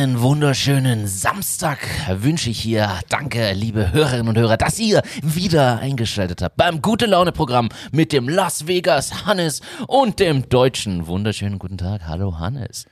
Einen 0.00 0.22
wunderschönen 0.22 1.06
Samstag 1.06 1.76
wünsche 2.08 2.48
ich 2.48 2.58
hier. 2.58 3.00
Danke, 3.10 3.52
liebe 3.52 3.92
Hörerinnen 3.92 4.28
und 4.28 4.38
Hörer, 4.38 4.56
dass 4.56 4.78
ihr 4.78 5.02
wieder 5.20 5.78
eingeschaltet 5.80 6.40
habt 6.40 6.56
beim 6.56 6.80
Gute 6.80 7.04
Laune 7.04 7.32
Programm 7.32 7.68
mit 7.92 8.10
dem 8.14 8.26
Las 8.26 8.66
Vegas 8.66 9.26
Hannes 9.26 9.60
und 9.88 10.18
dem 10.18 10.48
Deutschen. 10.48 11.06
Wunderschönen 11.06 11.58
guten 11.58 11.76
Tag. 11.76 12.06
Hallo 12.06 12.38
Hannes. 12.38 12.86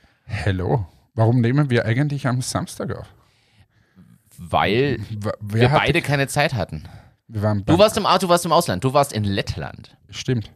Hallo. 0.45 0.85
Warum 1.15 1.41
nehmen 1.41 1.71
wir 1.71 1.85
eigentlich 1.85 2.27
am 2.27 2.43
Samstag 2.43 2.95
auf? 2.95 3.07
Weil 4.37 4.99
Wa- 5.19 5.33
wir 5.41 5.71
hat, 5.71 5.79
beide 5.81 6.03
keine 6.03 6.27
Zeit 6.27 6.53
hatten. 6.53 6.83
wir 7.27 7.41
waren 7.41 7.57
Du 7.59 7.63
beim- 7.73 7.79
warst 7.79 7.97
im 7.97 8.03
du 8.03 8.29
warst 8.29 8.45
im 8.45 8.51
Ausland. 8.51 8.83
Du 8.83 8.93
warst 8.93 9.13
in 9.13 9.23
Lettland. 9.23 9.97
Stimmt. 10.11 10.51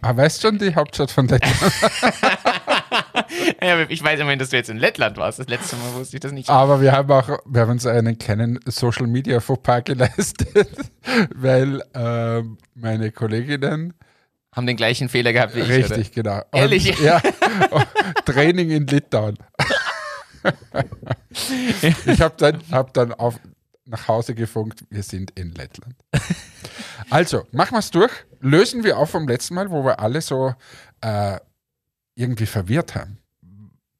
Ah, 0.00 0.16
weißt 0.16 0.42
schon 0.42 0.58
die 0.58 0.74
Hauptstadt 0.74 1.12
von 1.12 1.28
Lettland? 1.28 1.54
Ja, 3.62 3.80
ich 3.88 4.02
weiß 4.02 4.20
immerhin, 4.20 4.38
dass 4.38 4.50
du 4.50 4.56
jetzt 4.56 4.70
in 4.70 4.76
Lettland 4.78 5.16
warst. 5.16 5.38
Das 5.38 5.46
letzte 5.48 5.76
Mal 5.76 5.94
wusste 5.94 6.16
ich 6.16 6.20
das 6.20 6.32
nicht. 6.32 6.48
Aber 6.50 6.80
wir 6.80 6.92
haben 6.92 7.10
auch, 7.10 7.38
wir 7.46 7.62
haben 7.62 7.70
uns 7.70 7.86
einen 7.86 8.18
kleinen 8.18 8.58
Social 8.66 9.06
Media 9.06 9.40
Fauxpas 9.40 9.82
geleistet, 9.84 10.68
weil 11.34 11.82
ähm, 11.94 12.58
meine 12.74 13.10
Kolleginnen 13.12 13.94
Haben 14.54 14.66
den 14.66 14.76
gleichen 14.76 15.08
Fehler 15.08 15.32
gehabt 15.32 15.54
wie 15.54 15.60
ich. 15.60 15.68
richtig 15.68 16.12
genau. 16.12 16.42
Und, 16.50 16.58
Ehrlich? 16.60 16.98
Ja. 17.00 17.20
Training 18.24 18.70
in 18.70 18.86
Litauen. 18.86 19.38
ich 22.06 22.20
habe 22.20 22.34
dann, 22.36 22.60
hab 22.70 22.92
dann 22.94 23.12
auf, 23.14 23.38
nach 23.84 24.08
Hause 24.08 24.34
gefunkt, 24.34 24.84
wir 24.90 25.02
sind 25.02 25.30
in 25.32 25.52
Lettland. 25.52 25.94
Also, 27.10 27.44
machen 27.52 27.72
wir 27.74 27.78
es 27.78 27.90
durch. 27.90 28.12
Lösen 28.40 28.84
wir 28.84 28.98
auf 28.98 29.10
vom 29.10 29.26
letzten 29.28 29.54
Mal, 29.54 29.70
wo 29.70 29.84
wir 29.84 30.00
alle 30.00 30.20
so 30.20 30.54
äh, 31.00 31.38
irgendwie 32.14 32.46
verwirrt 32.46 32.94
haben. 32.94 33.18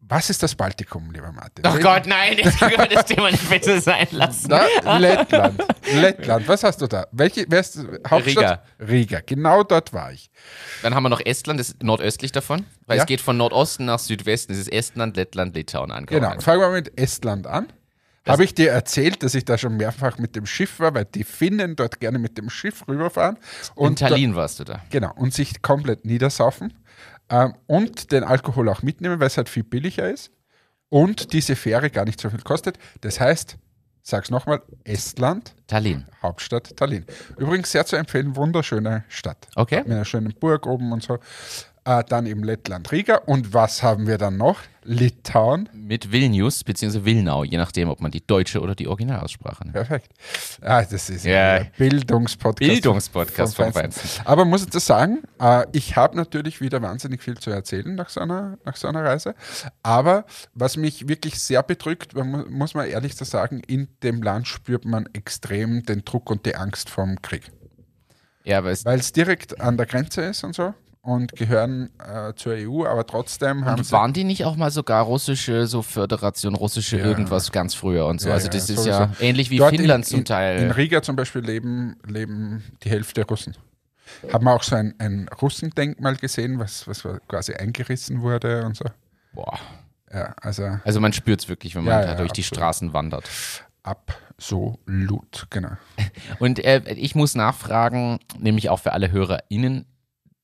Was 0.05 0.29
ist 0.29 0.43
das 0.43 0.55
Baltikum, 0.55 1.11
lieber 1.11 1.33
Martin? 1.33 1.65
Oder? 1.65 1.75
Oh 1.75 1.79
Gott, 1.79 2.07
nein, 2.07 2.37
können 2.37 2.77
wir 2.77 2.87
das 2.89 3.07
Thema 3.07 3.31
nicht 3.31 3.49
bitte 3.49 3.81
sein 3.81 4.07
lassen. 4.11 4.49
Na, 4.51 4.99
Lettland. 4.99 5.65
Lettland, 5.95 6.49
was 6.49 6.65
hast 6.65 6.83
du 6.83 6.87
da? 6.87 7.07
Welche, 7.13 7.47
wer 7.49 7.61
ist 7.61 7.79
Hauptstadt? 8.11 8.63
Riga. 8.79 8.91
Riga, 8.93 9.21
genau 9.25 9.63
dort 9.63 9.95
war 9.95 10.13
ich. 10.13 10.31
Dann 10.83 10.95
haben 10.95 11.05
wir 11.05 11.09
noch 11.09 11.21
Estland, 11.25 11.59
das 11.61 11.71
ist 11.71 11.83
nordöstlich 11.83 12.31
davon. 12.33 12.67
Weil 12.87 12.99
Ja. 12.99 13.05
es 13.05 13.07
geht 13.07 13.23
von 13.23 13.39
Nordosten 13.39 13.87
nach 13.87 14.01
Südwesten. 14.01 14.53
Es 14.53 14.59
ist 14.59 14.69
Estland, 14.73 15.17
Lettland, 15.17 15.55
Litauen 15.57 15.91
angekommen. 15.91 16.29
Genau, 16.31 16.41
fangen 16.43 16.61
wir 16.61 16.71
mit 16.71 16.99
Estland 17.01 17.47
an. 17.47 17.73
Habe 18.29 18.45
ich 18.45 18.55
dir 18.55 18.71
erzählt, 18.71 19.23
dass 19.23 19.35
ich 19.35 19.45
da 19.47 19.57
schon 19.57 19.77
mehrfach 19.79 20.19
mit 20.19 20.37
dem 20.37 20.45
Schiff 20.47 20.79
war, 20.79 20.95
weil 20.95 21.07
die 21.07 21.25
Finnen 21.25 21.75
dort 21.75 22.01
gerne 22.01 22.19
mit 22.19 22.37
dem 22.39 22.51
Schiff 22.51 22.87
rüberfahren 22.87 23.37
In 23.37 23.87
und, 23.87 24.01
da, 24.03 24.09
Tallinn 24.09 24.35
warst 24.37 24.61
du 24.61 24.65
da. 24.65 24.83
genau, 24.91 25.13
und 25.17 25.33
sich 25.33 25.63
komplett 25.63 26.05
niedersaufen 26.05 26.75
ähm, 27.33 27.55
und 27.67 28.13
den 28.13 28.23
Alkohol 28.23 28.69
auch 28.69 28.83
mitnehmen, 28.83 29.19
weil 29.19 29.27
es 29.27 29.37
halt 29.37 29.49
viel 29.49 29.65
billiger 29.65 30.09
ist 30.09 30.31
und 30.91 31.33
diese 31.33 31.57
Fähre 31.57 31.91
gar 31.91 32.05
nicht 32.05 32.21
so 32.21 32.31
viel 32.31 32.43
kostet. 32.43 32.79
Das 33.01 33.19
heißt, 33.19 33.57
sag's 34.03 34.31
nochmal, 34.31 34.63
Estland, 34.85 35.55
Tallinn. 35.67 36.07
Hauptstadt 36.21 36.77
Tallinn. 36.77 37.07
Übrigens 37.39 37.73
sehr 37.73 37.87
zu 37.87 37.97
empfehlen, 37.97 38.37
wunderschöne 38.37 39.05
Stadt. 39.09 39.49
Okay. 39.57 39.79
Mit 39.79 39.93
einer 39.93 40.05
schönen 40.05 40.35
Burg 40.39 40.67
oben 40.67 40.93
und 40.93 41.03
so. 41.03 41.19
Äh, 41.85 42.05
dann 42.09 42.27
eben 42.27 42.45
Lettland, 42.45 42.93
Riga. 42.93 43.17
Und 43.17 43.55
was 43.55 43.83
haben 43.83 44.07
wir 44.07 44.17
dann 44.17 44.37
noch? 44.37 44.61
Litauen. 44.85 45.69
Mit 45.73 46.13
Vilnius 46.13 46.63
bzw. 46.63 47.05
Wilnau, 47.05 47.43
je 47.45 47.57
nachdem, 47.57 47.89
ob 47.89 48.01
man 48.01 48.11
die 48.13 48.25
deutsche 48.25 48.61
oder 48.61 48.75
die 48.77 48.87
Originalaussprache 48.87 49.63
nimmt. 49.65 49.75
Perfekt. 49.75 50.13
Ah, 50.61 50.83
das 50.85 51.11
ist 51.11 51.25
Ja. 51.25 51.55
ein 51.55 51.71
Bildungspodcast. 51.79 52.69
Bildungspodcast 52.71 53.57
vom 53.57 53.73
Feinsten. 53.73 54.09
Aber 54.25 54.45
muss 54.45 54.63
ich 54.63 54.71
das 54.71 54.87
sagen, 54.87 55.23
äh, 55.41 55.67
ich 55.73 55.97
habe 55.97 56.17
natürlich 56.17 56.61
wieder 56.61 56.81
wahnsinnig 56.83 57.21
viel 57.23 57.37
zu 57.39 57.51
erzählen 57.51 57.95
nach 57.95 58.09
so, 58.11 58.21
einer, 58.21 58.59
nach 58.65 58.77
so 58.77 58.87
einer 58.89 59.05
Reise. 59.05 59.35
Aber 59.83 60.25
was 60.55 60.77
mich 60.77 61.09
wirklich 61.09 61.41
sehr 61.41 61.63
bedrückt, 61.65 62.15
muss 62.15 62.75
man 62.75 62.89
ehrlich 62.89 63.17
so 63.17 63.25
sagen, 63.25 63.61
in 63.67 63.89
dem 64.05 64.23
Land 64.23 64.47
spürt 64.47 64.85
man 64.85 65.09
extrem 65.15 65.85
den 65.85 66.05
Druck 66.05 66.31
und 66.31 66.47
die 66.47 66.55
Angst 66.55 66.91
vom 66.91 67.21
Krieg. 67.23 67.51
Ja, 68.45 68.65
Weil 68.65 68.99
es 68.99 69.13
direkt 69.13 69.61
an 69.61 69.77
der 69.77 69.87
Grenze 69.87 70.23
ist 70.23 70.43
und 70.43 70.55
so 70.55 70.75
und 71.03 71.33
gehören 71.35 71.91
äh, 71.99 72.33
zur 72.35 72.55
EU, 72.55 72.87
aber 72.87 73.05
trotzdem 73.07 73.65
haben 73.65 73.79
und 73.81 73.85
sie. 73.85 73.93
waren 73.93 74.13
die 74.13 74.23
nicht 74.25 74.45
auch 74.45 74.55
mal 74.57 74.71
sogar 74.71 75.03
russische, 75.05 75.67
so 75.67 75.83
Föderation, 75.83 76.55
russische 76.55 76.99
Ja. 76.99 77.05
irgendwas 77.05 77.51
ganz 77.53 77.75
früher 77.75 78.07
und 78.07 78.21
so? 78.21 78.29
Ja, 78.29 78.35
also 78.35 78.47
ja, 78.47 78.53
das 78.53 78.71
ist 78.71 78.77
sowieso. 78.77 78.91
ja 78.91 79.11
ähnlich 79.21 79.51
wie 79.51 79.57
Dort 79.59 79.75
Finnland 79.75 80.05
in, 80.05 80.11
zum 80.11 80.25
Teil. 80.25 80.59
In 80.61 80.71
Riga 80.71 81.03
zum 81.03 81.17
Beispiel 81.17 81.43
leben, 81.43 81.97
leben 82.07 82.63
die 82.85 82.91
Hälfte 82.91 83.27
Russen. 83.27 83.57
Haben 84.33 84.45
wir 84.45 84.55
auch 84.55 84.63
so 84.63 84.77
ein, 84.77 84.95
ein 84.99 85.29
Russendenkmal 85.41 86.17
gesehen, 86.17 86.59
was, 86.59 86.87
was 86.87 87.03
quasi 87.29 87.55
eingerissen 87.55 88.21
wurde 88.23 88.65
und 88.65 88.77
so. 88.77 88.85
Boah. 89.33 89.59
Ja, 90.13 90.35
also 90.41 90.79
Also 90.85 91.01
man 91.01 91.13
spürt 91.13 91.41
es 91.41 91.49
wirklich, 91.49 91.75
wenn 91.75 91.85
man 91.85 91.95
Ja, 91.95 92.03
da 92.03 92.09
ja, 92.11 92.15
durch 92.17 92.33
die 92.33 92.43
absolut. 92.43 92.59
Straßen 92.59 92.93
wandert. 92.93 93.29
absolut, 93.83 95.47
genau. 95.51 95.71
Und 96.39 96.63
äh, 96.65 96.83
ich 96.95 97.15
muss 97.15 97.35
nachfragen, 97.35 98.19
nämlich 98.39 98.69
auch 98.69 98.79
für 98.81 98.93
alle 98.93 99.11
HörerInnen, 99.11 99.87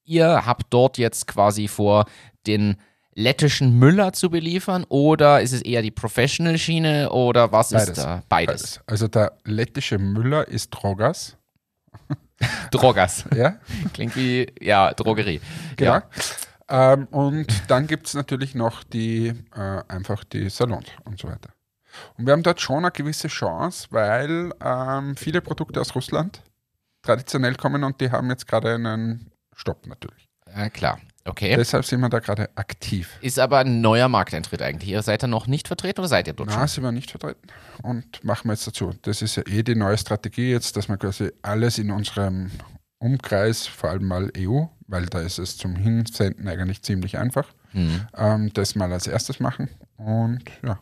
ihr 0.09 0.47
habt 0.47 0.67
dort 0.71 0.99
jetzt 0.99 1.27
quasi 1.27 1.69
vor, 1.69 2.07
den 2.47 2.77
lettischen 3.15 3.79
Müller 3.79 4.13
zu 4.13 4.31
beliefern 4.31 4.85
oder 4.89 5.41
ist 5.43 5.53
es 5.53 5.63
eher 5.63 5.83
die 5.83 5.91
Professional-Schiene 5.91 7.11
oder 7.11 7.51
was 7.53 7.71
Beides. 7.71 7.89
ist 7.89 7.99
da? 7.99 8.23
Beides. 8.29 8.53
Beides. 8.53 8.81
Also 8.87 9.09
der 9.09 9.33
lettische 9.45 9.99
Müller 9.99 10.47
ist 10.47 10.71
Drogas. 10.71 11.37
Drogas. 12.71 13.25
Ja, 13.35 13.57
Klingt 13.93 14.15
wie, 14.17 14.47
ja, 14.61 14.95
Drogerie. 14.95 15.41
genau. 15.77 15.95
Ja. 15.95 16.03
Ähm, 16.71 17.07
und 17.11 17.47
dann 17.69 17.87
gibt 17.87 18.07
es 18.07 18.15
natürlich 18.15 18.55
noch 18.55 18.85
die 18.85 19.29
äh, 19.55 19.83
einfach 19.89 20.23
die 20.25 20.49
Salons 20.49 20.87
und 21.05 21.19
so 21.19 21.27
weiter. 21.29 21.51
Und 22.17 22.27
wir 22.27 22.33
haben 22.35 22.43
dort 22.45 22.61
schon 22.61 22.79
eine 22.85 22.93
gewisse 22.93 23.29
Chance, 23.29 23.89
weil 23.91 24.53
ähm, 24.63 25.17
viele 25.17 25.41
Produkte 25.41 25.81
aus 25.81 25.95
Russland 25.97 26.43
traditionell 27.03 27.57
kommen 27.57 27.83
und 27.83 28.01
die 28.01 28.11
haben 28.13 28.29
jetzt 28.31 28.47
gerade 28.47 28.75
einen 28.75 29.33
Stopp 29.59 29.87
natürlich. 29.87 30.29
Ja, 30.55 30.71
klar. 30.71 31.01
Okay. 31.25 31.55
Deshalb 31.57 31.85
sind 31.85 32.01
wir 32.01 32.09
da 32.09 32.21
gerade 32.21 32.49
aktiv. 32.57 33.19
ist 33.21 33.39
aber 33.39 33.59
ein 33.59 33.83
neuer 33.83 34.09
Markteintritt 34.09 34.63
eigentlich. 34.63 34.91
Ihr 34.91 35.03
seid 35.03 35.23
da 35.23 35.27
noch 35.27 35.47
nicht 35.47 35.69
vertreten 35.69 36.01
oder 36.01 36.09
seid 36.09 36.27
ihr 36.27 36.33
dort 36.33 36.49
Na, 36.49 36.67
sind 36.67 36.85
wir 36.85 36.93
nicht 36.93 37.11
vertreten 37.11 37.49
und 37.83 38.25
machen 38.25 38.49
wir 38.49 38.55
jetzt 38.55 38.67
dazu. 38.67 38.95
Das 39.03 39.21
ist 39.21 39.37
ja 39.37 39.43
eh 39.47 39.63
die 39.63 39.75
neue 39.75 39.99
Strategie 39.99 40.51
jetzt, 40.51 40.77
dass 40.77 40.89
wir 40.89 40.97
quasi 40.97 41.31
alles 41.43 41.77
in 41.77 41.91
unserem 41.91 42.51
Umkreis, 42.99 43.67
vor 43.67 43.91
allem 43.91 44.07
mal 44.07 44.33
EU, 44.39 44.65
weil 44.87 45.07
da 45.07 45.21
ist 45.21 45.39
es 45.39 45.59
zum 45.59 45.77
Hinsenden 45.77 46.49
eigentlich 46.49 46.83
ziemlich 46.83 47.19
einfach, 47.19 47.49
schon? 47.73 47.81
Hm. 47.81 48.09
ähm, 48.17 48.53
das 48.55 48.75
mal 48.75 48.91
als 48.91 49.07
erstes 49.07 49.39
machen. 49.39 49.69
Und 49.99 50.45
ja, 50.65 50.79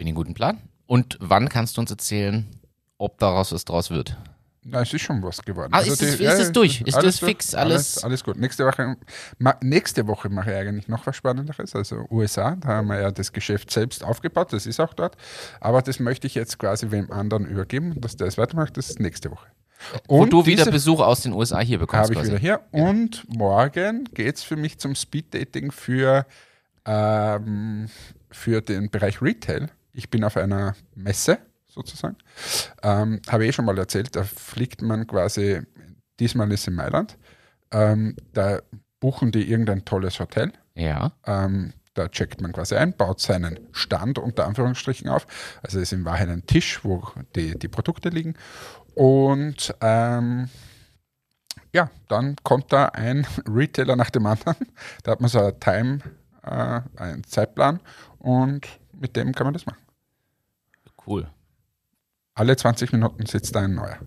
Finde 0.00 0.12
ich 0.12 0.14
einen 0.14 0.24
guten 0.24 0.34
Plan. 0.34 0.58
Und 0.86 1.18
wann 1.20 1.50
kannst 1.50 1.76
du 1.76 1.82
uns 1.82 1.90
erzählen, 1.90 2.48
ob 2.96 3.18
daraus 3.18 3.52
was 3.52 3.66
draus 3.66 3.90
wird? 3.90 4.16
Na, 4.62 4.82
es 4.82 4.92
ist 4.92 5.02
schon 5.02 5.22
was 5.22 5.40
geworden. 5.42 5.70
Ah, 5.72 5.80
ist 5.80 6.02
es- 6.02 6.20
ist 6.20 6.38
es 6.38 6.52
durch? 6.52 6.82
Ist 6.82 6.94
alles 6.96 7.18
das 7.20 7.28
fix? 7.28 7.54
Alles, 7.54 7.72
Alles- 7.96 8.04
alles 8.04 8.24
gut. 8.24 8.36
Nächste 8.36 8.66
Woche, 8.66 8.96
ma, 9.38 9.54
nächste 9.62 10.06
Woche 10.06 10.28
mache 10.28 10.50
ich 10.50 10.56
eigentlich 10.56 10.88
noch 10.88 11.06
was 11.06 11.16
Spannenderes, 11.16 11.74
also 11.74 12.06
USA. 12.10 12.56
Da 12.56 12.68
haben 12.68 12.88
wir 12.88 13.00
ja 13.00 13.10
das 13.10 13.32
Geschäft 13.32 13.70
selbst 13.70 14.04
aufgebaut, 14.04 14.52
das 14.52 14.66
ist 14.66 14.78
auch 14.80 14.92
dort. 14.94 15.16
Aber 15.60 15.80
das 15.82 15.98
möchte 15.98 16.26
ich 16.26 16.34
jetzt 16.34 16.58
quasi 16.58 16.90
wem 16.90 17.10
anderen 17.10 17.46
übergeben, 17.46 18.00
dass 18.00 18.16
der 18.16 18.26
es 18.26 18.36
weitermacht, 18.38 18.76
das 18.76 18.90
ist 18.90 19.00
nächste 19.00 19.30
Woche. 19.30 19.46
Wo 20.08 20.22
Und 20.24 20.32
du 20.32 20.44
wieder 20.44 20.70
Besuch 20.70 21.00
aus 21.00 21.22
den 21.22 21.32
USA 21.32 21.60
hier 21.60 21.78
bekommst. 21.78 22.10
Habe 22.10 22.12
ich 22.12 22.18
quasi. 22.18 22.30
wieder 22.32 22.38
hier. 22.38 22.60
Und 22.70 23.24
morgen 23.34 24.04
geht 24.12 24.36
es 24.36 24.42
für 24.42 24.56
mich 24.56 24.78
zum 24.78 24.94
Speed-Dating 24.94 25.72
für, 25.72 26.26
ähm, 26.84 27.88
für 28.30 28.60
den 28.60 28.90
Bereich 28.90 29.22
Retail. 29.22 29.70
Ich 29.92 30.10
bin 30.10 30.22
auf 30.24 30.36
einer 30.36 30.74
Messe 30.94 31.38
sozusagen. 31.70 32.16
Ähm, 32.82 33.20
Habe 33.28 33.44
ich 33.44 33.50
eh 33.50 33.52
schon 33.52 33.64
mal 33.64 33.78
erzählt, 33.78 34.14
da 34.16 34.24
fliegt 34.24 34.82
man 34.82 35.06
quasi, 35.06 35.60
diesmal 36.18 36.50
ist 36.52 36.68
in 36.68 36.74
Mailand, 36.74 37.16
ähm, 37.72 38.16
da 38.32 38.60
buchen 39.00 39.32
die 39.32 39.50
irgendein 39.50 39.84
tolles 39.84 40.20
Hotel. 40.20 40.52
Ja. 40.74 41.12
Ähm, 41.26 41.72
da 41.94 42.08
checkt 42.08 42.40
man 42.40 42.52
quasi 42.52 42.76
ein, 42.76 42.96
baut 42.96 43.20
seinen 43.20 43.58
Stand 43.72 44.18
unter 44.18 44.46
Anführungsstrichen 44.46 45.08
auf. 45.08 45.26
Also 45.62 45.78
es 45.78 45.84
ist 45.84 45.92
in 45.92 46.04
Wahrheit 46.04 46.28
ein 46.28 46.46
Tisch, 46.46 46.84
wo 46.84 47.02
die, 47.34 47.58
die 47.58 47.68
Produkte 47.68 48.10
liegen. 48.10 48.34
Und 48.94 49.74
ähm, 49.80 50.48
ja, 51.72 51.90
dann 52.08 52.36
kommt 52.42 52.72
da 52.72 52.86
ein 52.86 53.26
Retailer 53.48 53.96
nach 53.96 54.10
dem 54.10 54.26
anderen. 54.26 54.56
Da 55.02 55.12
hat 55.12 55.20
man 55.20 55.30
so 55.30 55.40
einen 55.40 55.60
Time, 55.60 55.98
äh, 56.42 56.80
einen 56.96 57.24
Zeitplan 57.24 57.80
und 58.18 58.66
mit 58.92 59.16
dem 59.16 59.34
kann 59.34 59.46
man 59.46 59.54
das 59.54 59.66
machen. 59.66 59.82
Cool. 61.06 61.28
Alle 62.40 62.56
20 62.56 62.92
Minuten 62.92 63.26
sitzt 63.26 63.54
da 63.54 63.60
ein 63.60 63.74
neuer. 63.74 63.98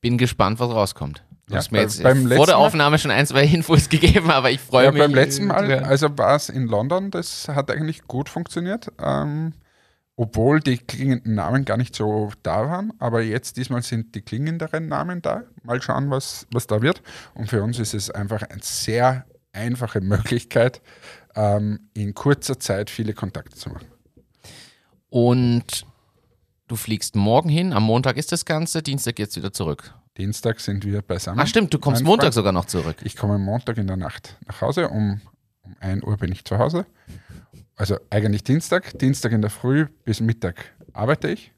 Bin 0.00 0.16
gespannt, 0.16 0.58
was 0.58 0.70
rauskommt. 0.70 1.22
Du 1.48 1.52
Ja, 1.52 1.58
hast 1.58 1.70
mir 1.70 1.78
bei- 1.78 1.82
jetzt 1.82 2.02
beim 2.02 2.28
vor 2.30 2.46
der 2.46 2.56
Mal- 2.56 2.64
Aufnahme 2.66 2.98
schon 2.98 3.10
ein, 3.10 3.26
zwei 3.26 3.44
Infos 3.44 3.88
gegeben, 3.90 4.30
aber 4.30 4.50
ich 4.50 4.60
freue 4.62 4.86
Ja, 4.86 4.90
mich. 4.92 5.02
beim 5.02 5.12
letzten 5.14 5.48
Mal, 5.48 5.70
also 5.84 6.16
war 6.16 6.34
es 6.34 6.48
in 6.48 6.66
London, 6.66 7.10
das 7.10 7.46
hat 7.48 7.70
eigentlich 7.70 8.04
gut 8.08 8.30
funktioniert. 8.30 8.90
Ähm, 8.98 9.52
obwohl 10.16 10.60
die 10.60 10.78
klingenden 10.78 11.34
Namen 11.34 11.66
gar 11.66 11.76
nicht 11.76 11.94
so 11.94 12.30
da 12.42 12.66
waren, 12.70 12.90
aber 13.00 13.20
jetzt 13.20 13.58
diesmal 13.58 13.82
sind 13.82 14.14
die 14.14 14.22
klingenderen 14.22 14.88
Namen 14.88 15.20
da. 15.20 15.42
Mal 15.62 15.82
schauen, 15.82 16.08
was, 16.10 16.46
was 16.52 16.66
da 16.66 16.80
wird. 16.80 17.02
Und 17.34 17.50
für 17.50 17.62
uns 17.62 17.78
ist 17.78 17.92
es 17.92 18.10
einfach 18.10 18.40
ein 18.40 18.60
sehr 18.62 19.26
einfache 19.52 20.00
Möglichkeit, 20.00 20.80
ähm, 21.34 21.90
in 21.92 22.14
kurzer 22.14 22.58
Zeit 22.58 22.88
viele 22.88 23.12
Kontakte 23.12 23.54
zu 23.58 23.68
machen. 23.68 23.88
Und 25.10 25.84
du 26.68 26.76
fliegst 26.76 27.16
morgen 27.16 27.48
hin, 27.48 27.72
am 27.72 27.82
Montag 27.84 28.16
ist 28.16 28.32
das 28.32 28.44
Ganze, 28.44 28.82
Dienstag 28.82 29.16
geht's 29.16 29.36
wieder 29.36 29.52
zurück. 29.52 29.94
Dienstag 30.16 30.60
sind 30.60 30.84
wir 30.84 31.02
beisammen. 31.02 31.40
Ach 31.40 31.46
stimmt, 31.46 31.74
du 31.74 31.78
kommst 31.78 32.02
Mein 32.02 32.08
Montag 32.08 32.24
Freund. 32.26 32.34
sogar 32.34 32.52
noch 32.52 32.64
zurück. 32.64 32.96
Ich 33.04 33.16
komme 33.16 33.38
Montag 33.38 33.76
in 33.76 33.86
der 33.86 33.96
Nacht 33.96 34.36
nach 34.46 34.62
Hause. 34.62 34.88
Um, 34.88 35.20
um 35.62 35.76
1 35.80 36.02
Uhr 36.04 36.16
bin 36.16 36.32
ich 36.32 36.44
zu 36.44 36.58
Hause. 36.58 36.86
Also 37.76 37.96
eigentlich 38.08 38.42
Dienstag. 38.42 38.98
Dienstag 38.98 39.32
in 39.32 39.42
der 39.42 39.50
Früh 39.50 39.86
bis 40.04 40.20
Mittag 40.20 40.72
arbeite 40.94 41.28
ich. 41.28 41.52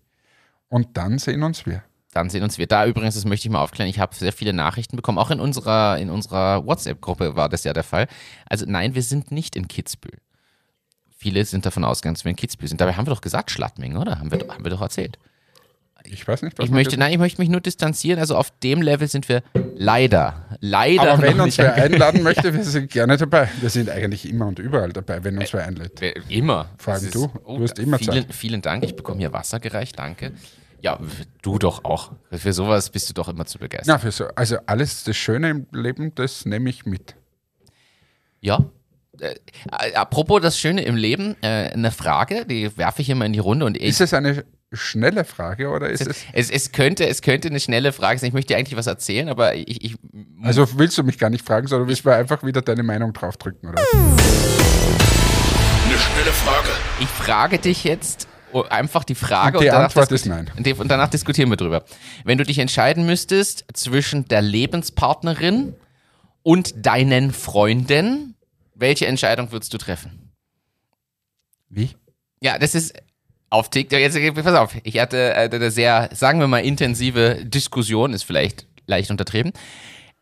Und 0.68 0.96
dann 0.96 1.18
sehen 1.18 1.44
uns 1.44 1.66
wir. 1.66 1.84
Dann 2.12 2.30
sehen 2.30 2.42
uns 2.42 2.58
wir. 2.58 2.66
Da 2.66 2.84
übrigens, 2.84 3.14
das 3.14 3.24
möchte 3.24 3.46
ich 3.46 3.52
mal 3.52 3.62
aufklären, 3.62 3.88
ich 3.88 4.00
habe 4.00 4.14
sehr 4.14 4.32
viele 4.32 4.52
Nachrichten 4.52 4.96
bekommen. 4.96 5.18
Auch 5.18 5.30
in 5.30 5.38
unserer, 5.40 5.98
in 5.98 6.10
unserer 6.10 6.66
WhatsApp-Gruppe 6.66 7.36
war 7.36 7.48
das 7.48 7.62
ja 7.62 7.72
der 7.72 7.84
Fall. 7.84 8.08
Also 8.46 8.64
nein, 8.66 8.94
wir 8.96 9.02
sind 9.02 9.30
nicht 9.30 9.54
in 9.54 9.68
Kitzbühel. 9.68 10.18
Viele 11.20 11.44
sind 11.44 11.66
davon 11.66 11.82
ausgegangen, 11.84 12.14
dass 12.14 12.24
wir 12.24 12.30
in 12.30 12.36
Kitzbühel 12.36 12.68
sind. 12.68 12.80
Dabei 12.80 12.94
haben 12.94 13.06
wir 13.06 13.12
doch 13.12 13.20
gesagt 13.20 13.50
Schladming, 13.50 13.96
oder? 13.96 14.20
Haben 14.20 14.30
wir, 14.30 14.38
doch- 14.38 14.54
haben 14.54 14.64
wir 14.64 14.70
doch 14.70 14.80
erzählt. 14.80 15.18
Ich 16.04 16.26
weiß 16.26 16.42
nicht, 16.42 16.56
was 16.56 16.66
Ich 16.66 16.70
möchte, 16.70 16.96
nein, 16.96 17.12
ich 17.12 17.18
möchte 17.18 17.40
mich 17.40 17.50
nur 17.50 17.60
distanzieren. 17.60 18.20
Also 18.20 18.36
auf 18.36 18.50
dem 18.60 18.80
Level 18.80 19.08
sind 19.08 19.28
wir 19.28 19.42
leider, 19.74 20.46
leider 20.60 21.14
Aber 21.14 21.22
wenn 21.22 21.40
uns 21.40 21.58
wer 21.58 21.74
einladen 21.74 22.22
möchte, 22.22 22.54
wir 22.54 22.62
sind 22.62 22.90
gerne 22.90 23.16
dabei. 23.16 23.50
Wir 23.60 23.68
sind 23.68 23.90
eigentlich 23.90 24.26
immer 24.28 24.46
und 24.46 24.60
überall 24.60 24.92
dabei, 24.92 25.22
wenn 25.24 25.36
uns 25.36 25.52
wer 25.52 25.66
einlädt. 25.66 26.00
Äh, 26.00 26.14
Immer. 26.28 26.70
Vor 26.78 26.94
allem 26.94 27.10
du. 27.10 27.26
Du 27.44 27.62
hast 27.64 27.78
immer 27.80 27.98
vielen, 27.98 28.12
Zeit. 28.26 28.34
Vielen 28.34 28.62
Dank. 28.62 28.84
Ich 28.84 28.94
bekomme 28.94 29.18
hier 29.18 29.32
Wasser 29.32 29.58
gereicht. 29.58 29.98
Danke. 29.98 30.32
Ja, 30.80 31.00
du 31.42 31.58
doch 31.58 31.84
auch. 31.84 32.12
Für 32.30 32.52
sowas 32.52 32.90
bist 32.90 33.10
du 33.10 33.14
doch 33.14 33.28
immer 33.28 33.44
zu 33.46 33.58
begeistert. 33.58 33.88
Na, 33.88 33.98
für 33.98 34.12
so, 34.12 34.28
also 34.36 34.56
alles 34.66 35.02
das 35.02 35.16
Schöne 35.16 35.50
im 35.50 35.66
Leben, 35.72 36.14
das 36.14 36.46
nehme 36.46 36.70
ich 36.70 36.86
mit. 36.86 37.16
Ja. 38.40 38.64
Äh, 39.20 39.34
äh, 39.70 39.94
apropos 39.94 40.40
das 40.40 40.58
Schöne 40.58 40.82
im 40.82 40.96
Leben, 40.96 41.36
äh, 41.42 41.70
eine 41.70 41.90
Frage, 41.90 42.46
die 42.46 42.76
werfe 42.76 43.02
ich 43.02 43.10
immer 43.10 43.26
in 43.26 43.32
die 43.32 43.38
Runde 43.38 43.66
und 43.66 43.76
ich. 43.76 43.84
Ist 43.84 44.00
es 44.00 44.14
eine 44.14 44.44
schnelle 44.72 45.24
Frage 45.24 45.70
oder 45.70 45.88
ist 45.88 46.06
es. 46.06 46.24
Es, 46.32 46.50
es, 46.50 46.72
könnte, 46.72 47.08
es 47.08 47.22
könnte 47.22 47.48
eine 47.48 47.60
schnelle 47.60 47.92
Frage 47.92 48.18
sein. 48.18 48.28
Ich 48.28 48.34
möchte 48.34 48.54
dir 48.54 48.58
eigentlich 48.58 48.76
was 48.76 48.86
erzählen, 48.86 49.28
aber 49.28 49.54
ich, 49.54 49.84
ich 49.84 49.96
Also 50.42 50.78
willst 50.78 50.98
du 50.98 51.02
mich 51.02 51.18
gar 51.18 51.30
nicht 51.30 51.46
fragen, 51.46 51.66
sondern 51.66 51.88
willst 51.88 52.04
du 52.04 52.10
mir 52.10 52.16
einfach 52.16 52.42
wieder 52.42 52.62
deine 52.62 52.82
Meinung 52.82 53.12
draufdrücken, 53.12 53.70
oder? 53.70 53.82
Eine 53.92 55.98
schnelle 55.98 56.32
Frage. 56.32 56.68
Ich 57.00 57.08
frage 57.08 57.58
dich 57.58 57.84
jetzt 57.84 58.28
oh, 58.52 58.64
einfach 58.68 59.04
die 59.04 59.14
Frage 59.14 59.58
Und 59.58 59.64
die 59.64 59.68
danach 59.68 59.84
Antwort 59.84 60.12
ist 60.12 60.26
nein. 60.26 60.50
Und 60.56 60.78
Und 60.78 60.90
danach 60.90 61.08
diskutieren 61.08 61.50
wir 61.50 61.56
drüber. 61.56 61.84
Wenn 62.24 62.38
du 62.38 62.44
dich 62.44 62.58
entscheiden 62.58 63.06
müsstest 63.06 63.64
zwischen 63.72 64.26
der 64.26 64.42
Lebenspartnerin 64.42 65.74
und 66.42 66.86
deinen 66.86 67.32
Freunden, 67.32 68.34
welche 68.78 69.06
Entscheidung 69.06 69.52
würdest 69.52 69.74
du 69.74 69.78
treffen? 69.78 70.32
Wie? 71.68 71.90
Ja, 72.40 72.58
das 72.58 72.74
ist 72.74 72.94
auf 73.50 73.70
TikTok. 73.70 73.98
Jetzt 73.98 74.16
pass 74.34 74.54
auf, 74.54 74.76
ich 74.82 74.98
hatte 74.98 75.34
äh, 75.34 75.50
eine 75.50 75.70
sehr, 75.70 76.08
sagen 76.12 76.40
wir 76.40 76.46
mal, 76.46 76.60
intensive 76.60 77.44
Diskussion, 77.44 78.12
ist 78.12 78.22
vielleicht 78.22 78.66
leicht 78.86 79.10
untertrieben. 79.10 79.52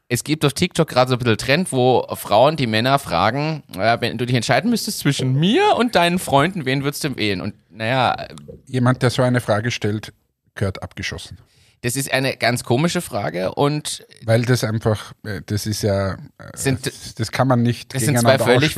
Es 0.08 0.22
gibt 0.22 0.44
auf 0.44 0.52
TikTok 0.52 0.88
gerade 0.88 1.08
so 1.08 1.16
ein 1.16 1.18
bisschen 1.18 1.36
Trend, 1.36 1.72
wo 1.72 2.06
Frauen 2.14 2.56
die 2.56 2.68
Männer 2.68 2.98
fragen, 2.98 3.64
äh, 3.76 4.00
wenn 4.00 4.18
du 4.18 4.24
dich 4.24 4.36
entscheiden 4.36 4.70
müsstest 4.70 5.00
zwischen 5.00 5.34
mir 5.34 5.74
und 5.76 5.94
deinen 5.94 6.18
Freunden, 6.18 6.64
wen 6.64 6.84
würdest 6.84 7.02
du 7.04 7.16
wählen? 7.16 7.40
Und 7.40 7.54
naja, 7.70 8.28
Jemand, 8.66 9.02
der 9.02 9.10
so 9.10 9.22
eine 9.22 9.40
Frage 9.40 9.70
stellt, 9.70 10.12
gehört 10.54 10.82
abgeschossen. 10.82 11.38
Das 11.82 11.94
ist 11.96 12.10
eine 12.12 12.36
ganz 12.36 12.64
komische 12.64 13.00
Frage 13.00 13.54
und 13.54 14.04
Weil 14.24 14.42
das 14.42 14.64
einfach, 14.64 15.12
äh, 15.24 15.40
das 15.46 15.66
ist 15.66 15.82
ja, 15.82 16.14
äh, 16.14 16.16
Sind- 16.54 16.90
das, 17.18 17.30
kann 17.32 17.46
man 17.48 17.62
nicht 17.62 17.94
das 17.94 18.02
sind 18.02 18.18
zwei 18.18 18.38
völlig, 18.38 18.74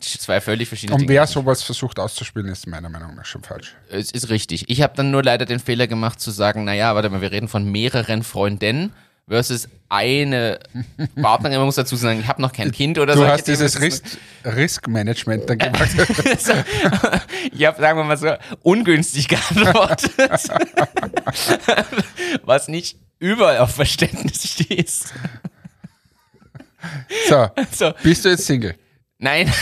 zwei 0.00 0.40
völlig 0.40 0.68
verschiedene 0.68 0.94
Und 0.94 1.02
Dinge. 1.02 1.12
wer 1.14 1.26
sowas 1.26 1.62
versucht 1.62 1.98
auszuspielen, 1.98 2.48
ist 2.48 2.66
meiner 2.66 2.88
Meinung 2.88 3.14
nach 3.16 3.24
schon 3.24 3.42
falsch. 3.42 3.74
Es 3.90 4.10
ist 4.12 4.28
richtig. 4.28 4.68
Ich 4.68 4.82
habe 4.82 4.94
dann 4.96 5.10
nur 5.10 5.22
leider 5.22 5.44
den 5.46 5.60
Fehler 5.60 5.86
gemacht 5.86 6.20
zu 6.20 6.30
sagen, 6.30 6.64
naja, 6.64 6.94
warte 6.94 7.10
mal, 7.10 7.20
wir 7.20 7.32
reden 7.32 7.48
von 7.48 7.64
mehreren 7.70 8.22
Freundinnen 8.22 8.92
versus 9.28 9.68
eine 9.88 10.58
Partnerin. 11.20 11.58
Man 11.58 11.66
muss 11.66 11.76
dazu 11.76 11.96
sagen, 11.96 12.20
ich 12.20 12.26
habe 12.26 12.40
noch 12.40 12.52
kein 12.52 12.72
Kind 12.72 12.98
oder 12.98 13.14
so. 13.14 13.22
Du 13.22 13.28
hast 13.28 13.44
dieses 13.46 13.80
Risk, 13.80 14.04
Risk-Management 14.44 15.48
dann 15.48 15.58
gemacht. 15.58 15.90
Ich 17.52 17.66
habe, 17.66 17.80
sagen 17.80 17.98
wir 17.98 18.04
mal 18.04 18.16
so, 18.16 18.34
ungünstig 18.62 19.28
geantwortet. 19.28 20.12
Was 22.44 22.68
nicht 22.68 22.96
überall 23.18 23.58
auf 23.58 23.74
Verständnis 23.74 24.48
stehst. 24.48 25.12
so, 27.28 27.48
So, 27.70 27.92
bist 28.02 28.24
du 28.24 28.30
jetzt 28.30 28.46
Single? 28.46 28.74
nein. 29.18 29.52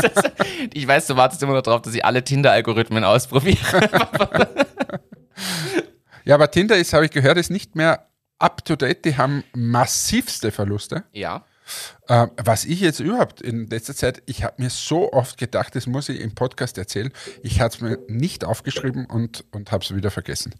ich 0.72 0.86
weiß, 0.86 1.06
du 1.06 1.16
wartest 1.16 1.42
immer 1.42 1.54
noch 1.54 1.62
drauf, 1.62 1.82
dass 1.82 1.94
ich 1.94 2.04
alle 2.04 2.24
Tinder-Algorithmen 2.24 3.04
ausprobiere. 3.04 3.88
Ja, 6.24 6.34
aber 6.34 6.50
Tinder 6.50 6.76
ist, 6.76 6.92
habe 6.92 7.04
ich 7.04 7.10
gehört, 7.10 7.38
ist 7.38 7.50
nicht 7.50 7.76
mehr 7.76 8.09
up 8.40 8.64
to 8.64 8.76
date. 8.76 9.04
Die 9.04 9.16
haben 9.16 9.44
massivste 9.54 10.50
Verluste. 10.50 11.04
Ja. 11.12 11.44
Äh, 12.08 12.26
was 12.36 12.64
ich 12.64 12.80
jetzt 12.80 12.98
überhaupt 12.98 13.40
in 13.40 13.68
letzter 13.68 13.94
Zeit, 13.94 14.22
ich 14.26 14.42
habe 14.42 14.60
mir 14.60 14.70
so 14.70 15.12
oft 15.12 15.38
gedacht, 15.38 15.76
das 15.76 15.86
muss 15.86 16.08
ich 16.08 16.20
im 16.20 16.34
Podcast 16.34 16.76
erzählen. 16.78 17.12
Ich 17.42 17.60
habe 17.60 17.72
es 17.72 17.80
mir 17.80 17.98
nicht 18.08 18.44
aufgeschrieben 18.44 19.06
und, 19.06 19.44
und 19.52 19.70
habe 19.70 19.84
es 19.84 19.94
wieder 19.94 20.10
vergessen. 20.10 20.54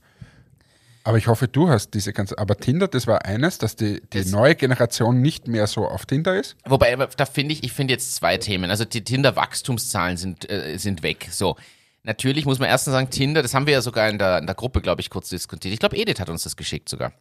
Aber 1.02 1.16
ich 1.16 1.28
hoffe, 1.28 1.48
du 1.48 1.68
hast 1.70 1.94
diese 1.94 2.12
ganze. 2.12 2.38
Aber 2.38 2.56
Tinder, 2.58 2.86
das 2.86 3.06
war 3.06 3.24
eines, 3.24 3.56
dass 3.58 3.74
die, 3.74 4.02
die 4.12 4.18
Das- 4.18 4.26
neue 4.26 4.54
Generation 4.54 5.20
nicht 5.20 5.48
mehr 5.48 5.66
so 5.66 5.88
auf 5.88 6.04
Tinder 6.06 6.38
ist. 6.38 6.56
Wobei, 6.66 6.94
da 6.94 7.26
finde 7.26 7.54
ich, 7.54 7.64
ich 7.64 7.72
finde 7.72 7.94
jetzt 7.94 8.14
zwei 8.14 8.36
Themen. 8.36 8.70
Also 8.70 8.84
die 8.84 9.02
Tinder-Wachstumszahlen 9.02 10.16
sind, 10.18 10.48
äh, 10.50 10.76
sind 10.76 11.02
weg. 11.02 11.28
So. 11.32 11.56
Natürlich 12.02 12.44
muss 12.44 12.58
man 12.58 12.68
erstens 12.68 12.92
sagen, 12.92 13.10
Tinder, 13.10 13.42
das 13.42 13.54
haben 13.54 13.66
wir 13.66 13.72
ja 13.74 13.82
sogar 13.82 14.08
in 14.10 14.18
der, 14.18 14.38
in 14.38 14.46
der 14.46 14.54
Gruppe, 14.54 14.80
glaube 14.80 15.00
ich, 15.00 15.10
kurz 15.10 15.28
diskutiert. 15.30 15.72
Ich 15.74 15.80
glaube, 15.80 15.96
Edith 15.96 16.20
hat 16.20 16.28
uns 16.28 16.42
das 16.44 16.56
geschickt 16.56 16.88
sogar. 16.88 17.12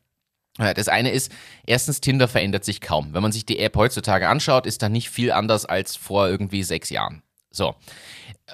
Äh, 0.58 0.74
Das 0.74 0.88
eine 0.88 1.12
ist, 1.12 1.32
erstens, 1.66 2.02
Tinder 2.02 2.28
verändert 2.28 2.66
sich 2.66 2.82
kaum. 2.82 3.14
Wenn 3.14 3.22
man 3.22 3.32
sich 3.32 3.46
die 3.46 3.60
App 3.60 3.76
heutzutage 3.76 4.28
anschaut, 4.28 4.66
ist 4.66 4.82
da 4.82 4.90
nicht 4.90 5.10
viel 5.10 5.32
anders 5.32 5.66
als 5.66 5.96
vor 5.96 6.28
irgendwie 6.28 6.64
sechs 6.64 6.90
Jahren. 6.90 7.22
So. 7.52 7.76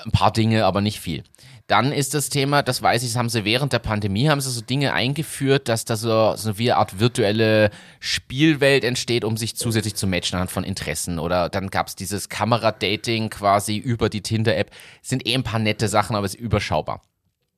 Ein 0.03 0.11
paar 0.11 0.31
Dinge, 0.31 0.65
aber 0.65 0.81
nicht 0.81 0.99
viel. 0.99 1.23
Dann 1.67 1.91
ist 1.91 2.13
das 2.13 2.29
Thema, 2.29 2.61
das 2.61 2.81
weiß 2.83 3.01
ich, 3.01 3.09
das 3.09 3.17
haben 3.17 3.29
sie 3.29 3.43
während 3.43 3.73
der 3.73 3.79
Pandemie, 3.79 4.29
haben 4.29 4.39
sie 4.39 4.51
so 4.51 4.61
Dinge 4.61 4.93
eingeführt, 4.93 5.67
dass 5.67 5.83
da 5.83 5.95
so, 5.95 6.35
so 6.35 6.59
wie 6.59 6.71
eine 6.71 6.79
Art 6.79 6.99
virtuelle 6.99 7.71
Spielwelt 7.99 8.83
entsteht, 8.83 9.23
um 9.23 9.35
sich 9.35 9.55
zusätzlich 9.55 9.95
zu 9.95 10.05
matchen 10.05 10.35
anhand 10.35 10.51
von 10.51 10.63
Interessen. 10.63 11.17
Oder 11.17 11.49
dann 11.49 11.71
gab 11.71 11.87
es 11.87 11.95
dieses 11.95 12.29
Kameradating 12.29 13.31
quasi 13.31 13.77
über 13.77 14.09
die 14.09 14.21
Tinder-App. 14.21 14.69
Sind 15.01 15.25
eh 15.27 15.33
ein 15.33 15.43
paar 15.43 15.59
nette 15.59 15.87
Sachen, 15.87 16.15
aber 16.15 16.27
es 16.27 16.35
ist 16.35 16.41
überschaubar. 16.41 17.01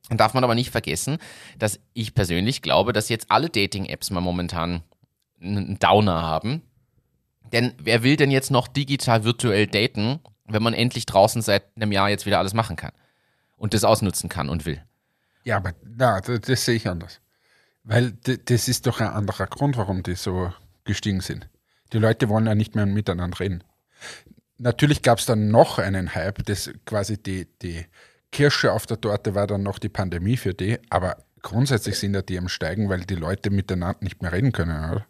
Darf 0.09 0.33
man 0.33 0.43
aber 0.43 0.55
nicht 0.55 0.71
vergessen, 0.71 1.17
dass 1.59 1.79
ich 1.93 2.15
persönlich 2.15 2.61
glaube, 2.61 2.93
dass 2.93 3.09
jetzt 3.09 3.29
alle 3.29 3.49
Dating-Apps 3.49 4.09
mal 4.09 4.21
momentan 4.21 4.83
einen 5.41 5.79
Downer 5.79 6.21
haben. 6.21 6.61
Denn 7.51 7.73
wer 7.77 8.03
will 8.03 8.15
denn 8.15 8.31
jetzt 8.31 8.51
noch 8.51 8.67
digital 8.67 9.23
virtuell 9.23 9.67
daten, 9.67 10.19
wenn 10.45 10.63
man 10.63 10.73
endlich 10.73 11.05
draußen 11.05 11.41
seit 11.41 11.63
einem 11.75 11.91
Jahr 11.91 12.09
jetzt 12.09 12.25
wieder 12.25 12.39
alles 12.39 12.53
machen 12.53 12.75
kann 12.75 12.91
und 13.57 13.73
das 13.73 13.83
ausnutzen 13.83 14.29
kann 14.29 14.49
und 14.49 14.65
will? 14.65 14.81
Ja, 15.43 15.57
aber 15.57 15.73
na, 15.83 16.19
das, 16.21 16.41
das 16.41 16.65
sehe 16.65 16.75
ich 16.75 16.87
anders. 16.87 17.21
Weil 17.83 18.11
das 18.11 18.67
ist 18.67 18.85
doch 18.85 18.99
ein 18.99 19.07
anderer 19.07 19.47
Grund, 19.47 19.77
warum 19.77 20.03
die 20.03 20.15
so 20.15 20.53
gestiegen 20.83 21.21
sind. 21.21 21.49
Die 21.93 21.99
Leute 21.99 22.27
wollen 22.27 22.45
ja 22.45 22.55
nicht 22.55 22.75
mehr 22.75 22.85
miteinander 22.85 23.39
reden. 23.39 23.63
Natürlich 24.57 25.01
gab 25.03 25.19
es 25.19 25.25
dann 25.25 25.49
noch 25.49 25.79
einen 25.79 26.15
Hype, 26.15 26.43
das 26.45 26.71
quasi 26.85 27.21
die, 27.21 27.47
die 27.61 27.85
Kirsche 28.31 28.73
auf 28.73 28.85
der 28.85 28.99
Torte 28.99 29.35
war 29.35 29.47
dann 29.47 29.63
noch 29.63 29.79
die 29.79 29.89
Pandemie 29.89 30.37
für 30.37 30.53
die, 30.53 30.79
aber 30.89 31.17
grundsätzlich 31.41 31.97
sind 31.97 32.13
ja 32.13 32.21
die 32.21 32.37
am 32.37 32.49
Steigen, 32.49 32.89
weil 32.89 33.01
die 33.01 33.15
Leute 33.15 33.49
miteinander 33.49 33.99
nicht 34.01 34.21
mehr 34.21 34.31
reden 34.31 34.51
können, 34.51 34.91
oder? 34.91 35.05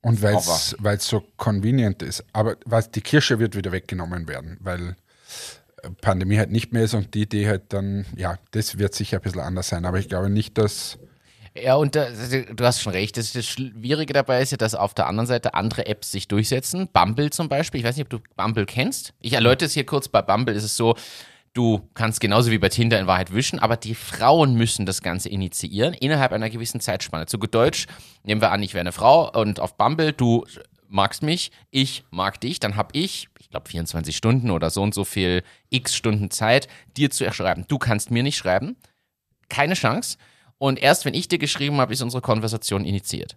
Und 0.00 0.20
weil 0.20 0.36
es 0.36 1.06
so 1.06 1.22
convenient 1.38 2.02
ist. 2.02 2.24
Aber 2.32 2.56
was, 2.66 2.90
die 2.90 3.00
Kirsche 3.00 3.38
wird 3.38 3.56
wieder 3.56 3.72
weggenommen 3.72 4.28
werden, 4.28 4.58
weil 4.60 4.96
Pandemie 6.02 6.38
halt 6.38 6.50
nicht 6.50 6.72
mehr 6.72 6.84
ist 6.84 6.94
und 6.94 7.14
die 7.14 7.22
Idee 7.22 7.48
halt 7.48 7.72
dann, 7.72 8.04
ja, 8.16 8.38
das 8.50 8.78
wird 8.78 8.94
sicher 8.94 9.18
ein 9.18 9.22
bisschen 9.22 9.40
anders 9.40 9.68
sein. 9.68 9.84
Aber 9.84 9.98
ich 9.98 10.08
glaube 10.08 10.28
nicht, 10.28 10.58
dass. 10.58 10.98
Ja, 11.56 11.76
und 11.76 11.94
da, 11.94 12.08
du 12.10 12.64
hast 12.64 12.82
schon 12.82 12.92
recht. 12.92 13.16
Das, 13.16 13.32
das 13.32 13.46
Schwierige 13.46 14.12
dabei 14.12 14.42
ist 14.42 14.50
ja, 14.50 14.56
dass 14.56 14.74
auf 14.74 14.92
der 14.92 15.06
anderen 15.06 15.26
Seite 15.26 15.54
andere 15.54 15.86
Apps 15.86 16.10
sich 16.10 16.28
durchsetzen. 16.28 16.88
Bumble 16.92 17.30
zum 17.30 17.48
Beispiel. 17.48 17.80
Ich 17.80 17.86
weiß 17.86 17.96
nicht, 17.96 18.06
ob 18.06 18.10
du 18.10 18.18
Bumble 18.36 18.66
kennst. 18.66 19.14
Ich 19.20 19.34
erläutere 19.34 19.66
es 19.66 19.72
hier 19.72 19.86
kurz. 19.86 20.08
Bei 20.08 20.20
Bumble 20.20 20.54
ist 20.54 20.64
es 20.64 20.76
so, 20.76 20.96
du 21.54 21.88
kannst 21.94 22.20
genauso 22.20 22.50
wie 22.50 22.58
bei 22.58 22.68
Tinder 22.68 23.00
in 23.00 23.06
Wahrheit 23.06 23.32
wischen, 23.32 23.58
aber 23.58 23.76
die 23.76 23.94
Frauen 23.94 24.54
müssen 24.54 24.84
das 24.84 25.00
Ganze 25.00 25.28
initiieren 25.28 25.94
innerhalb 25.94 26.32
einer 26.32 26.50
gewissen 26.50 26.80
Zeitspanne. 26.80 27.26
Zu 27.26 27.38
gut 27.38 27.54
Deutsch, 27.54 27.86
nehmen 28.24 28.42
wir 28.42 28.52
an, 28.52 28.62
ich 28.62 28.74
wäre 28.74 28.82
eine 28.82 28.92
Frau 28.92 29.30
und 29.32 29.60
auf 29.60 29.76
Bumble, 29.76 30.12
du 30.12 30.44
magst 30.88 31.22
mich, 31.22 31.50
ich 31.70 32.04
mag 32.10 32.40
dich, 32.40 32.60
dann 32.60 32.76
habe 32.76 32.90
ich, 32.92 33.28
ich 33.38 33.48
glaube 33.50 33.68
24 33.68 34.16
Stunden 34.16 34.50
oder 34.50 34.70
so 34.70 34.82
und 34.82 34.94
so 34.94 35.04
viel 35.04 35.42
x 35.70 35.94
Stunden 35.94 36.30
Zeit, 36.30 36.68
dir 36.96 37.10
zu 37.10 37.30
schreiben. 37.32 37.64
Du 37.68 37.78
kannst 37.78 38.10
mir 38.10 38.22
nicht 38.22 38.36
schreiben. 38.36 38.76
Keine 39.48 39.74
Chance. 39.74 40.18
Und 40.58 40.80
erst 40.80 41.04
wenn 41.04 41.14
ich 41.14 41.28
dir 41.28 41.38
geschrieben 41.38 41.78
habe, 41.78 41.92
ist 41.92 42.02
unsere 42.02 42.20
Konversation 42.20 42.84
initiiert. 42.84 43.36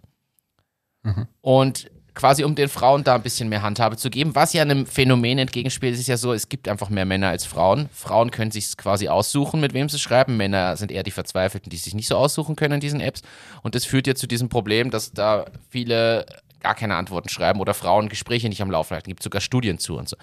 Und 1.40 1.90
quasi 2.18 2.42
um 2.42 2.56
den 2.56 2.68
Frauen 2.68 3.04
da 3.04 3.14
ein 3.14 3.22
bisschen 3.22 3.48
mehr 3.48 3.62
Handhabe 3.62 3.96
zu 3.96 4.10
geben. 4.10 4.34
Was 4.34 4.52
ja 4.52 4.62
einem 4.62 4.86
Phänomen 4.86 5.38
entgegenspielt, 5.38 5.94
ist 5.96 6.08
ja 6.08 6.16
so, 6.16 6.32
es 6.32 6.48
gibt 6.48 6.66
einfach 6.66 6.90
mehr 6.90 7.04
Männer 7.04 7.28
als 7.28 7.44
Frauen. 7.44 7.88
Frauen 7.92 8.32
können 8.32 8.50
sich 8.50 8.76
quasi 8.76 9.06
aussuchen, 9.08 9.60
mit 9.60 9.72
wem 9.72 9.88
sie 9.88 10.00
schreiben. 10.00 10.36
Männer 10.36 10.76
sind 10.76 10.90
eher 10.90 11.04
die 11.04 11.12
Verzweifelten, 11.12 11.70
die 11.70 11.76
sich 11.76 11.94
nicht 11.94 12.08
so 12.08 12.16
aussuchen 12.16 12.56
können 12.56 12.74
in 12.74 12.80
diesen 12.80 13.00
Apps. 13.00 13.22
Und 13.62 13.76
das 13.76 13.84
führt 13.84 14.08
ja 14.08 14.16
zu 14.16 14.26
diesem 14.26 14.48
Problem, 14.48 14.90
dass 14.90 15.12
da 15.12 15.44
viele 15.70 16.26
gar 16.58 16.74
keine 16.74 16.96
Antworten 16.96 17.28
schreiben 17.28 17.60
oder 17.60 17.72
Frauen 17.72 18.08
Gespräche 18.08 18.48
nicht 18.48 18.62
am 18.62 18.70
Laufen 18.72 18.94
halten. 18.94 19.10
Gibt 19.10 19.22
sogar 19.22 19.40
Studien 19.40 19.78
zu 19.78 19.96
und 19.96 20.08
so. 20.08 20.16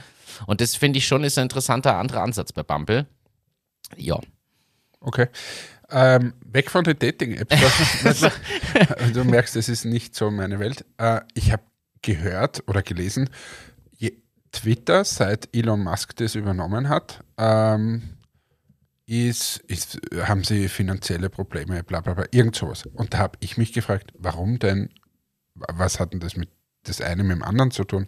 Und 0.48 0.60
das 0.60 0.76
finde 0.76 0.98
ich 0.98 1.08
schon 1.08 1.24
ist 1.24 1.38
ein 1.38 1.44
interessanter 1.44 1.96
anderer 1.96 2.24
Ansatz 2.24 2.52
bei 2.52 2.64
Bumble. 2.64 3.06
Ja. 3.96 4.20
Okay. 5.00 5.28
Ähm, 5.90 6.34
weg 6.44 6.70
von 6.70 6.84
den 6.84 7.00
Dating-Apps. 7.00 7.56
du 9.14 9.24
merkst, 9.24 9.56
es 9.56 9.70
ist 9.70 9.86
nicht 9.86 10.14
so 10.14 10.30
meine 10.30 10.60
Welt. 10.60 10.84
Äh, 10.98 11.22
ich 11.36 11.54
habe 11.54 11.64
gehört 12.06 12.64
oder 12.68 12.82
gelesen, 12.82 13.30
Twitter, 14.56 15.04
seit 15.04 15.50
Elon 15.54 15.84
Musk 15.84 16.16
das 16.16 16.36
übernommen 16.36 16.88
hat, 16.88 17.24
ähm, 17.38 18.04
ist, 19.06 19.58
ist, 19.68 20.00
haben 20.16 20.44
sie 20.44 20.70
finanzielle 20.70 21.30
Probleme, 21.30 21.84
bla 21.84 22.00
bla 22.00 22.14
bla, 22.14 22.26
irgend 22.32 22.56
sowas. 22.56 22.86
Und 22.94 23.14
da 23.14 23.18
habe 23.20 23.38
ich 23.42 23.58
mich 23.58 23.74
gefragt, 23.74 24.12
warum 24.18 24.58
denn, 24.58 24.90
was 25.54 26.00
hat 26.00 26.14
denn 26.14 26.22
das 26.22 26.38
mit 26.38 26.50
das 26.88 27.02
eine 27.02 27.24
mit 27.24 27.38
dem 27.38 27.44
anderen 27.44 27.72
zu 27.72 27.84
tun? 27.84 28.08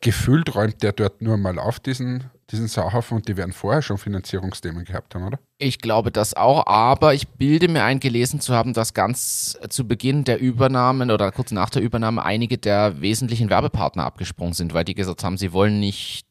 Gefühlt 0.00 0.54
räumt 0.54 0.82
der 0.82 0.92
dort 0.92 1.22
nur 1.22 1.36
mal 1.36 1.58
auf 1.58 1.80
diesen, 1.80 2.24
diesen 2.50 2.68
Sauhaufen 2.68 3.16
und 3.16 3.28
die 3.28 3.36
werden 3.36 3.52
vorher 3.52 3.82
schon 3.82 3.98
Finanzierungsthemen 3.98 4.84
gehabt 4.84 5.14
haben, 5.14 5.26
oder? 5.26 5.38
Ich 5.58 5.78
glaube 5.78 6.12
das 6.12 6.34
auch, 6.34 6.66
aber 6.66 7.14
ich 7.14 7.28
bilde 7.28 7.68
mir 7.68 7.84
ein, 7.84 8.00
gelesen 8.00 8.40
zu 8.40 8.54
haben, 8.54 8.74
dass 8.74 8.92
ganz 8.92 9.58
zu 9.70 9.86
Beginn 9.86 10.24
der 10.24 10.38
Übernahmen 10.38 11.10
oder 11.10 11.32
kurz 11.32 11.50
nach 11.50 11.70
der 11.70 11.82
Übernahme 11.82 12.24
einige 12.24 12.58
der 12.58 13.00
wesentlichen 13.00 13.48
Werbepartner 13.48 14.04
abgesprungen 14.04 14.54
sind, 14.54 14.74
weil 14.74 14.84
die 14.84 14.94
gesagt 14.94 15.24
haben, 15.24 15.38
sie 15.38 15.52
wollen 15.52 15.80
nicht 15.80 16.26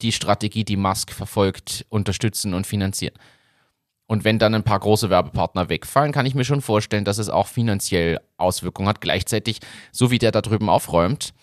die 0.00 0.12
Strategie, 0.12 0.64
die 0.64 0.76
Musk 0.76 1.12
verfolgt, 1.12 1.84
unterstützen 1.88 2.54
und 2.54 2.66
finanzieren. 2.66 3.14
Und 4.08 4.24
wenn 4.24 4.38
dann 4.38 4.54
ein 4.54 4.64
paar 4.64 4.80
große 4.80 5.10
Werbepartner 5.10 5.68
wegfallen, 5.68 6.12
kann 6.12 6.24
ich 6.24 6.34
mir 6.34 6.46
schon 6.46 6.62
vorstellen, 6.62 7.04
dass 7.04 7.18
es 7.18 7.28
auch 7.28 7.46
finanziell 7.46 8.18
Auswirkungen 8.38 8.88
hat. 8.88 9.02
Gleichzeitig, 9.02 9.60
so 9.92 10.10
wie 10.10 10.18
der 10.18 10.32
da 10.32 10.40
drüben 10.40 10.70
aufräumt, 10.70 11.34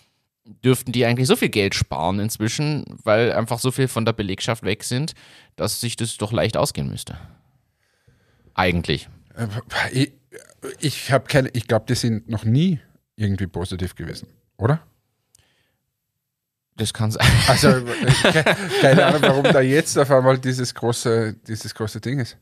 dürften 0.64 0.90
die 0.90 1.06
eigentlich 1.06 1.28
so 1.28 1.36
viel 1.36 1.48
Geld 1.48 1.76
sparen 1.76 2.18
inzwischen, 2.18 2.84
weil 3.04 3.32
einfach 3.32 3.60
so 3.60 3.70
viel 3.70 3.86
von 3.86 4.04
der 4.04 4.12
Belegschaft 4.12 4.64
weg 4.64 4.82
sind, 4.82 5.14
dass 5.54 5.80
sich 5.80 5.94
das 5.94 6.16
doch 6.16 6.32
leicht 6.32 6.56
ausgehen 6.56 6.88
müsste. 6.88 7.16
Eigentlich. 8.54 9.08
Äh, 9.36 9.46
ich, 9.92 10.12
ich 10.80 11.12
habe 11.12 11.26
keine, 11.28 11.50
ich 11.50 11.68
glaube, 11.68 11.86
die 11.88 11.94
sind 11.94 12.28
noch 12.28 12.44
nie 12.44 12.80
irgendwie 13.14 13.46
positiv 13.46 13.94
gewesen, 13.94 14.26
oder? 14.56 14.80
Das 16.74 16.92
kann 16.92 17.12
sein. 17.12 17.26
Also 17.46 17.68
äh, 17.68 18.54
keine 18.80 19.06
Ahnung, 19.06 19.22
warum 19.22 19.44
da 19.44 19.60
jetzt 19.60 19.96
auf 19.96 20.10
einmal 20.10 20.36
dieses 20.38 20.74
große, 20.74 21.36
dieses 21.46 21.72
große 21.72 22.00
Ding 22.00 22.18
ist. 22.18 22.36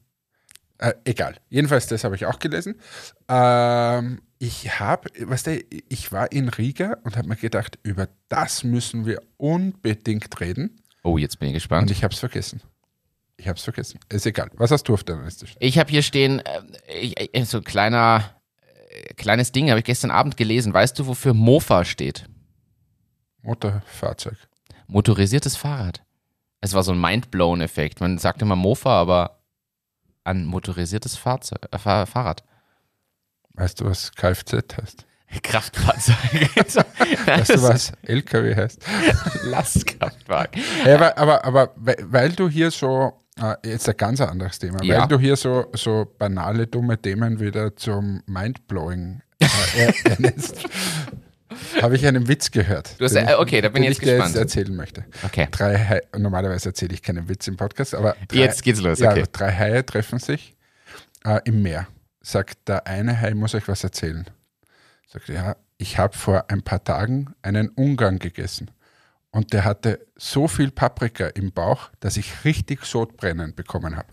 Äh, 0.79 0.95
egal. 1.05 1.37
Jedenfalls, 1.51 1.87
das 1.87 2.05
habe 2.05 2.17
ich 2.17 2.27
auch 2.27 2.39
gelesen. 2.39 2.75
Ähm, 3.29 4.21
ich 4.39 4.79
habe, 4.81 5.09
weißt 5.19 5.47
du, 5.47 5.65
ich 5.89 6.13
war 6.13 6.33
in 6.33 6.49
Riga 6.49 6.99
und 7.05 7.17
habe 7.17 7.29
mir 7.29 7.37
gedacht, 7.37 7.79
über 7.83 8.09
das 8.29 8.65
müssen 8.65 9.07
wir 9.07 9.23
unbedingt 9.37 10.41
reden. 10.41 10.81
Oh, 11.03 11.17
jetzt 11.17 11.39
bin 11.39 11.49
ich 11.49 11.55
gespannt. 11.55 11.89
Und 11.89 11.91
ich 11.97 12.03
habe 12.03 12.13
es 12.13 12.21
vergessen. 12.21 12.61
Ich 13.37 13.49
habe 13.49 13.57
es 13.57 13.65
vergessen. 13.65 14.01
Ist 14.09 14.27
egal. 14.27 14.51
Was 14.55 14.71
hast 14.71 14.85
du 14.85 14.95
auf 14.95 15.05
deiner 15.05 15.25
Liste 15.25 15.47
stehen? 15.47 15.59
Ich 15.61 15.79
habe 15.79 15.91
hier 15.91 16.03
stehen, 16.03 16.41
äh, 16.87 17.29
äh, 17.33 17.45
so 17.45 17.59
ein 17.59 17.65
kleiner, 17.65 18.31
äh, 18.91 19.15
kleines 19.15 19.53
Ding, 19.53 19.71
habe 19.71 19.81
ich 19.81 19.85
gestern 19.85 20.11
Abend 20.11 20.37
gelesen. 20.37 20.73
Weißt 20.73 20.99
du, 20.99 21.07
wofür 21.07 21.35
Mofa 21.35 21.85
steht? 21.85 22.27
Motorfahrzeug. 23.43 24.37
Motorisiertes 24.87 25.57
Fahrrad. 25.57 26.03
Es 26.61 26.75
war 26.75 26.83
so 26.83 26.93
ein 26.93 27.01
Mindblown-Effekt. 27.01 28.01
Man 28.01 28.19
sagt 28.19 28.41
immer 28.43 28.57
Mofa, 28.57 29.01
aber 29.01 29.41
ein 30.25 30.47
motorisiertes 30.47 31.17
Fahrzeug, 31.17 31.61
äh, 31.71 31.79
Fahrrad. 31.79 32.43
Weißt 33.55 33.81
du, 33.81 33.85
was 33.85 34.13
Kfz 34.13 34.77
heißt? 34.77 35.07
Kraftfahrzeug. 35.43 36.17
weißt 37.27 37.51
du, 37.51 37.63
was 37.63 37.93
LKW 38.03 38.55
heißt? 38.55 38.85
Lastkraftwagen. 39.45 40.63
Ja, 40.85 40.95
aber, 40.95 41.19
aber, 41.19 41.45
aber 41.45 41.71
weil 41.77 42.33
du 42.33 42.49
hier 42.49 42.71
so, 42.71 43.13
äh, 43.41 43.55
jetzt 43.69 43.89
ein 43.89 43.97
ganz 43.97 44.21
anderes 44.21 44.59
Thema, 44.59 44.83
ja. 44.83 45.01
weil 45.01 45.09
du 45.09 45.19
hier 45.19 45.37
so, 45.37 45.67
so 45.73 46.07
banale, 46.19 46.67
dumme 46.67 47.01
Themen 47.01 47.41
wieder 47.41 47.75
zum 47.77 48.23
Mindblowing 48.27 49.23
äh, 49.41 49.93
ernennst, 50.05 50.69
habe 51.83 51.97
ich 51.97 52.07
einen 52.07 52.29
Witz 52.29 52.51
gehört. 52.51 52.99
Du 52.99 53.05
hast, 53.05 53.15
äh, 53.15 53.35
okay, 53.39 53.61
da 53.61 53.69
bin 53.69 53.83
ich 53.83 53.91
jetzt 53.91 54.03
ich 54.03 54.09
gespannt. 54.09 54.35
Jetzt 54.35 54.41
erzählen 54.41 54.75
möchte. 54.75 55.05
Okay. 55.23 55.49
Drei 55.51 56.03
normalerweise 56.17 56.71
erzähle 56.71 56.95
ich 56.95 57.03
keinen 57.03 57.29
Witz 57.29 57.47
im 57.49 57.57
Podcast, 57.57 57.95
aber 57.95 58.17
drei, 58.29 58.39
jetzt 58.39 58.63
geht's 58.63 58.81
los. 58.81 58.99
Ja, 58.99 59.11
okay. 59.11 59.25
drei 59.31 59.53
Haie 59.53 59.85
treffen 59.85 60.19
sich 60.19 60.55
äh, 61.25 61.41
im 61.45 61.63
Meer. 61.63 61.87
Sagt 62.21 62.69
der 62.69 62.87
eine 62.87 63.21
Hai, 63.21 63.35
muss 63.35 63.55
euch 63.55 63.69
was 63.69 63.85
erzählen. 63.85 64.27
Sagt 65.07 65.29
ja, 65.29 65.57
ich 65.77 65.99
habe 65.99 66.17
vor 66.17 66.45
ein 66.49 66.63
paar 66.63 66.83
Tagen 66.83 67.35
einen 67.43 67.69
Ungarn 67.69 68.19
gegessen 68.19 68.71
und 69.31 69.53
der 69.53 69.65
hatte 69.65 70.07
so 70.17 70.49
viel 70.49 70.71
Paprika 70.71 71.27
im 71.27 71.53
Bauch, 71.53 71.91
dass 72.01 72.17
ich 72.17 72.45
richtig 72.45 72.85
Sodbrennen 72.85 73.55
bekommen 73.55 73.97
habe. 73.97 74.09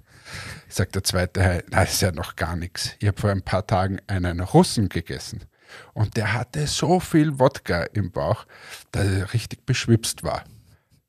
Sagt 0.67 0.95
der 0.95 1.03
zweite 1.03 1.43
Hai, 1.43 1.63
das 1.69 1.93
ist 1.93 2.01
ja 2.01 2.11
noch 2.11 2.35
gar 2.35 2.55
nichts. 2.55 2.91
Ich 2.99 3.07
habe 3.07 3.19
vor 3.19 3.29
ein 3.29 3.41
paar 3.41 3.67
Tagen 3.67 3.99
einen 4.07 4.39
Russen 4.39 4.89
gegessen 4.89 5.45
und 5.93 6.17
der 6.17 6.33
hatte 6.33 6.67
so 6.67 6.99
viel 6.99 7.39
Wodka 7.39 7.83
im 7.93 8.11
Bauch, 8.11 8.45
dass 8.91 9.07
er 9.07 9.33
richtig 9.33 9.65
beschwipst 9.65 10.23
war. 10.23 10.43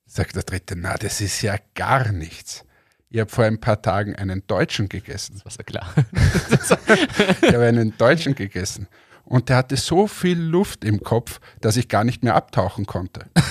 Sagt 0.07 0.37
der 0.37 0.43
dritte, 0.43 0.77
na, 0.77 0.95
das 0.95 1.21
ist 1.21 1.43
ja 1.43 1.57
gar 1.75 2.13
nichts. 2.13 2.65
Ich 3.09 3.21
habe 3.21 3.31
vor 3.31 3.45
ein 3.45 3.61
paar 3.61 3.81
Tagen 3.83 4.17
einen 4.17 4.47
Deutschen 4.47 4.89
gegessen. 4.89 5.41
Das 5.45 5.59
war 5.59 5.65
klar. 5.65 5.93
ich 7.43 7.55
habe 7.55 7.67
einen 7.67 7.97
Deutschen 7.99 8.35
gegessen. 8.35 8.89
Und 9.25 9.49
der 9.49 9.57
hatte 9.57 9.77
so 9.77 10.07
viel 10.07 10.39
Luft 10.39 10.85
im 10.85 11.03
Kopf, 11.03 11.41
dass 11.61 11.77
ich 11.77 11.89
gar 11.89 12.05
nicht 12.05 12.23
mehr 12.23 12.35
abtauchen 12.35 12.87
konnte. 12.87 13.27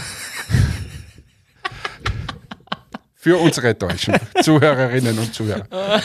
Für 3.13 3.37
unsere 3.37 3.75
deutschen 3.75 4.15
Zuhörerinnen 4.41 5.19
und 5.19 5.31
Zuhörer. 5.33 5.67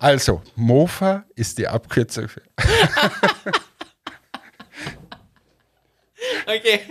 Also, 0.00 0.42
MOFA 0.56 1.24
ist 1.36 1.58
die 1.58 1.68
Abkürzung 1.68 2.26
für. 2.26 2.40
okay. 6.46 6.80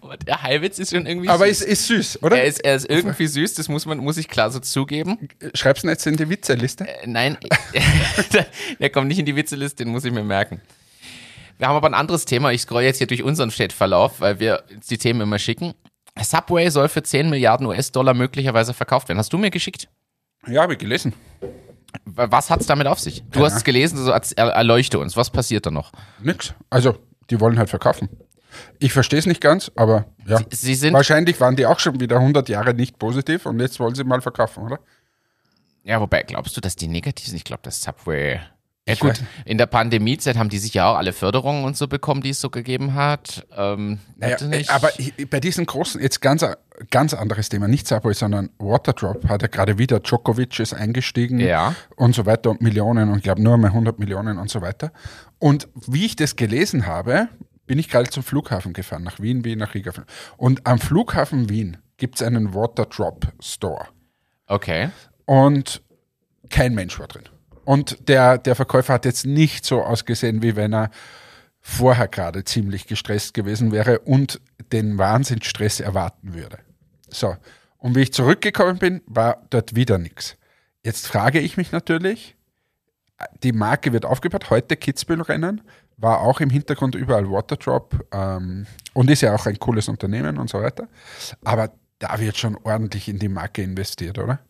Aber 0.00 0.16
der 0.16 0.42
Heiwitz 0.42 0.78
ist 0.78 0.94
schon 0.94 1.04
irgendwie 1.04 1.28
Aber 1.28 1.46
süß. 1.46 1.60
es 1.60 1.66
ist 1.66 1.86
süß, 1.88 2.22
oder? 2.22 2.38
Er 2.38 2.44
ist, 2.44 2.60
er 2.60 2.76
ist 2.76 2.88
irgendwie 2.88 3.26
süß, 3.26 3.52
das 3.52 3.68
muss, 3.68 3.84
man, 3.84 3.98
muss 3.98 4.16
ich 4.16 4.28
klar 4.28 4.50
so 4.50 4.60
zugeben. 4.60 5.28
Schreibst 5.52 5.84
du 5.84 5.88
jetzt 5.88 6.06
in 6.06 6.16
die 6.16 6.30
Witzeliste? 6.30 6.88
Äh, 6.88 7.06
nein, 7.06 7.36
der 8.80 8.90
kommt 8.90 9.08
nicht 9.08 9.18
in 9.18 9.26
die 9.26 9.36
Witzeliste, 9.36 9.84
den 9.84 9.92
muss 9.92 10.06
ich 10.06 10.12
mir 10.12 10.24
merken. 10.24 10.62
Wir 11.58 11.68
haben 11.68 11.76
aber 11.76 11.88
ein 11.88 11.94
anderes 11.94 12.24
Thema. 12.24 12.50
Ich 12.50 12.62
scroll 12.62 12.82
jetzt 12.82 12.96
hier 12.96 13.06
durch 13.06 13.22
unseren 13.22 13.50
Chatverlauf, 13.50 14.22
weil 14.22 14.40
wir 14.40 14.64
uns 14.74 14.86
die 14.86 14.98
Themen 14.98 15.20
immer 15.20 15.38
schicken. 15.38 15.74
Subway 16.18 16.70
soll 16.70 16.88
für 16.88 17.02
10 17.02 17.28
Milliarden 17.28 17.66
US-Dollar 17.66 18.14
möglicherweise 18.14 18.72
verkauft 18.72 19.08
werden. 19.08 19.18
Hast 19.18 19.34
du 19.34 19.38
mir 19.38 19.50
geschickt? 19.50 19.88
Ja, 20.46 20.62
habe 20.62 20.74
ich 20.74 20.78
gelesen. 20.78 21.12
Was 22.04 22.50
hat 22.50 22.60
es 22.60 22.66
damit 22.66 22.86
auf 22.86 22.98
sich? 22.98 23.22
Du 23.30 23.40
ja. 23.40 23.46
hast 23.46 23.56
es 23.56 23.64
gelesen, 23.64 23.98
also 23.98 24.34
erleuchte 24.34 24.98
uns. 24.98 25.16
Was 25.16 25.30
passiert 25.30 25.66
da 25.66 25.70
noch? 25.70 25.92
Nix. 26.20 26.54
Also, 26.70 26.98
die 27.30 27.40
wollen 27.40 27.58
halt 27.58 27.70
verkaufen. 27.70 28.08
Ich 28.78 28.92
verstehe 28.92 29.18
es 29.18 29.26
nicht 29.26 29.40
ganz, 29.40 29.70
aber 29.74 30.06
ja. 30.26 30.38
Sie, 30.38 30.44
sie 30.50 30.74
sind 30.74 30.92
Wahrscheinlich 30.92 31.40
waren 31.40 31.56
die 31.56 31.66
auch 31.66 31.78
schon 31.80 31.98
wieder 32.00 32.16
100 32.16 32.48
Jahre 32.48 32.74
nicht 32.74 32.98
positiv 32.98 33.46
und 33.46 33.58
jetzt 33.60 33.80
wollen 33.80 33.94
sie 33.94 34.04
mal 34.04 34.20
verkaufen, 34.20 34.64
oder? 34.64 34.78
Ja, 35.82 36.00
wobei, 36.00 36.22
glaubst 36.22 36.56
du, 36.56 36.60
dass 36.60 36.76
die 36.76 36.88
negativ 36.88 37.26
sind? 37.26 37.36
Ich 37.36 37.44
glaube, 37.44 37.62
dass 37.62 37.82
Subway 37.82 38.40
ja 38.86 38.96
gut, 38.96 39.22
in 39.46 39.56
der 39.56 39.64
Pandemiezeit 39.64 40.36
haben 40.36 40.50
die 40.50 40.58
sich 40.58 40.74
ja 40.74 40.90
auch 40.90 40.96
alle 40.96 41.14
Förderungen 41.14 41.64
und 41.64 41.74
so 41.74 41.88
bekommen, 41.88 42.20
die 42.20 42.30
es 42.30 42.40
so 42.40 42.50
gegeben 42.50 42.92
hat. 42.92 43.46
Ähm, 43.56 43.98
naja, 44.16 44.36
aber 44.68 44.90
bei 45.30 45.40
diesen 45.40 45.64
großen, 45.64 46.02
jetzt 46.02 46.20
ganz, 46.20 46.44
ganz 46.90 47.14
anderes 47.14 47.48
Thema, 47.48 47.68
nicht 47.68 47.86
Subway, 47.86 48.14
sondern 48.14 48.50
Waterdrop 48.58 49.28
hat 49.28 49.42
ja 49.42 49.48
gerade 49.48 49.78
wieder, 49.78 50.00
Djokovic 50.00 50.58
ist 50.58 50.74
eingestiegen 50.74 51.38
ja. 51.38 51.74
und 51.96 52.14
so 52.14 52.26
weiter 52.26 52.50
und 52.50 52.60
Millionen 52.60 53.10
und 53.10 53.18
ich 53.18 53.22
glaube 53.22 53.42
nur 53.42 53.56
mal 53.56 53.68
100 53.68 53.98
Millionen 53.98 54.38
und 54.38 54.50
so 54.50 54.60
weiter. 54.60 54.92
Und 55.38 55.68
wie 55.86 56.06
ich 56.06 56.16
das 56.16 56.36
gelesen 56.36 56.86
habe, 56.86 57.28
bin 57.66 57.78
ich 57.78 57.88
gerade 57.88 58.10
zum 58.10 58.22
Flughafen 58.22 58.72
gefahren, 58.72 59.02
nach 59.02 59.20
Wien, 59.20 59.44
Wien, 59.44 59.58
nach 59.58 59.74
Riga. 59.74 59.92
Und 60.36 60.66
am 60.66 60.78
Flughafen 60.78 61.48
Wien 61.48 61.78
gibt 61.96 62.16
es 62.16 62.22
einen 62.22 62.54
Waterdrop 62.54 63.32
Store. 63.40 63.86
Okay. 64.46 64.90
Und 65.24 65.82
kein 66.50 66.74
Mensch 66.74 66.98
war 66.98 67.06
drin. 67.06 67.24
Und 67.64 68.08
der, 68.08 68.36
der 68.38 68.54
Verkäufer 68.54 68.92
hat 68.92 69.04
jetzt 69.06 69.24
nicht 69.24 69.64
so 69.64 69.82
ausgesehen, 69.82 70.42
wie 70.42 70.56
wenn 70.56 70.74
er 70.74 70.90
vorher 71.66 72.08
gerade 72.08 72.44
ziemlich 72.44 72.86
gestresst 72.86 73.32
gewesen 73.32 73.72
wäre 73.72 74.00
und 74.00 74.38
den 74.70 74.98
Wahnsinnsstress 74.98 75.80
erwarten 75.80 76.34
würde. 76.34 76.58
So. 77.08 77.36
Und 77.78 77.96
wie 77.96 78.02
ich 78.02 78.12
zurückgekommen 78.12 78.78
bin, 78.78 79.00
war 79.06 79.46
dort 79.48 79.74
wieder 79.74 79.96
nichts. 79.96 80.36
Jetzt 80.82 81.06
frage 81.06 81.40
ich 81.40 81.56
mich 81.56 81.72
natürlich, 81.72 82.36
die 83.42 83.52
Marke 83.52 83.94
wird 83.94 84.04
aufgebaut, 84.04 84.50
heute 84.50 84.76
Kitzbühel-Rennen. 84.76 85.62
war 85.96 86.20
auch 86.20 86.40
im 86.40 86.50
Hintergrund 86.50 86.96
überall 86.96 87.30
Waterdrop 87.30 88.04
ähm, 88.12 88.66
und 88.92 89.10
ist 89.10 89.22
ja 89.22 89.34
auch 89.34 89.46
ein 89.46 89.58
cooles 89.58 89.88
Unternehmen 89.88 90.36
und 90.36 90.50
so 90.50 90.60
weiter. 90.60 90.88
Aber 91.44 91.72
da 91.98 92.20
wird 92.20 92.36
schon 92.36 92.58
ordentlich 92.62 93.08
in 93.08 93.18
die 93.18 93.28
Marke 93.28 93.62
investiert, 93.62 94.18
oder? 94.18 94.40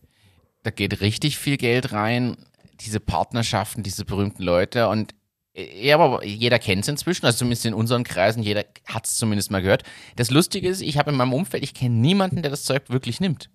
Da 0.64 0.70
geht 0.70 1.00
richtig 1.00 1.38
viel 1.38 1.58
Geld 1.58 1.92
rein. 1.92 2.36
Diese 2.80 2.98
Partnerschaften, 2.98 3.84
diese 3.84 4.04
berühmten 4.04 4.42
Leute 4.42 4.88
und 4.88 5.14
ja, 5.56 5.96
aber 5.98 6.24
jeder 6.24 6.58
kennt 6.58 6.82
es 6.82 6.88
inzwischen, 6.88 7.26
also 7.26 7.38
zumindest 7.38 7.64
in 7.66 7.74
unseren 7.74 8.02
Kreisen, 8.04 8.42
jeder 8.42 8.64
hat 8.86 9.06
es 9.06 9.16
zumindest 9.16 9.50
mal 9.50 9.62
gehört. 9.62 9.84
Das 10.16 10.30
Lustige 10.30 10.68
ist, 10.68 10.80
ich 10.82 10.98
habe 10.98 11.10
in 11.12 11.16
meinem 11.16 11.32
Umfeld, 11.32 11.62
ich 11.62 11.74
kenne 11.74 11.94
niemanden, 11.94 12.42
der 12.42 12.50
das 12.50 12.64
Zeug 12.64 12.82
wirklich 12.88 13.20
nimmt. 13.20 13.50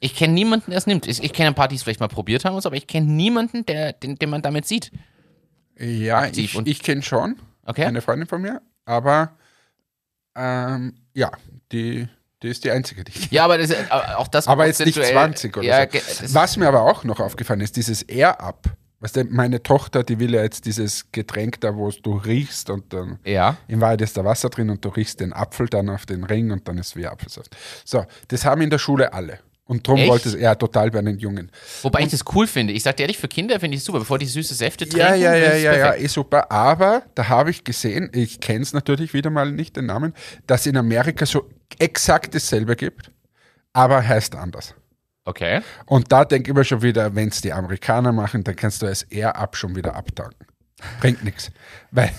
Ich 0.00 0.16
kenne 0.16 0.34
niemanden, 0.34 0.72
der 0.72 0.78
es 0.78 0.86
nimmt. 0.88 1.06
Ich, 1.06 1.22
ich 1.22 1.32
kenne 1.32 1.48
ein 1.48 1.54
paar, 1.54 1.68
die 1.68 1.76
es 1.76 1.84
vielleicht 1.84 2.00
mal 2.00 2.08
probiert 2.08 2.44
haben, 2.44 2.56
aber 2.56 2.74
ich 2.74 2.88
kenne 2.88 3.06
niemanden, 3.06 3.64
der, 3.66 3.92
den, 3.92 4.16
den 4.16 4.30
man 4.30 4.42
damit 4.42 4.66
sieht. 4.66 4.90
Ja, 5.78 6.26
ich, 6.26 6.56
ich 6.58 6.82
kenne 6.82 7.02
schon 7.02 7.36
Okay. 7.64 7.84
eine 7.84 8.02
Freundin 8.02 8.26
von 8.26 8.42
mir, 8.42 8.60
aber 8.84 9.36
ähm, 10.34 10.94
ja, 11.14 11.30
die, 11.70 12.08
die 12.42 12.48
ist 12.48 12.64
die 12.64 12.70
einzige, 12.72 13.04
die 13.04 13.12
ich 13.16 13.30
Ja, 13.30 13.44
aber 13.44 13.58
das, 13.58 13.70
äh, 13.70 13.84
auch 14.16 14.26
das 14.28 14.48
Aber 14.48 14.66
jetzt 14.66 14.80
nicht 14.84 14.96
prozentuell- 14.98 15.12
20 15.12 15.56
oder 15.56 15.66
ja, 15.66 15.86
so. 15.90 16.34
Was 16.34 16.56
mir 16.56 16.66
aber 16.66 16.82
auch 16.82 17.04
noch 17.04 17.20
aufgefallen 17.20 17.60
ist, 17.60 17.76
dieses 17.76 18.02
Air-Up. 18.02 18.76
Weißt 19.02 19.16
du, 19.16 19.24
meine 19.24 19.60
Tochter, 19.62 20.04
die 20.04 20.18
will 20.20 20.32
ja 20.32 20.42
jetzt 20.42 20.64
dieses 20.64 21.10
Getränk 21.10 21.60
da, 21.60 21.74
wo 21.76 21.90
du 21.90 22.16
riechst 22.16 22.70
und 22.70 22.92
dann 22.92 23.18
Ja. 23.24 23.56
in 23.66 23.80
Wahrheit 23.80 24.00
ist 24.00 24.16
da 24.16 24.24
Wasser 24.24 24.48
drin 24.48 24.70
und 24.70 24.84
du 24.84 24.90
riechst 24.90 25.18
den 25.18 25.32
Apfel 25.32 25.66
dann 25.66 25.90
auf 25.90 26.06
den 26.06 26.22
Ring 26.22 26.52
und 26.52 26.68
dann 26.68 26.78
ist 26.78 26.94
wie 26.96 27.06
Apfelsaft. 27.06 27.54
So, 27.84 28.04
das 28.28 28.44
haben 28.44 28.62
in 28.62 28.70
der 28.70 28.78
Schule 28.78 29.12
alle. 29.12 29.40
Und 29.64 29.86
darum 29.88 30.00
Echt? 30.00 30.10
wollte 30.10 30.28
es 30.28 30.34
er 30.34 30.56
total 30.56 30.90
bei 30.90 31.02
den 31.02 31.18
Jungen. 31.18 31.50
Wobei 31.82 32.00
ich 32.02 32.10
das 32.10 32.22
cool 32.34 32.46
finde. 32.46 32.72
Ich 32.72 32.82
sag 32.82 32.96
dir 32.96 33.04
ehrlich, 33.04 33.18
für 33.18 33.28
Kinder 33.28 33.58
finde 33.58 33.74
ich 33.74 33.80
es 33.80 33.86
super, 33.86 34.00
bevor 34.00 34.18
die 34.18 34.26
süße 34.26 34.54
Säfte 34.54 34.84
trinken. 34.88 34.98
Ja, 35.08 35.14
ja, 35.14 35.34
ja, 35.34 35.50
ist 35.50 35.62
ja, 35.64 35.76
ja, 35.76 35.94
eh 35.94 36.06
super. 36.06 36.50
Aber 36.52 37.02
da 37.14 37.28
habe 37.28 37.50
ich 37.50 37.64
gesehen, 37.64 38.10
ich 38.12 38.40
kenne 38.40 38.62
es 38.62 38.72
natürlich 38.72 39.14
wieder 39.14 39.30
mal 39.30 39.50
nicht 39.50 39.76
den 39.76 39.86
Namen, 39.86 40.14
dass 40.46 40.66
in 40.66 40.76
Amerika 40.76 41.26
so 41.26 41.48
exakt 41.78 42.34
dasselbe 42.34 42.76
gibt, 42.76 43.10
aber 43.72 44.06
heißt 44.06 44.34
anders. 44.36 44.74
Okay. 45.24 45.60
Und 45.86 46.10
da 46.10 46.24
denke 46.24 46.50
ich 46.50 46.56
mir 46.56 46.64
schon 46.64 46.82
wieder, 46.82 47.14
wenn 47.14 47.28
es 47.28 47.40
die 47.40 47.52
Amerikaner 47.52 48.12
machen, 48.12 48.42
dann 48.42 48.56
kannst 48.56 48.82
du 48.82 48.86
es 48.86 49.02
eher 49.04 49.36
ab 49.36 49.56
schon 49.56 49.76
wieder 49.76 49.94
abtanken. 49.94 50.46
Bringt 51.00 51.22
nichts. 51.22 51.50
Weil 51.92 52.10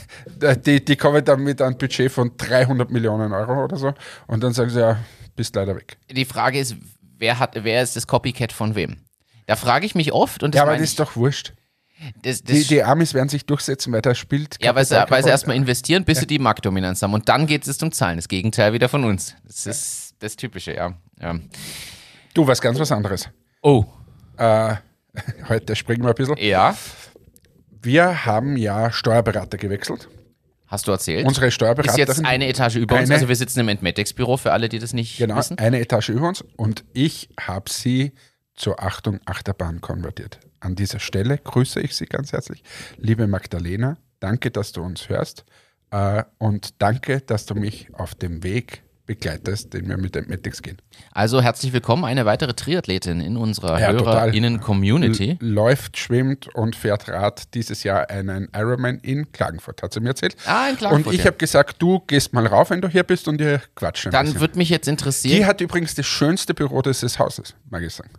äh, 0.41 0.55
die, 0.55 0.83
die 0.83 0.95
kommen 0.95 1.23
dann 1.25 1.43
mit 1.43 1.61
einem 1.61 1.77
Budget 1.77 2.11
von 2.11 2.31
300 2.37 2.89
Millionen 2.91 3.33
Euro 3.33 3.65
oder 3.65 3.75
so 3.75 3.93
und 4.27 4.41
dann 4.41 4.53
sagen 4.53 4.69
sie, 4.69 4.79
ja, 4.79 4.99
bist 5.35 5.55
leider 5.55 5.75
weg. 5.75 5.97
Die 6.09 6.25
Frage 6.25 6.59
ist, 6.59 6.75
wer 7.17 7.39
hat, 7.39 7.61
wer 7.61 7.83
ist 7.83 7.95
das 7.95 8.07
Copycat 8.07 8.53
von 8.53 8.75
wem? 8.75 8.97
Da 9.47 9.57
frage 9.57 9.85
ich 9.85 9.95
mich 9.95 10.13
oft 10.13 10.43
und 10.43 10.53
das 10.55 10.59
Ja, 10.59 10.63
aber 10.63 10.73
das 10.73 10.83
ist 10.83 10.99
doch 10.99 11.17
wurscht. 11.17 11.53
das, 12.21 12.43
das, 12.43 12.55
Die, 12.55 12.63
die 12.65 12.83
Amis 12.83 13.13
werden 13.13 13.27
sich 13.27 13.45
durchsetzen, 13.45 13.91
weil 13.91 14.01
da 14.01 14.15
spielt. 14.15 14.57
ja, 14.63 14.73
weil 14.75 14.85
sie, 14.85 14.95
Kapital 14.95 15.17
weil 15.17 15.23
sie 15.23 15.29
erstmal 15.29 15.57
investieren, 15.57 16.05
bis 16.05 16.19
sie 16.19 16.27
die 16.27 16.39
Marktdominanz 16.39 17.01
haben. 17.01 17.13
Und 17.13 17.27
dann 17.27 17.47
geht 17.47 17.67
es 17.67 17.83
um 17.83 17.91
Zahlen. 17.91 18.17
Das 18.17 18.29
Gegenteil 18.29 18.71
wieder 18.71 18.87
von 18.87 19.03
uns. 19.03 19.35
Das 19.45 19.65
ist 19.65 20.15
das 20.19 20.37
Typische, 20.37 20.73
ja. 20.73 20.93
ja. 21.19 21.35
Du, 22.33 22.47
was 22.47 22.61
ganz 22.61 22.79
was 22.79 22.91
anderes. 22.91 23.29
Oh. 23.61 23.85
Äh, 24.37 24.75
heute 25.49 25.75
springen 25.75 26.03
wir 26.03 26.09
ein 26.09 26.15
bisschen. 26.15 26.37
Ja. 26.37 26.75
Wir 27.81 28.25
haben 28.25 28.57
ja 28.57 28.91
Steuerberater 28.91 29.57
gewechselt. 29.57 30.07
Hast 30.67 30.87
du 30.87 30.91
erzählt? 30.91 31.27
Unsere 31.27 31.47
ist 31.47 31.53
Steuerberaterin. 31.53 31.99
jetzt 31.99 32.25
eine 32.25 32.47
Etage 32.47 32.77
über 32.77 32.95
uns. 32.95 33.05
Eine- 33.05 33.15
Also 33.15 33.27
wir 33.27 33.35
sitzen 33.35 33.59
im 33.59 33.67
Entmetex-Büro 33.69 34.37
für 34.37 34.51
alle, 34.53 34.69
die 34.69 34.79
das 34.79 34.93
nicht 34.93 35.17
Genau, 35.17 35.35
wissen. 35.37 35.59
eine 35.59 35.79
Etage 35.79 36.09
über 36.09 36.27
uns 36.29 36.43
und 36.57 36.83
ich 36.93 37.29
habe 37.39 37.69
sie 37.69 38.13
zur 38.55 38.81
Achtung 38.81 39.19
Achterbahn 39.25 39.81
konvertiert. 39.81 40.39
An 40.59 40.75
dieser 40.75 40.99
Stelle 40.99 41.37
grüße 41.37 41.79
ich 41.81 41.95
Sie 41.95 42.05
ganz 42.05 42.31
herzlich. 42.31 42.63
Liebe 42.97 43.27
Magdalena, 43.27 43.97
danke, 44.19 44.49
dass 44.49 44.71
du 44.71 44.81
uns 44.81 45.09
hörst 45.09 45.43
äh, 45.91 46.23
und 46.39 46.81
danke, 46.81 47.21
dass 47.21 47.45
du 47.45 47.53
mich 47.55 47.93
auf 47.93 48.15
dem 48.15 48.41
Weg 48.43 48.81
begleitest, 49.05 49.73
den 49.73 49.89
wir 49.89 49.97
mit 49.97 50.15
dem 50.15 50.27
Metix 50.27 50.61
gehen. 50.61 50.77
Also 51.11 51.41
herzlich 51.41 51.73
willkommen, 51.73 52.05
eine 52.05 52.25
weitere 52.25 52.53
Triathletin 52.53 53.19
in 53.19 53.35
unserer 53.35 53.79
Ja. 53.79 53.91
HörerInnen-Community. 53.91 55.37
Läuft, 55.41 55.97
schwimmt 55.97 56.53
und 56.55 56.75
fährt 56.75 57.09
Rad 57.09 57.53
dieses 57.53 57.83
Jahr 57.83 58.09
einen 58.09 58.47
Ironman 58.55 58.99
in 58.99 59.31
Klagenfurt, 59.31 59.83
hat 59.83 59.93
sie 59.93 59.99
mir 59.99 60.09
erzählt. 60.09 60.35
Ah, 60.45 60.69
in 60.69 60.77
Klagenfurt, 60.77 61.07
Und 61.07 61.13
ich 61.13 61.19
ja. 61.19 61.25
habe 61.27 61.37
gesagt, 61.37 61.81
du 61.81 61.99
gehst 62.07 62.33
mal 62.33 62.47
rauf, 62.47 62.69
wenn 62.69 62.81
du 62.81 62.87
hier 62.87 63.03
bist 63.03 63.27
und 63.27 63.41
ihr 63.41 63.61
quatschen. 63.75 64.11
Dann 64.11 64.39
würde 64.39 64.57
mich 64.57 64.69
jetzt 64.69 64.85
Die 64.87 64.91
interessieren, 64.91 65.45
hat 65.47 65.59
übrigens 65.61 65.95
das 65.95 66.05
schönste 66.05 66.53
Büro 66.53 66.81
dieses 66.81 67.19
Hauses, 67.19 67.55
mag 67.69 67.83
ich 67.83 67.93
sagen. 67.93 68.11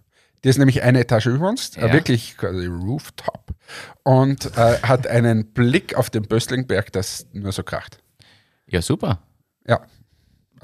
Die 0.45 0.51
ist 0.51 0.59
nämlich 0.59 0.83
eine 0.83 1.01
Etage 1.01 1.27
über 1.27 1.49
uns, 1.49 1.77
äh, 1.79 1.87
Ja. 1.87 1.93
wirklich 1.95 2.37
quasi 2.37 2.67
Rooftop. 2.67 3.55
Und 4.03 4.47
äh, 4.59 4.79
hat 4.83 5.07
einen 5.07 5.47
Blick 5.55 5.95
auf 5.97 6.11
den 6.11 6.25
Böstlingberg, 6.25 6.93
das 6.93 7.27
nur 7.33 7.53
so 7.53 7.63
kracht. 7.63 7.99
ja 8.67 8.83
super. 8.83 9.21
Ja. 9.67 9.81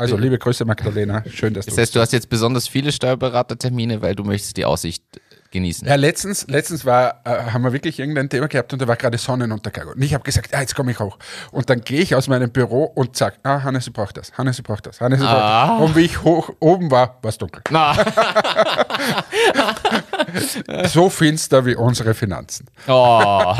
Also 0.01 0.17
liebe 0.17 0.39
Grüße, 0.39 0.65
Magdalena. 0.65 1.25
Schön, 1.33 1.55
dass 1.55 1.67
Das 1.67 1.75
du. 1.75 1.81
heißt, 1.81 1.97
du 1.97 2.01
hast 2.01 2.13
jetzt 2.13 2.29
besonders 2.29 2.69
viele 2.69 2.93
Steuerberatertermine, 2.93 4.03
weil 4.03 4.15
du 4.15 4.25
möchtest 4.25 4.57
die 4.57 4.65
Aussicht 4.65 5.03
genießen. 5.51 5.87
Ja, 5.89 5.97
letztens, 5.97 6.47
letztens 6.49 6.85
war, 6.87 7.23
äh, 7.25 7.51
haben 7.51 7.63
wir 7.63 7.73
wirklich 7.73 7.99
irgendein 7.99 8.29
Thema 8.31 8.47
gehabt 8.47 8.73
und 8.73 8.81
da 8.81 8.87
war 8.87 8.95
gerade 8.97 9.19
Sonnenuntergang. 9.19 9.89
Und 9.89 10.01
ich 10.01 10.15
habe 10.15 10.23
gesagt, 10.23 10.55
ah, 10.55 10.61
jetzt 10.61 10.77
komme 10.77 10.93
ich 10.93 11.01
hoch. 11.01 11.19
Und 11.51 11.69
dann 11.69 11.81
gehe 11.81 12.01
ich 12.01 12.15
aus 12.15 12.29
meinem 12.29 12.51
Büro 12.51 12.85
und 12.85 13.17
sag, 13.17 13.39
ah, 13.43 13.65
Hannes, 13.65 13.87
du 13.87 13.91
brauchst 13.93 14.17
das. 14.17 14.33
Hannes, 14.39 14.59
du 14.59 14.63
brauchst 14.63 14.87
das. 14.87 15.01
Hannes, 15.01 15.19
du 15.19 15.25
brauchst 15.27 15.43
Ah. 15.43 15.79
das. 15.81 15.89
Und 15.89 15.97
wie 15.97 16.03
ich 16.03 16.23
hoch 16.23 16.51
oben 16.61 16.91
war, 16.93 17.19
war 17.21 17.29
es 17.29 17.39
dunkel. 17.39 17.63
Na, 17.71 17.95
So 20.87 21.11
finster 21.11 21.67
wie 21.67 21.75
unsere 21.75 22.15
Finanzen. 22.15 22.67
oh. 22.87 23.55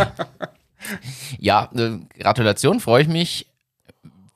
Ja, 1.39 1.69
äh, 1.75 1.99
Gratulation, 2.19 2.81
freue 2.81 3.03
ich 3.03 3.09
mich. 3.09 3.47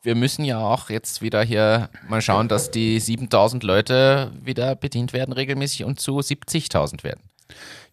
Wir 0.05 0.15
müssen 0.15 0.45
ja 0.45 0.59
auch 0.59 0.91
jetzt 0.91 1.23
wieder 1.23 1.43
hier 1.43 1.89
mal 2.07 2.21
schauen, 2.21 2.47
dass 2.47 2.71
die 2.71 3.01
7000 3.01 3.63
Leute 3.63 4.33
wieder 4.43 4.77
bedient 4.77 5.15
werden 5.15 5.33
regelmäßig 5.33 5.85
und 5.85 5.99
zu 5.99 6.19
70.000 6.19 7.05
werden. 7.05 7.23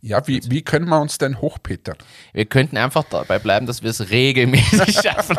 Ja, 0.02 0.28
wie, 0.28 0.42
wie 0.52 0.62
können 0.62 0.90
wir 0.90 1.00
uns 1.00 1.20
denn 1.20 1.40
hochpetern? 1.40 1.96
Wir 2.34 2.46
könnten 2.46 2.76
einfach 2.76 3.06
dabei 3.10 3.40
bleiben, 3.40 3.66
dass 3.66 3.82
wir 3.82 3.92
es 3.92 4.10
regelmäßig 4.10 4.94
schaffen. 5.02 5.38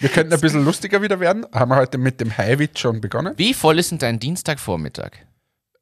Wir 0.00 0.10
könnten 0.10 0.34
ein 0.34 0.40
bisschen 0.40 0.66
lustiger 0.66 1.00
wieder 1.00 1.18
werden. 1.18 1.46
Haben 1.50 1.70
wir 1.70 1.76
heute 1.76 1.96
mit 1.96 2.20
dem 2.20 2.36
Highwitz 2.36 2.80
schon 2.80 3.00
begonnen. 3.00 3.32
Wie 3.38 3.54
voll 3.54 3.78
ist 3.78 3.90
denn 3.90 3.98
dein 3.98 4.20
Dienstagvormittag? 4.20 5.12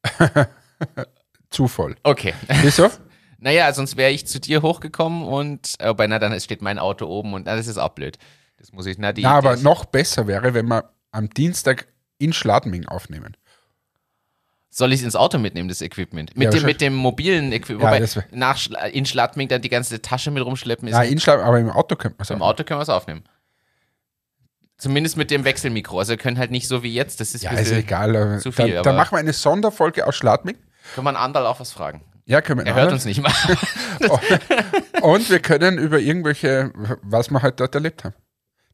Zu 1.51 1.67
voll. 1.67 1.97
Okay. 2.05 2.35
Wieso? 2.63 2.89
Naja, 3.45 3.73
sonst 3.73 3.97
wäre 3.97 4.13
ich 4.13 4.25
zu 4.29 4.39
dir 4.39 4.63
hochgekommen 4.63 5.25
und, 5.25 5.73
wobei, 5.83 6.07
na, 6.07 6.21
dann 6.21 6.39
steht 6.41 6.63
mein 6.63 6.79
Auto 6.79 7.07
oben 7.07 7.35
und 7.35 7.47
na, 7.47 7.57
das 7.57 7.67
ist 7.67 7.77
auch 7.77 7.89
blöd. 7.89 8.17
Das 8.63 8.73
muss 8.73 8.87
ich, 8.87 8.97
die. 8.97 9.23
Na, 9.23 9.33
aber 9.33 9.57
noch 9.57 9.85
besser 9.87 10.29
wäre, 10.29 10.55
wenn 10.55 10.67
wir 10.69 10.91
am 11.11 11.29
Dienstag 11.29 11.89
in 12.19 12.33
Schladming 12.33 12.87
aufnehmen. 12.87 13.37
Soll 14.71 14.93
ich 14.93 15.01
es 15.01 15.05
ins 15.05 15.17
Auto 15.17 15.39
mitnehmen, 15.39 15.69
das 15.69 15.83
Equipment? 15.83 16.37
Mit, 16.37 16.45
Ja, 16.45 16.61
dem, 16.61 16.65
mit 16.67 16.81
dem 16.81 16.95
mobilen 16.95 17.51
Equipment. 17.53 18.15
Ja, 18.15 18.23
nach 18.31 18.57
Schla 18.57 18.85
in 18.87 19.05
Schladming 19.05 19.49
dann 19.49 19.63
die 19.63 19.69
ganze 19.69 20.01
Tasche 20.01 20.31
mit 20.31 20.45
rumschleppen 20.45 20.87
ist. 20.87 20.95
Ja, 20.95 21.03
in 21.03 21.19
Schladming, 21.19 21.45
aber 21.45 21.59
im 21.59 21.71
Auto 21.71 21.97
könnte 21.97 22.17
man 22.19 22.23
Im 22.23 22.27
sagen. 22.27 22.43
Auto 22.43 22.63
können 22.63 22.79
wir 22.79 22.83
es 22.85 22.89
aufnehmen. 22.89 23.25
Zumindest 24.79 25.17
mit 25.17 25.31
dem 25.33 25.45
Wechselmikro. 25.45 25.99
Also 25.99 26.11
wir 26.11 26.17
können 26.17 26.39
halt 26.39 26.53
nicht 26.53 26.69
so 26.69 26.85
wie 26.85 26.95
jetzt. 26.95 27.21
Das 27.21 27.35
ist 27.35 27.43
Ja, 27.43 27.51
ist 27.51 27.71
egal. 27.73 28.39
zu 28.41 28.53
viel, 28.53 28.67
dann, 28.69 28.75
aber- 28.77 28.83
dann 28.85 28.97
machen 28.97 29.13
wir 29.13 29.19
eine 29.19 29.33
Sonderfolge 29.33 30.07
aus 30.07 30.15
Schladming. 30.17 30.57
Kann 30.95 31.05
man 31.05 31.17
Andal 31.17 31.47
auch 31.47 31.59
was 31.61 31.73
fragen? 31.73 32.03
Ja, 32.25 32.41
können 32.41 32.61
wir 32.61 32.67
Er 32.67 32.75
hört 32.77 32.93
uns 32.93 33.05
nicht 33.05 33.21
mal. 33.21 33.33
Und 35.03 35.29
wir 35.29 35.41
können 35.41 35.79
über 35.79 35.99
irgendwelche, 35.99 36.73
was 37.03 37.31
wir 37.31 37.43
heute 37.43 37.57
dort 37.57 37.75
erlebt 37.75 38.05
haben. 38.05 38.15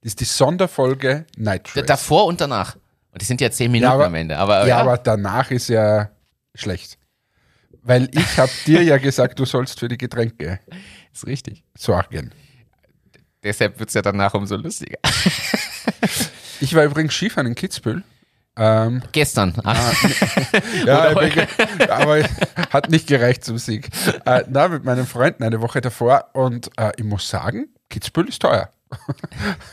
Das 0.00 0.10
ist 0.12 0.20
die 0.20 0.24
Sonderfolge 0.24 1.26
Night 1.36 1.74
Race. 1.76 1.86
Davor 1.86 2.26
und 2.26 2.40
danach. 2.40 2.76
Und 3.10 3.20
die 3.22 3.24
sind 3.26 3.40
ja 3.40 3.50
zehn 3.50 3.70
Minuten 3.70 3.90
aber- 3.92 4.06
am 4.06 4.14
Ende. 4.14 4.36
Aber, 4.38 4.66
ja, 4.66 4.78
aber 4.78 4.98
danach 4.98 5.50
ist 5.50 5.68
ja 5.68 6.10
schlecht. 6.54 6.98
Weil 7.82 8.08
ich 8.12 8.36
habe 8.38 8.50
dir 8.66 8.82
ja 8.82 8.98
gesagt, 8.98 9.38
du 9.38 9.44
sollst 9.44 9.80
für 9.80 9.88
die 9.88 9.98
Getränke 9.98 10.60
ist 11.12 11.26
richtig. 11.26 11.64
sorgen. 11.76 12.32
Deshalb 13.42 13.78
wird 13.78 13.88
es 13.88 13.94
ja 13.94 14.02
danach 14.02 14.34
umso 14.34 14.56
lustiger. 14.56 14.98
Ich 16.60 16.74
war 16.74 16.82
übrigens 16.84 17.14
Skifahren 17.14 17.46
in 17.46 17.54
Kitzbühel. 17.54 18.02
Ähm, 18.56 19.00
Gestern. 19.12 19.54
Ah, 19.62 19.92
ja, 20.86 21.10
aber- 21.10 21.30
aber 21.88 22.24
hat 22.70 22.90
nicht 22.90 23.06
gereicht 23.06 23.44
zum 23.44 23.58
Sieg. 23.58 23.88
Äh, 24.24 24.42
na, 24.48 24.66
mit 24.66 24.82
meinen 24.84 25.06
Freunden 25.06 25.44
eine 25.44 25.60
Woche 25.60 25.80
davor 25.80 26.30
und 26.32 26.68
äh, 26.76 26.90
ich 26.96 27.04
muss 27.04 27.28
sagen, 27.28 27.68
Kitzbühel 27.88 28.28
ist 28.28 28.42
teuer. 28.42 28.70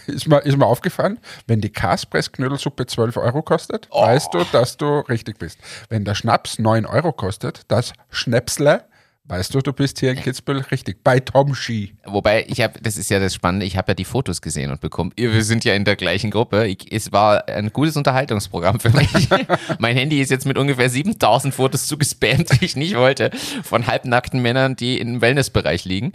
Ist, 0.07 0.27
mir, 0.27 0.39
ist 0.39 0.57
mir 0.57 0.65
aufgefallen, 0.65 1.19
wenn 1.47 1.61
die 1.61 1.69
Kaspressknödelsuppe 1.71 2.85
12 2.85 3.17
Euro 3.17 3.41
kostet, 3.41 3.87
Oh. 3.91 4.01
weißt 4.03 4.33
du, 4.33 4.43
dass 4.51 4.77
du 4.77 4.99
richtig 4.99 5.37
bist. 5.39 5.59
Wenn 5.89 6.05
der 6.05 6.15
Schnaps 6.15 6.59
9 6.59 6.85
Euro 6.85 7.11
kostet, 7.11 7.61
das 7.67 7.93
Schnäpsle, 8.09 8.83
weißt 9.27 9.55
du, 9.55 9.61
du 9.61 9.73
bist 9.73 9.99
hier 9.99 10.11
in 10.11 10.17
Kitzbühel 10.19 10.61
richtig. 10.69 11.03
Bei 11.03 11.19
Tom 11.19 11.55
Ski. 11.55 11.95
Wobei, 12.05 12.45
ich 12.47 12.61
habe, 12.61 12.79
das 12.81 12.95
ist 12.97 13.09
ja 13.09 13.19
das 13.19 13.33
Spannende, 13.33 13.65
ich 13.65 13.75
habe 13.75 13.91
ja 13.91 13.95
die 13.95 14.05
Fotos 14.05 14.41
gesehen 14.41 14.69
und 14.71 14.81
bekommen. 14.81 15.11
Wir 15.15 15.43
sind 15.43 15.65
ja 15.65 15.73
in 15.73 15.83
der 15.83 15.95
gleichen 15.95 16.29
Gruppe. 16.29 16.67
Ich, 16.67 16.91
es 16.91 17.11
war 17.11 17.47
ein 17.47 17.73
gutes 17.73 17.97
Unterhaltungsprogramm 17.97 18.79
für 18.79 18.91
mich. 18.91 19.09
mein 19.79 19.97
Handy 19.97 20.21
ist 20.21 20.29
jetzt 20.29 20.45
mit 20.45 20.57
ungefähr 20.59 20.89
7000 20.89 21.53
Fotos 21.55 21.87
zugespammt, 21.87 22.61
die 22.61 22.65
ich 22.65 22.75
nicht 22.75 22.95
wollte, 22.95 23.31
von 23.63 23.87
halbnackten 23.87 24.41
Männern, 24.41 24.75
die 24.75 24.99
im 24.99 25.21
Wellnessbereich 25.21 25.85
liegen. 25.85 26.13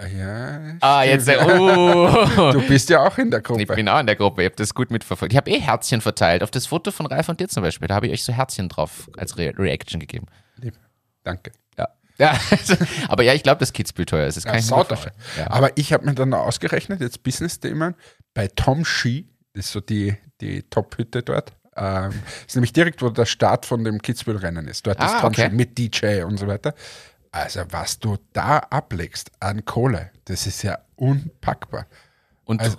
Ja, 0.00 0.60
Ah, 0.80 1.02
jetzt. 1.02 1.26
äh, 1.28 1.36
Oh. 1.42 2.52
Du 2.52 2.62
bist 2.68 2.88
ja 2.88 3.04
auch 3.04 3.18
in 3.18 3.30
der 3.32 3.40
Gruppe. 3.40 3.62
Ich 3.62 3.68
bin 3.68 3.88
auch 3.88 3.98
in 3.98 4.06
der 4.06 4.14
Gruppe, 4.14 4.42
ich 4.42 4.46
habe 4.46 4.56
das 4.56 4.72
gut 4.72 4.90
mitverfolgt. 4.92 5.32
Ich 5.32 5.36
habe 5.36 5.50
eh 5.50 5.58
Herzchen 5.60 6.00
verteilt. 6.00 6.42
Auf 6.44 6.52
das 6.52 6.66
Foto 6.66 6.92
von 6.92 7.06
Ralf 7.06 7.28
und 7.28 7.40
dir 7.40 7.48
zum 7.48 7.64
Beispiel, 7.64 7.88
da 7.88 7.96
habe 7.96 8.06
ich 8.06 8.12
euch 8.12 8.22
so 8.24 8.32
Herzchen 8.32 8.68
drauf 8.68 9.10
als 9.16 9.36
Re 9.38 9.52
Reaction 9.58 9.98
gegeben. 9.98 10.26
Lieb. 10.56 10.74
Danke. 11.24 11.50
Ja. 11.76 11.88
ja 12.18 12.38
also, 12.50 12.74
aber 13.08 13.24
ja, 13.24 13.34
ich 13.34 13.42
glaube, 13.42 13.58
dass 13.58 13.72
Kitzbühel 13.72 14.06
teuer 14.06 14.26
ist. 14.28 14.36
Das 14.36 14.44
kann 14.44 14.54
Ja, 14.54 14.60
ich 14.60 14.70
mir. 14.70 15.12
Ja. 15.36 15.50
Aber 15.50 15.76
ich 15.76 15.92
habe 15.92 16.06
mir 16.06 16.14
dann 16.14 16.32
ausgerechnet, 16.32 17.00
jetzt 17.00 17.24
Business-Themen, 17.24 17.94
bei 18.34 18.46
Tom 18.54 18.84
Ski, 18.84 19.28
das 19.54 19.66
ist 19.66 19.72
so 19.72 19.80
die, 19.80 20.14
die 20.40 20.62
Top-Hütte 20.62 21.24
dort, 21.24 21.54
ähm, 21.76 22.12
ist 22.46 22.54
nämlich 22.54 22.72
direkt, 22.72 23.02
wo 23.02 23.08
der 23.10 23.26
Start 23.26 23.66
von 23.66 23.82
dem 23.82 24.00
Kitzbühel-Rennen 24.00 24.68
ist. 24.68 24.86
Dort 24.86 24.98
ist 25.00 25.04
Ah, 25.10 25.20
Tom 25.22 25.30
okay. 25.30 25.46
Ski 25.48 25.54
mit 25.56 25.76
DJ 25.78 26.22
und 26.22 26.36
so 26.38 26.46
weiter. 26.46 26.74
Also, 27.30 27.62
was 27.70 27.98
du 27.98 28.16
da 28.32 28.58
ablegst 28.58 29.30
an 29.40 29.64
Kohle, 29.64 30.10
das 30.24 30.46
ist 30.46 30.62
ja 30.62 30.78
unpackbar. 30.96 31.86
Und 32.44 32.60
also, 32.60 32.76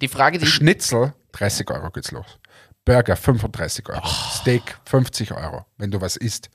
die 0.00 0.08
Frage, 0.08 0.38
die 0.38 0.46
Schnitzel, 0.46 1.14
30 1.32 1.70
Euro 1.70 1.90
geht's 1.90 2.10
los. 2.10 2.38
Burger, 2.84 3.16
35 3.16 3.88
Euro. 3.88 4.00
Oh. 4.04 4.30
Steak, 4.32 4.76
50 4.84 5.32
Euro, 5.32 5.64
wenn 5.78 5.90
du 5.90 6.00
was 6.00 6.16
isst. 6.16 6.50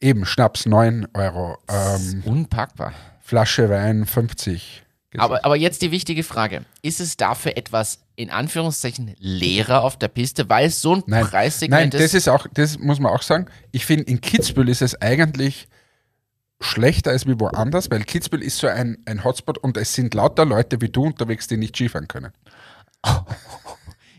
Eben, 0.00 0.24
Schnaps, 0.24 0.66
9 0.66 1.08
Euro. 1.14 1.58
Ähm, 1.68 2.22
unpackbar. 2.24 2.94
Flasche 3.20 3.68
Wein, 3.68 4.06
50. 4.06 4.84
Geht's 5.10 5.22
Aber, 5.22 5.44
aber 5.44 5.56
jetzt 5.56 5.82
die 5.82 5.90
wichtige 5.90 6.22
Frage. 6.22 6.64
Ist 6.82 7.00
es 7.00 7.16
dafür 7.16 7.56
etwas, 7.56 7.98
in 8.14 8.30
Anführungszeichen, 8.30 9.14
leerer 9.18 9.82
auf 9.82 9.98
der 9.98 10.08
Piste, 10.08 10.48
weil 10.48 10.68
es 10.68 10.80
so 10.80 10.96
ein 10.96 11.02
Nein, 11.06 11.26
Preissegment 11.26 11.92
nein, 11.92 12.02
das 12.02 12.14
ist 12.14 12.28
auch, 12.28 12.46
das 12.54 12.78
muss 12.78 13.00
man 13.00 13.12
auch 13.12 13.22
sagen. 13.22 13.46
Ich 13.72 13.84
finde, 13.84 14.04
in 14.04 14.20
Kitzbühel 14.20 14.68
ist 14.68 14.82
es 14.82 15.00
eigentlich 15.02 15.68
schlechter 16.60 17.10
als 17.10 17.26
wie 17.26 17.38
woanders, 17.38 17.90
weil 17.90 18.02
Kitzbühel 18.04 18.42
ist 18.42 18.58
so 18.58 18.66
ein, 18.66 18.98
ein 19.06 19.24
Hotspot 19.24 19.58
und 19.58 19.76
es 19.76 19.94
sind 19.94 20.14
lauter 20.14 20.44
Leute 20.44 20.80
wie 20.80 20.88
du 20.88 21.04
unterwegs, 21.04 21.46
die 21.46 21.56
nicht 21.56 21.74
Skifahren 21.76 22.08
können. 22.08 22.32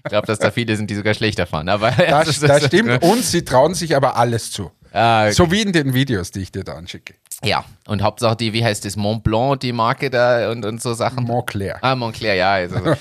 Ich 0.03 0.09
glaube, 0.09 0.25
dass 0.25 0.39
da 0.39 0.49
viele 0.49 0.75
sind, 0.75 0.89
die 0.89 0.95
sogar 0.95 1.13
schlechter 1.13 1.45
fahren. 1.45 1.69
Aber 1.69 1.91
Das, 1.91 2.39
das 2.39 2.65
stimmt 2.65 3.03
und 3.03 3.23
sie 3.23 3.45
trauen 3.45 3.75
sich 3.75 3.95
aber 3.95 4.17
alles 4.17 4.51
zu. 4.51 4.71
Ah, 4.93 5.25
okay. 5.25 5.33
So 5.33 5.51
wie 5.51 5.61
in 5.61 5.71
den 5.71 5.93
Videos, 5.93 6.31
die 6.31 6.41
ich 6.41 6.51
dir 6.51 6.63
da 6.63 6.73
anschicke. 6.73 7.13
Ja, 7.43 7.63
und 7.87 8.01
Hauptsache 8.01 8.35
die, 8.35 8.53
wie 8.53 8.63
heißt 8.63 8.83
das, 8.83 8.95
Mont 8.97 9.23
Blanc, 9.23 9.59
die 9.61 9.71
Marke 9.71 10.09
da 10.09 10.51
und, 10.51 10.65
und 10.65 10.81
so 10.81 10.93
Sachen. 10.93 11.23
Montclair. 11.23 11.77
ah, 11.81 11.95
Montclair, 11.95 12.35
ja. 12.35 12.51
Also, 12.53 12.95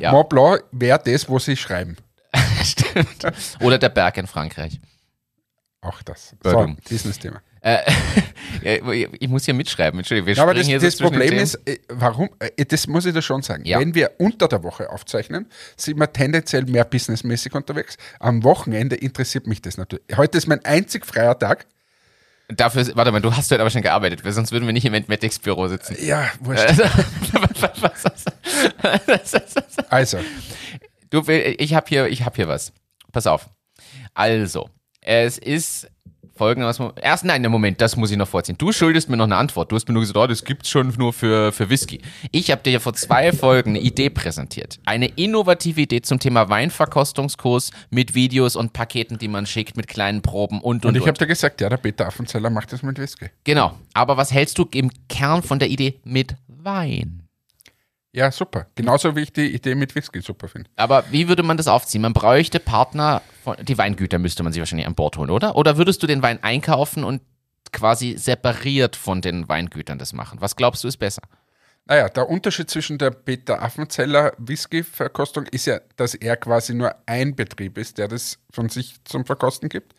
ja. 0.00 0.12
Mont 0.12 0.28
Blanc 0.30 0.64
wäre 0.72 1.00
das, 1.04 1.28
wo 1.28 1.38
sie 1.38 1.56
schreiben. 1.56 1.96
Stimmt. 2.64 3.26
Oder 3.60 3.78
der 3.78 3.90
Berg 3.90 4.16
in 4.16 4.26
Frankreich. 4.26 4.80
Auch 5.82 6.02
das. 6.02 6.34
So. 6.42 6.74
Business-Thema. 6.88 7.40
Äh, 7.64 7.80
ich 9.18 9.28
muss 9.28 9.46
hier 9.46 9.54
mitschreiben, 9.54 9.98
Entschuldigung. 9.98 10.26
Wir 10.26 10.34
Ja, 10.34 10.42
aber 10.42 10.52
das, 10.52 10.66
so 10.66 10.78
das 10.78 10.96
Problem 10.98 11.32
ist, 11.32 11.54
äh, 11.66 11.78
warum, 11.88 12.28
äh, 12.38 12.64
das 12.66 12.86
muss 12.86 13.06
ich 13.06 13.14
dir 13.14 13.22
schon 13.22 13.40
sagen, 13.40 13.64
Ja. 13.64 13.80
wenn 13.80 13.94
wir 13.94 14.12
unter 14.18 14.48
der 14.48 14.62
Woche 14.62 14.90
aufzeichnen, 14.90 15.46
sind 15.76 15.98
wir 15.98 16.12
tendenziell 16.12 16.66
mehr 16.66 16.84
businessmäßig 16.84 17.54
unterwegs. 17.54 17.96
Am 18.20 18.44
Wochenende 18.44 18.96
interessiert 18.96 19.46
mich 19.46 19.62
das 19.62 19.78
natürlich. 19.78 20.04
Heute 20.14 20.36
ist 20.36 20.46
mein 20.46 20.62
einzig 20.64 21.06
freier 21.06 21.38
Tag. 21.38 21.66
Dafür, 22.48 22.86
warte 22.94 23.10
mal, 23.10 23.22
du 23.22 23.34
hast 23.34 23.50
heute 23.50 23.62
aber 23.62 23.70
schon 23.70 23.80
gearbeitet, 23.80 24.22
weil 24.26 24.32
sonst 24.32 24.52
würden 24.52 24.66
wir 24.66 24.74
nicht 24.74 24.84
im 24.84 24.92
Entmetics-Büro 24.92 25.68
sitzen. 25.68 25.96
Ja, 26.04 26.30
wurscht. 26.40 26.66
Also, 29.88 30.18
Du, 31.10 31.22
ich 31.30 31.74
habe 31.74 31.86
hier, 31.88 32.06
ich 32.08 32.24
habe 32.24 32.36
hier 32.36 32.48
was. 32.48 32.72
Pass 33.12 33.26
auf. 33.26 33.48
Also, 34.12 34.68
es 35.00 35.38
ist 35.38 35.88
folgendes. 36.34 36.80
Erst, 37.00 37.24
nein, 37.24 37.42
Moment, 37.42 37.80
das 37.80 37.96
muss 37.96 38.10
ich 38.10 38.16
noch 38.16 38.28
vorziehen. 38.28 38.58
Du 38.58 38.72
schuldest 38.72 39.08
mir 39.08 39.16
noch 39.16 39.24
eine 39.24 39.36
Antwort. 39.36 39.70
Du 39.70 39.76
hast 39.76 39.88
mir 39.88 39.94
nur 39.94 40.02
gesagt, 40.02 40.16
oh, 40.16 40.26
das 40.26 40.44
gibt's 40.44 40.68
schon 40.68 40.92
nur 40.98 41.12
für, 41.12 41.52
für 41.52 41.70
Whisky. 41.70 42.00
Ich 42.30 42.50
habe 42.50 42.62
dir 42.62 42.72
ja 42.72 42.78
vor 42.80 42.94
zwei 42.94 43.32
Folgen 43.32 43.70
eine 43.70 43.80
Idee 43.80 44.10
präsentiert. 44.10 44.78
Eine 44.84 45.06
innovative 45.06 45.82
Idee 45.82 46.02
zum 46.02 46.18
Thema 46.18 46.48
Weinverkostungskurs 46.48 47.70
mit 47.90 48.14
Videos 48.14 48.56
und 48.56 48.72
Paketen, 48.72 49.18
die 49.18 49.28
man 49.28 49.46
schickt, 49.46 49.76
mit 49.76 49.88
kleinen 49.88 50.22
Proben 50.22 50.60
und, 50.60 50.84
und, 50.84 50.90
und 50.90 50.96
ich 51.00 51.06
habe 51.06 51.18
dir 51.18 51.26
gesagt, 51.26 51.60
ja, 51.60 51.68
der 51.68 51.76
Peter 51.76 52.06
Affenzeller 52.06 52.50
macht 52.50 52.72
das 52.72 52.82
mit 52.82 52.98
Whisky. 52.98 53.26
Genau. 53.44 53.74
Aber 53.92 54.16
was 54.16 54.32
hältst 54.32 54.58
du 54.58 54.68
im 54.72 54.90
Kern 55.08 55.42
von 55.42 55.58
der 55.58 55.68
Idee 55.68 56.00
mit 56.04 56.34
Wein? 56.48 57.23
Ja, 58.14 58.30
super. 58.30 58.68
Genauso 58.76 59.16
wie 59.16 59.22
ich 59.22 59.32
die 59.32 59.52
Idee 59.52 59.74
mit 59.74 59.92
Whisky 59.96 60.20
super 60.20 60.46
finde. 60.46 60.70
Aber 60.76 61.04
wie 61.10 61.26
würde 61.26 61.42
man 61.42 61.56
das 61.56 61.66
aufziehen? 61.66 62.02
Man 62.02 62.12
bräuchte 62.12 62.60
Partner, 62.60 63.22
von, 63.42 63.56
die 63.60 63.76
Weingüter 63.76 64.20
müsste 64.20 64.44
man 64.44 64.52
sich 64.52 64.60
wahrscheinlich 64.60 64.86
an 64.86 64.94
Bord 64.94 65.16
holen, 65.16 65.30
oder? 65.30 65.56
Oder 65.56 65.76
würdest 65.76 66.00
du 66.00 66.06
den 66.06 66.22
Wein 66.22 66.40
einkaufen 66.40 67.02
und 67.02 67.22
quasi 67.72 68.16
separiert 68.16 68.94
von 68.94 69.20
den 69.20 69.48
Weingütern 69.48 69.98
das 69.98 70.12
machen? 70.12 70.40
Was 70.40 70.54
glaubst 70.54 70.84
du 70.84 70.88
ist 70.88 70.98
besser? 70.98 71.22
Naja, 71.86 72.08
der 72.08 72.30
Unterschied 72.30 72.70
zwischen 72.70 72.98
der 72.98 73.10
Peter 73.10 73.60
Affenzeller 73.60 74.32
Whisky-Verkostung 74.38 75.46
ist 75.46 75.66
ja, 75.66 75.80
dass 75.96 76.14
er 76.14 76.36
quasi 76.36 76.72
nur 76.72 76.94
ein 77.06 77.34
Betrieb 77.34 77.76
ist, 77.76 77.98
der 77.98 78.06
das 78.06 78.38
von 78.52 78.68
sich 78.68 78.94
zum 79.04 79.26
Verkosten 79.26 79.68
gibt. 79.68 79.92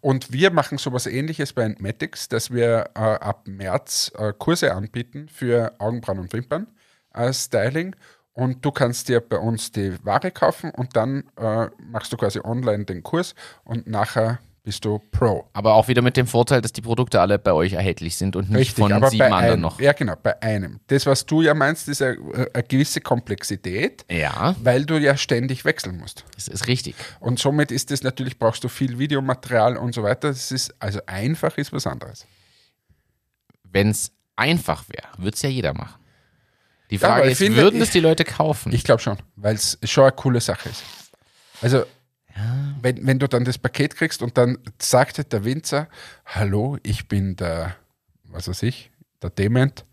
Und 0.00 0.32
wir 0.32 0.52
machen 0.52 0.78
sowas 0.78 1.06
ähnliches 1.06 1.52
bei 1.52 1.74
Matics, 1.80 2.28
dass 2.28 2.52
wir 2.52 2.90
äh, 2.94 3.00
ab 3.00 3.48
März 3.48 4.12
äh, 4.16 4.32
Kurse 4.38 4.72
anbieten 4.72 5.28
für 5.28 5.74
Augenbrauen 5.80 6.20
und 6.20 6.32
Wimpern 6.32 6.68
als 7.16 7.44
Styling. 7.44 7.94
Und 8.32 8.62
du 8.64 8.70
kannst 8.70 9.08
dir 9.08 9.20
bei 9.20 9.38
uns 9.38 9.72
die 9.72 9.96
Ware 10.04 10.30
kaufen 10.30 10.70
und 10.70 10.94
dann 10.94 11.24
äh, 11.38 11.68
machst 11.90 12.12
du 12.12 12.18
quasi 12.18 12.38
online 12.44 12.84
den 12.84 13.02
Kurs 13.02 13.34
und 13.64 13.86
nachher 13.86 14.40
bist 14.62 14.84
du 14.84 14.98
Pro. 15.12 15.48
Aber 15.54 15.74
auch 15.74 15.88
wieder 15.88 16.02
mit 16.02 16.16
dem 16.18 16.26
Vorteil, 16.26 16.60
dass 16.60 16.72
die 16.72 16.82
Produkte 16.82 17.20
alle 17.20 17.38
bei 17.38 17.52
euch 17.52 17.74
erhältlich 17.74 18.16
sind 18.16 18.34
und 18.36 18.50
nicht 18.50 18.58
Richtig, 18.58 18.82
von 18.82 18.92
aber 18.92 19.08
sieben 19.10 19.20
bei 19.20 19.26
anderen 19.30 19.52
einem, 19.52 19.62
noch. 19.62 19.80
ja 19.80 19.92
genau, 19.92 20.16
bei 20.20 20.42
einem. 20.42 20.80
Das, 20.88 21.06
was 21.06 21.24
du 21.24 21.40
ja 21.40 21.54
meinst, 21.54 21.88
ist 21.88 22.02
eine, 22.02 22.18
eine 22.52 22.62
gewisse 22.64 23.00
Komplexität, 23.00 24.04
Ja, 24.10 24.54
weil 24.62 24.84
du 24.84 24.98
ja 24.98 25.16
ständig 25.16 25.64
wechseln 25.64 25.96
musst. 25.98 26.24
das 26.34 26.48
ist 26.48 26.66
richtig. 26.66 26.94
Und 27.20 27.38
somit 27.38 27.70
ist 27.70 27.90
es 27.92 28.02
natürlich, 28.02 28.38
brauchst 28.38 28.62
du 28.64 28.68
viel 28.68 28.98
Videomaterial 28.98 29.76
und 29.78 29.94
so 29.94 30.02
weiter. 30.02 30.28
Das 30.28 30.50
ist, 30.50 30.74
also 30.78 31.00
einfach 31.06 31.56
ist 31.56 31.72
was 31.72 31.86
anderes. 31.86 32.26
Wenn 33.62 33.90
es 33.90 34.10
einfach 34.34 34.84
wäre, 34.88 35.06
würde 35.16 35.36
es 35.36 35.42
ja 35.42 35.48
jeder 35.48 35.72
machen. 35.74 36.00
Die 36.90 36.96
Ja, 36.96 37.08
Frage 37.08 37.26
ich 37.26 37.32
ist, 37.32 37.38
finde, 37.38 37.62
würden 37.62 37.80
es 37.80 37.90
die 37.90 38.00
Leute 38.00 38.24
kaufen? 38.24 38.72
Ich 38.72 38.84
glaube 38.84 39.02
schon, 39.02 39.18
weil 39.36 39.54
es 39.54 39.78
schon 39.84 40.04
eine 40.04 40.12
coole 40.12 40.40
Sache 40.40 40.68
ist. 40.68 40.84
Also, 41.62 41.84
wenn, 42.82 43.06
wenn 43.06 43.18
du 43.18 43.28
dann 43.28 43.44
das 43.44 43.58
Paket 43.58 43.96
kriegst 43.96 44.22
und 44.22 44.36
dann 44.36 44.58
sagt 44.78 45.32
der 45.32 45.44
Winzer, 45.44 45.88
hallo, 46.26 46.78
ich 46.82 47.08
bin 47.08 47.36
der, 47.36 47.76
was 48.24 48.48
weiß 48.48 48.62
ich, 48.62 48.90
der 49.22 49.30
Dement 49.30 49.84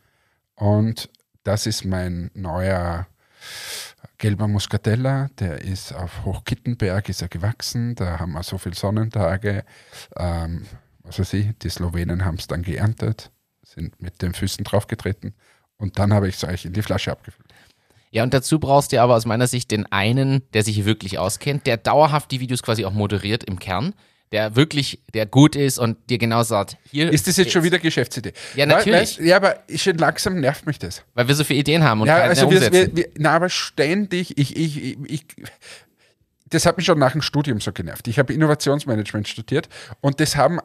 und 0.56 1.10
das 1.44 1.66
ist 1.66 1.86
mein 1.86 2.30
neuer 2.34 3.08
gelber 4.18 4.48
Muscatella, 4.48 5.30
der 5.40 5.62
ist 5.62 5.94
auf 5.94 6.24
Hochkittenberg, 6.26 7.10
ist 7.10 7.22
er 7.22 7.28
gewachsen, 7.28 7.96
da 7.96 8.20
haben 8.20 8.34
wir 8.34 8.44
so 8.44 8.58
viele 8.58 8.76
Sonnentage, 8.76 9.66
ähm, 10.18 10.66
was 11.04 11.20
weiß 11.20 11.34
ich, 11.34 11.58
die 11.60 11.70
Slowenen 11.70 12.24
haben 12.24 12.38
es 12.38 12.48
dann 12.48 12.64
geerntet, 12.64 13.32
sind 13.64 14.02
mit 14.02 14.22
den 14.22 14.34
Füßen 14.34 14.64
draufgetreten 14.64 15.34
und 15.78 16.00
dann 16.00 16.14
habe 16.14 16.28
ich 16.28 16.36
es 16.36 16.44
euch 16.44 16.66
in 16.66 16.74
die 16.74 16.82
Flasche 16.82 17.12
abgefüllt. 17.12 17.54
Ja, 18.12 18.22
und 18.22 18.34
dazu 18.34 18.60
brauchst 18.60 18.94
du 18.94 19.02
aber 19.02 19.16
aus 19.16 19.26
meiner 19.26 19.48
Sicht 19.48 19.72
den 19.72 19.92
einen, 19.92 20.44
der 20.54 20.64
sich 20.64 20.76
hier 20.76 20.86
wirklich 20.86 21.18
auskennt, 21.18 21.66
der 21.66 21.78
dauerhaft 21.78 22.30
die 22.30 22.40
Videos 22.40 22.62
quasi 22.62 22.86
auch 22.86 22.94
moderiert 22.94 23.44
im 23.44 23.58
Kern, 23.58 23.96
der 24.32 24.56
wirklich, 24.56 25.02
der 25.16 25.26
gut 25.26 25.56
ist 25.56 25.80
und 25.80 25.98
dir 26.12 26.20
genau 26.20 26.44
sagt, 26.44 26.78
hier. 26.92 27.12
Ist 27.12 27.28
das 27.28 27.38
jetzt 27.38 27.52
schon 27.52 27.64
wieder 27.64 27.80
Geschäftsidee? 27.80 28.34
Ja, 28.56 28.68
natürlich. 28.68 29.18
Ja, 29.18 29.38
aber 29.38 29.64
schon 29.76 29.98
langsam 29.98 30.40
nervt 30.40 30.68
mich 30.68 30.78
das. 30.78 31.04
Weil 31.16 31.28
wir 31.28 31.34
so 31.34 31.44
viele 31.44 31.60
Ideen 31.60 31.84
haben 31.84 32.02
und 32.02 32.08
Ja, 32.08 32.18
also 32.18 32.52
wir, 32.52 32.72
wir, 32.72 32.96
wir, 32.96 33.10
na, 33.18 33.32
aber 33.32 33.50
ständig, 33.50 34.38
ich, 34.38 34.56
ich, 34.56 34.98
ich, 35.06 35.26
das 36.46 36.68
hat 36.68 36.78
mich 36.78 36.86
schon 36.86 37.00
nach 37.00 37.14
dem 37.14 37.24
Studium 37.24 37.62
so 37.62 37.72
genervt. 37.72 38.08
Ich 38.08 38.20
habe 38.20 38.32
Innovationsmanagement 38.32 39.28
studiert 39.28 39.70
und 40.02 40.20
das 40.20 40.36
haben 40.36 40.60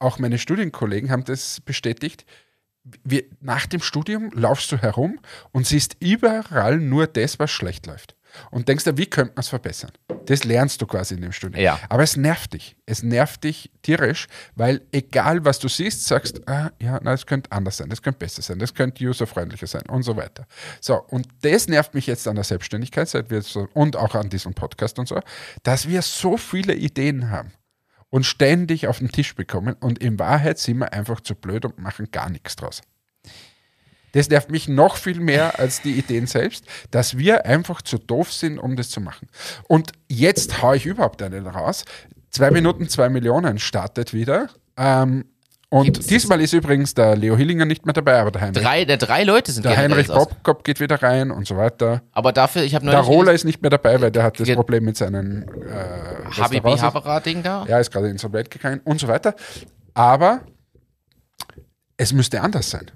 auch 0.00 0.18
meine 0.18 0.38
Studienkollegen 0.38 1.10
haben 1.10 1.24
das 1.24 1.60
bestätigt. 1.60 2.24
Wir, 3.04 3.24
nach 3.40 3.66
dem 3.66 3.80
Studium 3.80 4.30
laufst 4.34 4.70
du 4.72 4.76
herum 4.76 5.20
und 5.52 5.66
siehst 5.66 5.96
überall 6.00 6.78
nur 6.78 7.06
das, 7.06 7.38
was 7.38 7.50
schlecht 7.50 7.86
läuft. 7.86 8.16
Und 8.50 8.68
denkst 8.68 8.84
dir, 8.84 8.96
wie 8.96 9.06
könnte 9.06 9.32
man 9.34 9.40
es 9.40 9.48
verbessern? 9.48 9.92
Das 10.26 10.44
lernst 10.44 10.80
du 10.80 10.86
quasi 10.86 11.14
in 11.14 11.20
dem 11.20 11.32
Studium. 11.32 11.62
Ja. 11.62 11.78
Aber 11.88 12.02
es 12.02 12.16
nervt 12.16 12.54
dich. 12.54 12.76
Es 12.86 13.02
nervt 13.02 13.44
dich 13.44 13.70
tierisch, 13.82 14.26
weil 14.54 14.82
egal 14.92 15.44
was 15.44 15.58
du 15.58 15.68
siehst, 15.68 16.06
sagst, 16.06 16.46
ah, 16.48 16.70
ja, 16.80 16.98
na, 17.02 17.12
das 17.12 17.26
könnte 17.26 17.50
anders 17.52 17.76
sein, 17.76 17.88
das 17.88 18.02
könnte 18.02 18.18
besser 18.18 18.42
sein, 18.42 18.58
das 18.58 18.74
könnte 18.74 19.04
userfreundlicher 19.04 19.66
sein 19.66 19.82
und 19.88 20.02
so 20.02 20.16
weiter. 20.16 20.46
So, 20.80 21.02
und 21.08 21.28
das 21.42 21.68
nervt 21.68 21.94
mich 21.94 22.06
jetzt 22.06 22.26
an 22.28 22.36
der 22.36 22.44
Selbstständigkeit 22.44 23.08
seit 23.08 23.30
wir 23.30 23.42
so, 23.42 23.68
und 23.74 23.96
auch 23.96 24.14
an 24.14 24.28
diesem 24.28 24.54
Podcast 24.54 24.98
und 24.98 25.08
so, 25.08 25.20
dass 25.62 25.88
wir 25.88 26.02
so 26.02 26.36
viele 26.36 26.74
Ideen 26.74 27.30
haben 27.30 27.52
und 28.12 28.26
ständig 28.26 28.86
auf 28.86 28.98
den 28.98 29.10
Tisch 29.10 29.34
bekommen 29.34 29.74
und 29.80 29.98
in 29.98 30.18
Wahrheit 30.18 30.58
sind 30.58 30.78
wir 30.78 30.92
einfach 30.92 31.22
zu 31.22 31.34
blöd 31.34 31.64
und 31.64 31.78
machen 31.78 32.10
gar 32.12 32.28
nichts 32.28 32.56
draus. 32.56 32.82
Das 34.12 34.28
nervt 34.28 34.50
mich 34.50 34.68
noch 34.68 34.96
viel 34.96 35.18
mehr 35.18 35.58
als 35.58 35.80
die 35.80 35.92
Ideen 35.92 36.26
selbst, 36.26 36.66
dass 36.90 37.16
wir 37.16 37.46
einfach 37.46 37.80
zu 37.80 37.96
doof 37.96 38.30
sind, 38.30 38.58
um 38.58 38.76
das 38.76 38.90
zu 38.90 39.00
machen. 39.00 39.28
Und 39.66 39.92
jetzt 40.10 40.60
haue 40.60 40.76
ich 40.76 40.84
überhaupt 40.84 41.22
einen 41.22 41.46
raus. 41.46 41.86
Zwei 42.28 42.50
Minuten, 42.50 42.90
zwei 42.90 43.08
Millionen 43.08 43.58
startet 43.58 44.12
wieder. 44.12 44.50
Ähm, 44.76 45.24
Und 45.72 45.84
Gibt's 45.84 46.00
das? 46.00 46.08
diesmal 46.08 46.38
ist 46.42 46.52
übrigens 46.52 46.92
der 46.92 47.16
Leo 47.16 47.34
Hillinger 47.34 47.64
nicht 47.64 47.86
mehr 47.86 47.94
dabei, 47.94 48.20
aber 48.20 48.30
der 48.30 48.42
Heinrich, 48.42 48.62
Drei, 48.62 48.84
der 48.84 48.98
drei 48.98 49.24
Leute 49.24 49.52
sind 49.52 49.64
der 49.64 49.74
Heinrich. 49.74 50.06
Popkop 50.06 50.64
geht 50.64 50.80
wieder 50.80 51.02
rein 51.02 51.30
und 51.30 51.46
so 51.46 51.56
weiter. 51.56 52.02
Aber 52.12 52.32
dafür, 52.32 52.62
ich 52.62 52.74
habe 52.74 52.84
Der 52.84 53.00
Roller 53.00 53.32
ist 53.32 53.44
nicht 53.44 53.62
mehr 53.62 53.70
dabei, 53.70 53.98
weil 53.98 54.10
der 54.10 54.22
hat 54.22 54.38
das 54.38 54.50
Problem 54.50 54.84
mit 54.84 54.98
seinen 54.98 55.48
äh. 55.62 56.30
Haberer-Ding 56.30 57.42
da. 57.42 57.64
Ja, 57.66 57.78
ist 57.78 57.90
gerade 57.90 58.10
insolvent 58.10 58.50
gegangen 58.50 58.82
und 58.84 59.00
so 59.00 59.08
weiter. 59.08 59.34
Aber 59.94 60.42
es 61.96 62.12
müsste 62.12 62.42
anders 62.42 62.68
sein. 62.68 62.90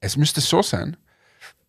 Es 0.00 0.16
müsste 0.16 0.40
so 0.40 0.62
sein, 0.62 0.96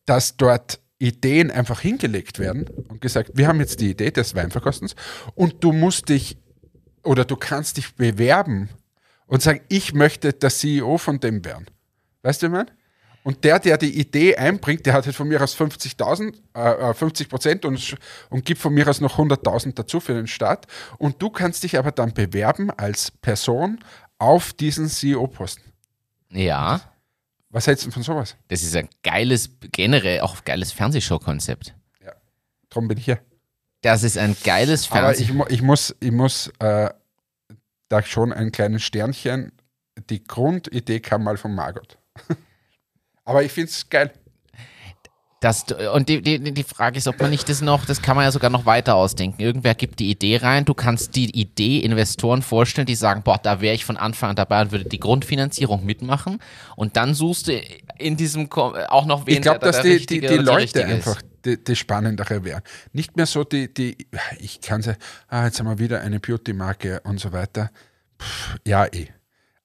dass 0.07 0.38
dort 0.38 0.79
Ideen 0.97 1.51
einfach 1.51 1.81
hingelegt 1.81 2.39
werden 2.39 2.67
und 2.88 2.99
gesagt, 2.99 3.29
wir 3.35 3.47
haben 3.47 3.59
jetzt 3.59 3.79
die 3.79 3.91
Idee 3.91 4.09
des 4.09 4.33
Weinverkostens 4.33 4.95
und 5.35 5.63
du 5.63 5.71
musst 5.71 6.09
dich 6.09 6.39
oder 7.03 7.25
du 7.25 7.35
kannst 7.35 7.77
dich 7.77 7.93
bewerben 7.93 8.69
und 9.27 9.41
sagen, 9.41 9.61
ich 9.69 9.93
möchte 9.93 10.33
der 10.33 10.49
CEO 10.49 10.97
von 10.97 11.19
dem 11.19 11.43
werden. 11.43 11.65
Weißt 12.21 12.41
du, 12.41 12.47
ich 12.47 12.51
meine? 12.51 12.67
Und 13.23 13.43
der, 13.43 13.57
der 13.57 13.79
die 13.79 13.99
Idee 13.99 14.35
einbringt, 14.35 14.85
der 14.85 14.93
hat 14.93 15.05
halt 15.07 15.15
von 15.15 15.27
mir 15.27 15.41
aus 15.41 15.57
50.000, 15.59 16.35
äh, 16.55 16.91
äh, 16.91 16.93
50 16.93 17.27
Prozent 17.27 17.65
und, 17.65 17.95
und 18.29 18.45
gibt 18.45 18.61
von 18.61 18.71
mir 18.71 18.88
aus 18.88 19.01
noch 19.01 19.17
100.000 19.17 19.73
dazu 19.73 19.99
für 19.99 20.13
den 20.13 20.27
Start. 20.27 20.67
Und 20.99 21.19
du 21.21 21.31
kannst 21.31 21.63
dich 21.63 21.77
aber 21.77 21.91
dann 21.91 22.13
bewerben 22.13 22.69
als 22.69 23.09
Person 23.09 23.79
auf 24.19 24.53
diesen 24.53 24.88
CEO-Posten. 24.88 25.63
Ja, 26.29 26.81
Was 27.49 27.65
hältst 27.65 27.88
du 27.88 27.91
von 27.91 28.03
sowas? 28.03 28.35
das 28.47 28.61
ist 28.61 28.75
ein 28.75 28.89
geiles, 29.01 29.49
generell 29.71 30.19
auch 30.19 30.43
geiles 30.43 30.71
Fernsehshow-Konzept. 30.71 31.73
Darum 32.69 32.88
bin 32.88 32.97
ich 32.97 33.05
hier. 33.05 33.19
Das 33.81 34.03
ist 34.03 34.17
ein 34.17 34.35
geiles 34.43 34.91
Aber 34.91 35.13
Fernseh. 35.13 35.23
ich, 35.23 35.29
ich 35.49 35.61
muss, 35.61 35.95
ich 35.99 36.11
muss 36.11 36.51
äh, 36.59 36.89
da 37.89 38.01
schon 38.03 38.33
ein 38.33 38.51
kleines 38.51 38.83
Sternchen. 38.83 39.51
Die 40.09 40.23
Grundidee 40.23 40.99
kam 40.99 41.23
mal 41.23 41.37
von 41.37 41.53
Margot. 41.55 41.97
aber 43.23 43.43
ich 43.43 43.51
finde 43.51 43.69
es 43.69 43.89
geil. 43.89 44.11
Das, 45.45 45.63
und 45.93 46.10
die, 46.10 46.23
die, 46.23 46.39
die 46.39 46.63
Frage 46.63 46.97
ist, 46.97 47.08
ob 47.08 47.21
man 47.21 47.29
nicht 47.29 47.47
das 47.49 47.62
noch, 47.62 47.86
das 47.86 48.01
kann 48.01 48.15
man 48.15 48.25
ja 48.25 48.31
sogar 48.31 48.49
noch 48.49 48.65
weiter 48.65 48.95
ausdenken. 48.95 49.39
Irgendwer 49.43 49.75
gibt 49.75 49.99
die 49.99 50.10
Idee 50.10 50.38
rein, 50.38 50.65
du 50.65 50.73
kannst 50.73 51.15
die 51.15 51.29
Idee 51.39 51.81
Investoren 51.81 52.41
vorstellen, 52.41 52.88
die 52.88 52.95
sagen, 52.95 53.21
boah, 53.21 53.38
da 53.38 53.62
wäre 53.62 53.75
ich 53.75 53.86
von 53.86 53.95
Anfang 53.95 54.31
an 54.31 54.36
dabei 54.36 54.63
und 54.63 54.71
würde 54.71 54.86
die 54.86 54.99
Grundfinanzierung 54.99 55.86
mitmachen. 55.86 56.39
Und 56.75 56.97
dann 56.97 57.13
suchst 57.13 57.49
du 57.49 57.62
in 57.99 58.17
diesem 58.17 58.51
auch 58.51 59.05
noch 59.05 59.27
wen, 59.27 59.36
Ich 59.36 59.41
glaube, 59.43 59.60
dass 59.60 59.84
die, 59.84 60.03
die, 60.03 60.19
die 60.19 60.27
Leute 60.38 60.84
einfach 60.84 61.21
die, 61.45 61.63
die 61.63 61.75
Spannendere 61.75 62.43
wären. 62.43 62.63
Nicht 62.91 63.15
mehr 63.15 63.27
so 63.27 63.43
die, 63.43 63.71
die 63.71 64.08
ich 64.39 64.62
kann 64.62 64.81
sagen, 64.81 64.97
ah, 65.27 65.45
jetzt 65.45 65.60
haben 65.60 65.67
wir 65.67 65.77
wieder 65.77 66.01
eine 66.01 66.19
Beauty-Marke 66.19 67.01
und 67.03 67.19
so 67.19 67.31
weiter. 67.31 67.69
Pff, 68.19 68.58
ja, 68.65 68.88
eh. 68.88 69.10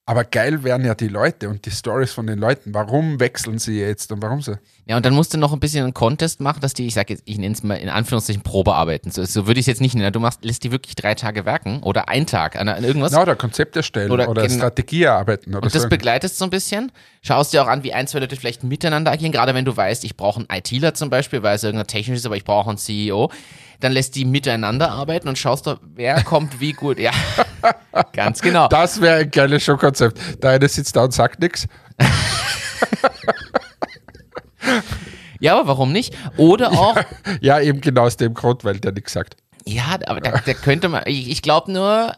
Aber 0.05 0.25
geil 0.25 0.63
wären 0.63 0.83
ja 0.83 0.93
die 0.93 1.07
Leute 1.07 1.47
und 1.47 1.65
die 1.65 1.71
Stories 1.71 2.11
von 2.11 2.27
den 2.27 2.37
Leuten. 2.37 2.73
Warum 2.73 3.19
wechseln 3.19 3.59
sie 3.59 3.79
jetzt 3.79 4.11
und 4.11 4.21
warum 4.21 4.41
sie? 4.41 4.59
Ja, 4.91 4.97
und 4.97 5.05
dann 5.05 5.13
musst 5.13 5.33
du 5.33 5.37
noch 5.37 5.53
ein 5.53 5.61
bisschen 5.61 5.85
einen 5.85 5.93
Contest 5.93 6.41
machen, 6.41 6.59
dass 6.59 6.73
die, 6.73 6.85
ich 6.85 6.93
sage 6.95 7.13
jetzt, 7.13 7.23
ich 7.25 7.37
nenne 7.37 7.53
es 7.55 7.63
mal 7.63 7.75
in 7.75 7.87
Anführungszeichen 7.87 8.41
Probearbeiten. 8.41 9.09
So, 9.09 9.23
so 9.23 9.47
würde 9.47 9.57
ich 9.61 9.63
es 9.63 9.67
jetzt 9.67 9.79
nicht 9.79 9.95
nennen. 9.95 10.11
Du 10.11 10.19
machst, 10.19 10.43
lässt 10.43 10.65
die 10.65 10.71
wirklich 10.73 10.95
drei 10.95 11.15
Tage 11.15 11.45
werken 11.45 11.81
oder 11.81 12.09
einen 12.09 12.25
Tag 12.25 12.57
an, 12.57 12.67
an 12.67 12.83
irgendwas. 12.83 13.13
Na, 13.13 13.21
oder 13.21 13.37
Konzept 13.37 13.77
erstellen 13.77 14.11
oder, 14.11 14.27
Oder 14.27 14.41
genau- 14.41 14.53
Strategie 14.53 15.03
erarbeiten 15.03 15.55
oder 15.55 15.63
Und 15.63 15.73
das 15.73 15.83
so. 15.83 15.87
begleitest 15.87 16.37
so 16.37 16.43
ein 16.43 16.49
bisschen. 16.49 16.91
Schaust 17.21 17.53
dir 17.53 17.63
auch 17.63 17.67
an, 17.67 17.83
wie 17.83 17.93
ein, 17.93 18.05
zwei 18.05 18.19
Leute 18.19 18.35
vielleicht 18.35 18.65
miteinander 18.65 19.11
agieren. 19.11 19.31
Gerade 19.31 19.53
wenn 19.55 19.63
du 19.63 19.77
weißt, 19.77 20.03
ich 20.03 20.17
brauche 20.17 20.41
einen 20.41 20.49
ITler 20.59 20.93
zum 20.93 21.09
Beispiel, 21.09 21.41
weil 21.41 21.55
es 21.55 21.63
irgendein 21.63 21.87
technisch 21.87 22.17
ist, 22.17 22.25
aber 22.25 22.35
ich 22.35 22.43
brauche 22.43 22.67
einen 22.67 22.77
CEO. 22.77 23.31
Dann 23.79 23.93
lässt 23.93 24.15
die 24.15 24.25
miteinander 24.25 24.91
arbeiten 24.91 25.29
und 25.29 25.37
schaust 25.37 25.67
du, 25.67 25.75
wer 25.95 26.21
kommt 26.25 26.59
wie 26.59 26.73
gut. 26.73 26.99
Ja, 26.99 27.11
ganz 28.11 28.41
genau. 28.41 28.67
Das 28.67 28.99
wäre 28.99 29.19
ein 29.21 29.31
geiles 29.31 29.63
Showkonzept. 29.63 30.43
Der 30.43 30.49
eine 30.49 30.67
sitzt 30.67 30.97
da 30.97 31.05
und 31.05 31.13
sagt 31.13 31.39
nichts. 31.39 31.65
Ja, 35.41 35.59
aber 35.59 35.67
warum 35.67 35.91
nicht? 35.91 36.15
Oder 36.37 36.71
auch, 36.71 36.95
Ja, 37.41 37.59
eben 37.59 37.81
genau 37.81 38.03
aus 38.03 38.15
dem 38.15 38.33
Grund, 38.33 38.63
weil 38.63 38.79
der 38.79 38.93
nichts 38.93 39.11
sagt. 39.11 39.35
ja, 39.65 39.99
aber 40.05 40.21
da, 40.21 40.39
da 40.39 40.53
könnte 40.53 40.87
man, 40.87 41.03
ich, 41.05 41.29
ich 41.29 41.41
glaube 41.41 41.71
nur, 41.71 42.15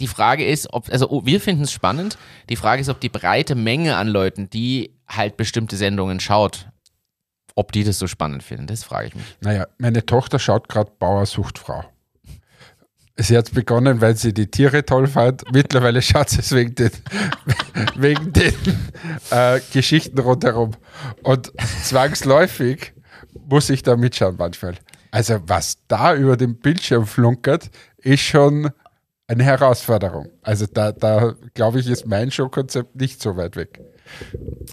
die 0.00 0.06
Frage 0.06 0.46
ist, 0.46 0.72
ob, 0.72 0.88
also 0.90 1.10
oh, 1.10 1.26
wir 1.26 1.40
finden 1.40 1.64
es 1.64 1.72
spannend. 1.72 2.16
Die 2.48 2.56
Frage 2.56 2.80
ist, 2.80 2.88
ob 2.88 3.00
die 3.00 3.10
breite 3.10 3.54
Menge 3.54 3.96
an 3.96 4.08
Leuten, 4.08 4.48
die 4.48 4.96
halt 5.06 5.36
bestimmte 5.36 5.76
Sendungen 5.76 6.20
schaut, 6.20 6.68
ob 7.54 7.72
die 7.72 7.84
das 7.84 7.98
so 7.98 8.06
spannend 8.06 8.42
finden. 8.42 8.66
Das 8.66 8.82
frage 8.84 9.08
ich 9.08 9.14
mich. 9.14 9.36
Naja, 9.40 9.66
meine 9.76 10.06
Tochter 10.06 10.38
schaut 10.38 10.68
gerade 10.68 10.90
Bauer 10.98 11.26
sucht 11.26 11.58
Frau. 11.58 11.84
Sie 13.22 13.36
hat 13.36 13.52
begonnen, 13.52 14.00
weil 14.00 14.16
sie 14.16 14.32
die 14.32 14.50
Tiere 14.50 14.84
toll 14.84 15.06
fand. 15.06 15.42
Mittlerweile 15.52 16.00
schaut 16.00 16.30
sie 16.30 16.40
es 16.40 16.52
wegen 16.52 16.74
den, 16.74 16.90
wegen 17.96 18.32
den 18.32 18.54
äh, 19.30 19.60
Geschichten 19.72 20.18
rundherum. 20.18 20.72
Und 21.22 21.52
zwangsläufig 21.84 22.94
muss 23.46 23.68
ich 23.68 23.82
da 23.82 23.96
mitschauen 23.96 24.36
manchmal. 24.38 24.76
Also 25.10 25.40
was 25.46 25.78
da 25.86 26.14
über 26.14 26.36
den 26.36 26.56
Bildschirm 26.56 27.06
flunkert, 27.06 27.70
ist 27.98 28.22
schon 28.22 28.70
eine 29.26 29.44
Herausforderung. 29.44 30.30
Also 30.42 30.66
da, 30.66 30.92
da 30.92 31.34
glaube 31.52 31.80
ich, 31.80 31.88
ist 31.88 32.06
mein 32.06 32.30
Showkonzept 32.30 32.96
nicht 32.96 33.20
so 33.20 33.36
weit 33.36 33.54
weg. 33.54 33.80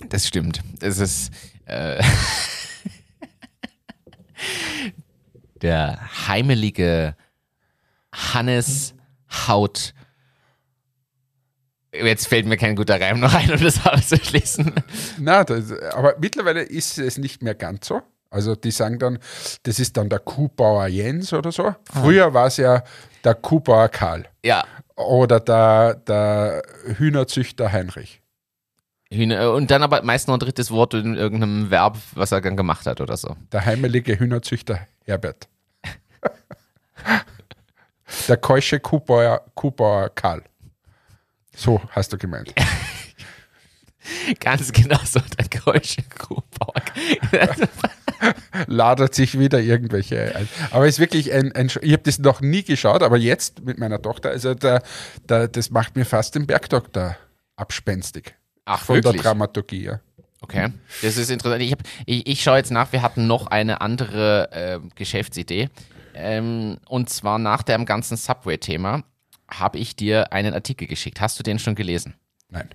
Das 0.09 0.25
stimmt. 0.25 0.61
Das 0.79 0.99
ist 0.99 1.31
äh, 1.65 2.01
der 5.61 5.99
heimelige 6.27 7.15
Hannes 8.33 8.93
Haut. 9.47 9.93
Jetzt 11.93 12.27
fällt 12.27 12.45
mir 12.45 12.57
kein 12.57 12.75
guter 12.75 12.99
Reim 12.99 13.19
noch 13.19 13.33
ein, 13.33 13.51
um 13.51 13.59
das 13.59 13.85
auszuschließen. 13.85 14.73
Na, 15.19 15.43
das, 15.43 15.71
aber 15.93 16.15
mittlerweile 16.19 16.61
ist 16.61 16.97
es 16.97 17.17
nicht 17.17 17.41
mehr 17.41 17.55
ganz 17.55 17.87
so. 17.87 18.01
Also 18.29 18.55
die 18.55 18.71
sagen 18.71 18.99
dann, 18.99 19.19
das 19.63 19.79
ist 19.79 19.95
dann 19.95 20.09
der 20.09 20.19
Kuhbauer 20.19 20.87
Jens 20.87 21.31
oder 21.33 21.51
so. 21.51 21.73
Früher 21.91 22.33
war 22.33 22.47
es 22.47 22.57
ja 22.57 22.83
der 23.23 23.35
Kuhbauer 23.35 23.87
Karl 23.89 24.25
Ja. 24.43 24.65
oder 24.95 25.39
der, 25.39 25.95
der 25.95 26.61
Hühnerzüchter 26.97 27.71
Heinrich. 27.71 28.21
Hühner- 29.09 29.53
Und 29.53 29.71
dann 29.71 29.81
aber 29.81 30.01
meist 30.03 30.27
noch 30.27 30.35
ein 30.35 30.41
drittes 30.41 30.71
Wort 30.71 30.93
in 30.93 31.15
irgendeinem 31.15 31.71
Verb, 31.71 31.97
was 32.15 32.33
er 32.33 32.41
dann 32.41 32.57
gemacht 32.57 32.85
hat 32.85 32.99
oder 32.99 33.15
so. 33.15 33.37
Der 33.53 33.65
heimelige 33.65 34.19
Hühnerzüchter 34.19 34.85
Herbert. 35.05 35.47
der 38.27 38.37
keusche 38.37 38.79
Kuhbauer, 38.79 39.45
Kuhbauer 39.55 40.09
Karl. 40.09 40.43
So 41.55 41.81
hast 41.89 42.13
du 42.13 42.17
gemeint. 42.17 42.53
Ganz 44.39 44.71
genau 44.71 44.99
so, 45.03 45.19
der 45.37 45.47
Geräusche 45.49 46.01
Kuhbauer. 46.03 46.73
Ladert 48.67 49.15
sich 49.15 49.37
wieder 49.37 49.59
irgendwelche 49.59 50.35
ein. 50.35 50.47
Aber 50.71 50.87
es 50.87 50.95
ist 50.95 50.99
wirklich 50.99 51.33
ein, 51.33 51.51
ein 51.53 51.67
ich 51.81 51.93
habe 51.93 52.03
das 52.03 52.19
noch 52.19 52.41
nie 52.41 52.63
geschaut, 52.63 53.03
aber 53.03 53.17
jetzt 53.17 53.63
mit 53.63 53.77
meiner 53.77 54.01
Tochter, 54.01 54.29
also 54.29 54.53
da, 54.53 54.81
da, 55.25 55.47
das 55.47 55.71
macht 55.71 55.95
mir 55.95 56.05
fast 56.05 56.35
den 56.35 56.47
Bergdoktor 56.47 57.17
abspenstig. 57.55 58.35
Ach, 58.65 58.83
von 58.83 58.95
wirklich? 58.95 59.21
der 59.21 59.23
Dramaturgie. 59.23 59.83
Ja. 59.85 59.99
Okay, 60.41 60.71
das 61.01 61.17
ist 61.17 61.31
interessant. 61.31 61.61
Ich, 61.63 61.71
hab, 61.71 61.79
ich, 62.05 62.27
ich 62.27 62.43
schaue 62.43 62.57
jetzt 62.57 62.71
nach, 62.71 62.91
wir 62.91 63.01
hatten 63.01 63.27
noch 63.27 63.47
eine 63.47 63.81
andere 63.81 64.51
äh, 64.51 64.79
Geschäftsidee. 64.95 65.69
Ähm, 66.17 66.77
und 66.87 67.09
zwar 67.09 67.37
nach 67.37 67.61
dem 67.61 67.85
ganzen 67.85 68.17
Subway-Thema 68.17 69.03
habe 69.49 69.77
ich 69.77 69.95
dir 69.95 70.33
einen 70.33 70.53
Artikel 70.53 70.87
geschickt. 70.87 71.21
Hast 71.21 71.39
du 71.39 71.43
den 71.43 71.59
schon 71.59 71.75
gelesen? 71.75 72.15
Nein. 72.49 72.69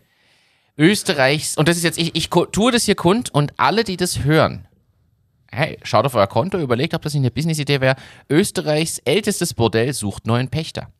Österreichs, 0.79 1.57
und 1.57 1.69
das 1.69 1.77
ist 1.77 1.83
jetzt, 1.83 1.99
ich, 1.99 2.15
ich 2.15 2.31
tue 2.31 2.73
das 2.73 2.85
hier 2.85 2.95
kund 2.95 3.35
und 3.35 3.53
alle, 3.59 3.85
die 3.85 3.97
das 3.97 4.25
hören, 4.25 4.67
hey, 5.51 5.79
schaut 5.83 6.07
auf 6.07 6.15
euer 6.15 6.27
Konto, 6.27 6.59
überlegt, 6.59 6.95
ob 6.95 7.03
das 7.03 7.13
nicht 7.13 7.23
eine 7.23 7.31
Business-Idee 7.31 7.81
wäre. 7.81 7.97
Österreichs 8.31 8.99
ältestes 8.99 9.53
Bordell 9.55 9.93
sucht 9.93 10.27
neuen 10.27 10.49
Pächter. 10.49 10.91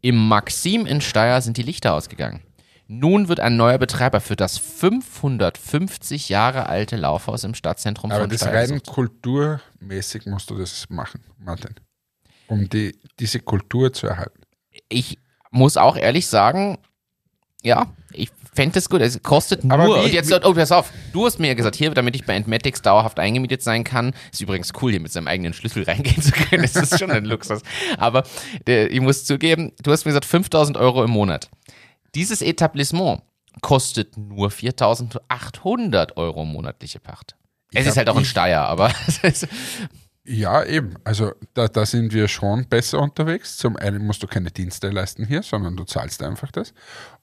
Im 0.00 0.28
Maxim 0.28 0.86
in 0.86 1.00
Steyr 1.00 1.40
sind 1.40 1.56
die 1.56 1.62
Lichter 1.62 1.94
ausgegangen. 1.94 2.40
Nun 2.92 3.28
wird 3.28 3.38
ein 3.38 3.56
neuer 3.56 3.78
Betreiber 3.78 4.20
für 4.20 4.34
das 4.34 4.58
550 4.58 6.28
Jahre 6.28 6.66
alte 6.66 6.96
Laufhaus 6.96 7.44
im 7.44 7.54
Stadtzentrum 7.54 8.10
Aber 8.10 8.22
von 8.22 8.30
das 8.30 8.44
rein 8.44 8.82
kulturmäßig 8.82 10.26
musst 10.26 10.50
du 10.50 10.58
das 10.58 10.90
machen, 10.90 11.20
Martin. 11.38 11.76
Um 12.48 12.68
die, 12.68 12.98
diese 13.20 13.38
Kultur 13.38 13.92
zu 13.92 14.08
erhalten. 14.08 14.40
Ich 14.88 15.18
muss 15.52 15.76
auch 15.76 15.96
ehrlich 15.96 16.26
sagen, 16.26 16.78
ja, 17.62 17.86
ich 18.10 18.32
fände 18.52 18.74
das 18.74 18.88
gut. 18.88 19.02
Es 19.02 19.22
kostet 19.22 19.62
nur, 19.62 19.72
Aber 19.72 19.86
wie- 19.86 20.06
und 20.06 20.12
jetzt, 20.12 20.32
oh, 20.32 20.52
pass 20.52 20.72
auf, 20.72 20.92
du 21.12 21.26
hast 21.26 21.38
mir 21.38 21.46
ja 21.46 21.54
gesagt, 21.54 21.76
hier, 21.76 21.90
damit 21.90 22.16
ich 22.16 22.26
bei 22.26 22.34
Entmatics 22.34 22.82
dauerhaft 22.82 23.20
eingemietet 23.20 23.62
sein 23.62 23.84
kann, 23.84 24.14
ist 24.32 24.40
übrigens 24.40 24.72
cool, 24.82 24.90
hier 24.90 25.00
mit 25.00 25.12
seinem 25.12 25.28
eigenen 25.28 25.52
Schlüssel 25.52 25.84
reingehen 25.84 26.20
zu 26.20 26.32
können, 26.32 26.62
das 26.62 26.74
ist 26.74 26.98
schon 26.98 27.12
ein 27.12 27.24
Luxus. 27.24 27.62
Aber 27.98 28.24
äh, 28.66 28.86
ich 28.86 29.00
muss 29.00 29.24
zugeben, 29.24 29.70
du 29.80 29.92
hast 29.92 30.06
mir 30.06 30.10
gesagt, 30.10 30.24
5000 30.24 30.76
Euro 30.76 31.04
im 31.04 31.10
Monat. 31.10 31.50
Dieses 32.14 32.42
Etablissement 32.42 33.22
kostet 33.62 34.16
nur 34.16 34.50
4800 34.50 36.16
Euro 36.16 36.44
monatliche 36.44 37.00
Pacht. 37.00 37.36
Es 37.72 37.86
ist 37.86 37.96
halt 37.96 38.08
auch 38.08 38.16
ein 38.16 38.24
Steier, 38.24 38.62
aber 38.62 38.92
Ja, 40.24 40.62
eben. 40.64 40.94
Also 41.02 41.32
da, 41.54 41.66
da 41.66 41.86
sind 41.86 42.12
wir 42.12 42.28
schon 42.28 42.66
besser 42.68 43.00
unterwegs. 43.00 43.56
Zum 43.56 43.76
einen 43.76 44.06
musst 44.06 44.22
du 44.22 44.26
keine 44.26 44.50
Dienste 44.50 44.90
leisten 44.90 45.26
hier, 45.26 45.42
sondern 45.42 45.76
du 45.76 45.84
zahlst 45.84 46.22
einfach 46.22 46.52
das. 46.52 46.74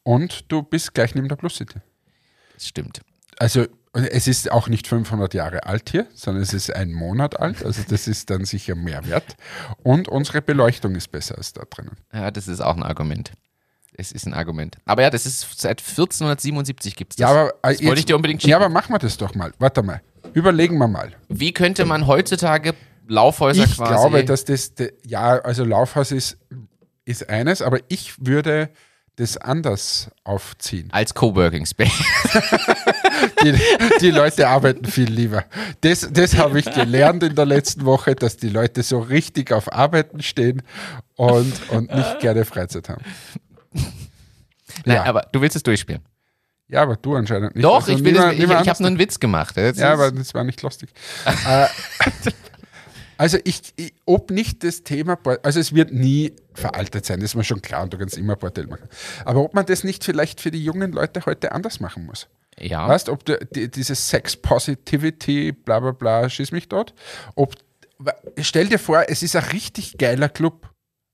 Und 0.04 0.52
du 0.52 0.64
bist 0.64 0.94
gleich 0.94 1.14
neben 1.16 1.30
der 1.30 1.36
Plus 1.36 1.56
City. 1.58 1.80
Das 2.56 2.68
stimmt. 2.68 3.02
Also 3.38 3.66
es 3.94 4.28
ist 4.28 4.52
auch 4.52 4.68
nicht 4.68 4.88
500 4.88 5.34
Jahre 5.34 5.66
alt 5.66 5.90
hier, 5.92 6.08
sondern 6.14 6.44
es 6.44 6.54
ist 6.54 6.76
ein 6.76 6.92
Monat 6.92 7.40
alt. 7.40 7.64
Also 7.64 7.84
das 7.88 8.08
ist 8.08 8.30
dann 8.30 8.46
sicher 8.46 8.76
mehr 8.76 9.06
wert. 9.06 9.38
Und 9.84 10.08
unsere 10.08 10.42
Beleuchtung 10.42 10.96
ist 10.96 11.12
besser 11.12 11.38
als 11.38 11.54
da 11.54 11.64
drinnen. 11.70 11.98
Ja, 12.12 12.32
das 12.32 12.48
ist 12.48 12.62
auch 12.62 12.76
ein 12.76 12.84
Argument. 12.84 13.32
Es 14.00 14.12
ist 14.12 14.28
ein 14.28 14.34
Argument. 14.36 14.78
Aber 14.86 15.02
ja, 15.02 15.10
das 15.10 15.26
ist 15.26 15.60
seit 15.60 15.82
1477 15.82 16.96
gibt 16.96 17.14
es 17.14 17.18
das. 17.18 17.22
Ja, 17.22 17.30
aber, 17.30 17.50
äh, 17.64 17.74
das 17.74 17.84
wollte 17.84 18.00
ich 18.00 18.06
dir 18.06 18.16
unbedingt 18.16 18.42
schicken. 18.42 18.52
Ja, 18.52 18.58
aber 18.58 18.70
machen 18.70 18.94
wir 18.94 19.00
das 19.00 19.18
doch 19.18 19.34
mal. 19.34 19.52
Warte 19.58 19.82
mal. 19.82 20.02
Überlegen 20.34 20.78
wir 20.78 20.88
mal. 20.88 21.14
Wie 21.30 21.52
könnte 21.52 21.84
man 21.84 22.06
heutzutage 22.06 22.76
Laufhäuser 23.08 23.64
Ich 23.64 23.76
quasi... 23.76 23.94
glaube, 23.94 24.24
dass 24.24 24.46
das, 24.46 24.74
ja, 25.06 25.40
also 25.40 25.64
Laufhaus 25.64 26.12
ist, 26.12 26.38
ist 27.06 27.28
eines, 27.28 27.64
aber 27.64 27.80
ich 27.88 28.14
würde 28.24 28.70
das 29.16 29.36
anders 29.36 30.12
aufziehen. 30.24 30.90
als 30.92 31.16
Coworking 31.16 31.66
Space. 31.66 31.90
Die, 33.44 33.54
die 34.02 34.12
Leute 34.12 34.48
arbeiten 34.48 34.86
viel 34.86 35.10
lieber. 35.10 35.46
Das, 35.82 36.08
das 36.12 36.38
habe 36.38 36.60
ich 36.60 36.72
gelernt 36.72 37.24
in 37.24 37.36
der 37.36 37.46
letzten 37.46 37.86
Woche, 37.86 38.16
dass 38.16 38.38
die 38.38 38.50
Leute 38.50 38.84
so 38.84 39.00
richtig 39.00 39.52
auf 39.52 39.72
Arbeiten 39.72 40.22
stehen 40.22 40.64
und, 41.16 41.70
und 41.70 41.94
nicht 41.94 42.20
gerne 42.20 42.46
Freizeit 42.46 42.90
haben. 42.90 43.04
Nein, 44.86 44.96
Ja. 44.98 45.04
aber 45.06 45.28
du 45.32 45.42
willst 45.42 45.56
es 45.56 45.64
durchspielen. 45.64 46.02
Ja, 46.70 46.82
aber 46.84 46.98
du 46.98 47.16
anscheinend 47.16 47.56
nicht. 47.56 47.64
Doch, 47.64 47.76
Also 47.88 47.94
ich, 47.94 48.02
niemand- 48.02 48.34
ich, 48.34 48.40
niemand 48.40 48.62
ich 48.62 48.70
habe 48.70 48.84
nur 48.84 48.88
einen 48.90 49.00
Witz 49.00 49.20
gemacht. 49.20 49.56
Jetzt 49.56 49.80
Ja, 49.80 49.94
aber 49.94 50.12
das 50.12 50.34
war 50.34 50.44
nicht 50.44 50.62
lustig. 50.62 50.90
äh, 51.48 51.66
also 53.18 53.38
ich, 53.46 53.62
ich, 53.78 53.94
ob 54.06 54.30
nicht 54.32 54.64
das 54.64 54.84
Thema, 54.84 55.18
also 55.44 55.60
es 55.60 55.74
wird 55.74 55.92
nie 55.92 56.34
veraltet 56.54 57.06
sein, 57.06 57.20
das 57.20 57.32
ist 57.32 57.36
mir 57.36 57.44
schon 57.44 57.62
klar 57.62 57.84
und 57.84 57.94
du 57.94 57.98
kannst 57.98 58.18
immer 58.18 58.36
Bordell 58.36 58.68
machen. 58.68 58.88
Aber 59.26 59.42
ob 59.42 59.54
man 59.54 59.66
das 59.66 59.84
nicht 59.84 60.04
vielleicht 60.04 60.40
für 60.42 60.52
die 60.52 60.64
jungen 60.64 60.92
Leute 60.92 61.26
heute 61.26 61.52
anders 61.54 61.80
machen 61.80 62.06
muss. 62.06 62.28
ja. 62.60 62.88
Weißt, 62.88 63.10
ob 63.10 63.26
du, 63.26 63.38
die, 63.56 63.72
dieses 63.72 64.10
Sex 64.10 64.36
Positivity, 64.36 65.52
bla 65.54 65.80
bla 65.80 65.92
bla, 65.92 66.30
schieß 66.30 66.52
mich 66.52 66.68
dort. 66.68 66.94
Ob, 67.36 67.56
stell 68.42 68.68
dir 68.68 68.78
vor, 68.80 69.06
es 69.08 69.24
ist 69.24 69.36
ein 69.36 69.44
richtig 69.46 69.98
geiler 69.98 70.30
Club. 70.30 70.70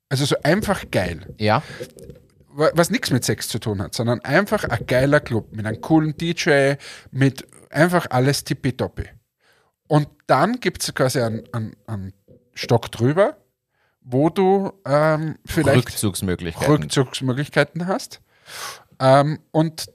Also 0.10 0.26
so 0.26 0.36
einfach 0.44 0.84
geil 0.92 1.34
ja. 1.38 1.64
Wa- 2.54 2.72
was 2.74 2.90
nichts 2.90 3.12
mit 3.12 3.24
Sex 3.26 3.48
zu 3.48 3.60
tun 3.60 3.82
hat, 3.82 3.94
sondern 3.94 4.20
einfach 4.22 4.64
ein 4.64 4.86
geiler 4.88 5.20
Club 5.20 5.52
mit 5.56 5.66
einem 5.66 5.82
coolen 5.82 6.16
DJ, 6.18 6.74
mit 7.12 7.46
einfach 7.70 8.08
alles 8.10 8.44
tippitoppi. 8.44 9.06
Und 9.88 10.08
dann 10.28 10.60
gibt 10.60 10.82
es 10.84 10.94
quasi 10.94 11.22
einen, 11.22 11.44
einen, 11.54 11.76
einen 11.88 12.14
Stock 12.54 12.92
drüber, 12.92 13.38
wo 14.02 14.30
du 14.30 14.72
ähm, 14.86 15.38
vielleicht 15.46 15.78
Rückzugsmöglichkeiten. 15.90 16.72
Rückzugsmöglichkeiten 16.72 17.88
hast. 17.88 18.22
Ähm, 19.00 19.40
und 19.52 19.88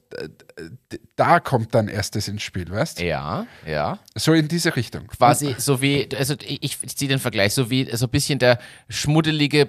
da 1.16 1.40
kommt 1.40 1.74
dann 1.74 1.88
erstes 1.88 2.28
ins 2.28 2.42
Spiel, 2.42 2.70
weißt 2.70 3.00
ja, 3.00 3.46
ja. 3.66 3.98
So 4.16 4.32
in 4.32 4.48
diese 4.48 4.74
Richtung. 4.76 5.06
Quasi 5.06 5.54
so 5.58 5.80
wie, 5.80 6.08
also 6.16 6.34
ich, 6.40 6.78
ich 6.82 6.96
ziehe 6.96 7.08
den 7.08 7.18
Vergleich, 7.20 7.54
so 7.54 7.70
wie 7.70 7.88
so 7.94 8.06
ein 8.06 8.10
bisschen 8.10 8.38
der 8.38 8.58
schmuddelige 8.88 9.68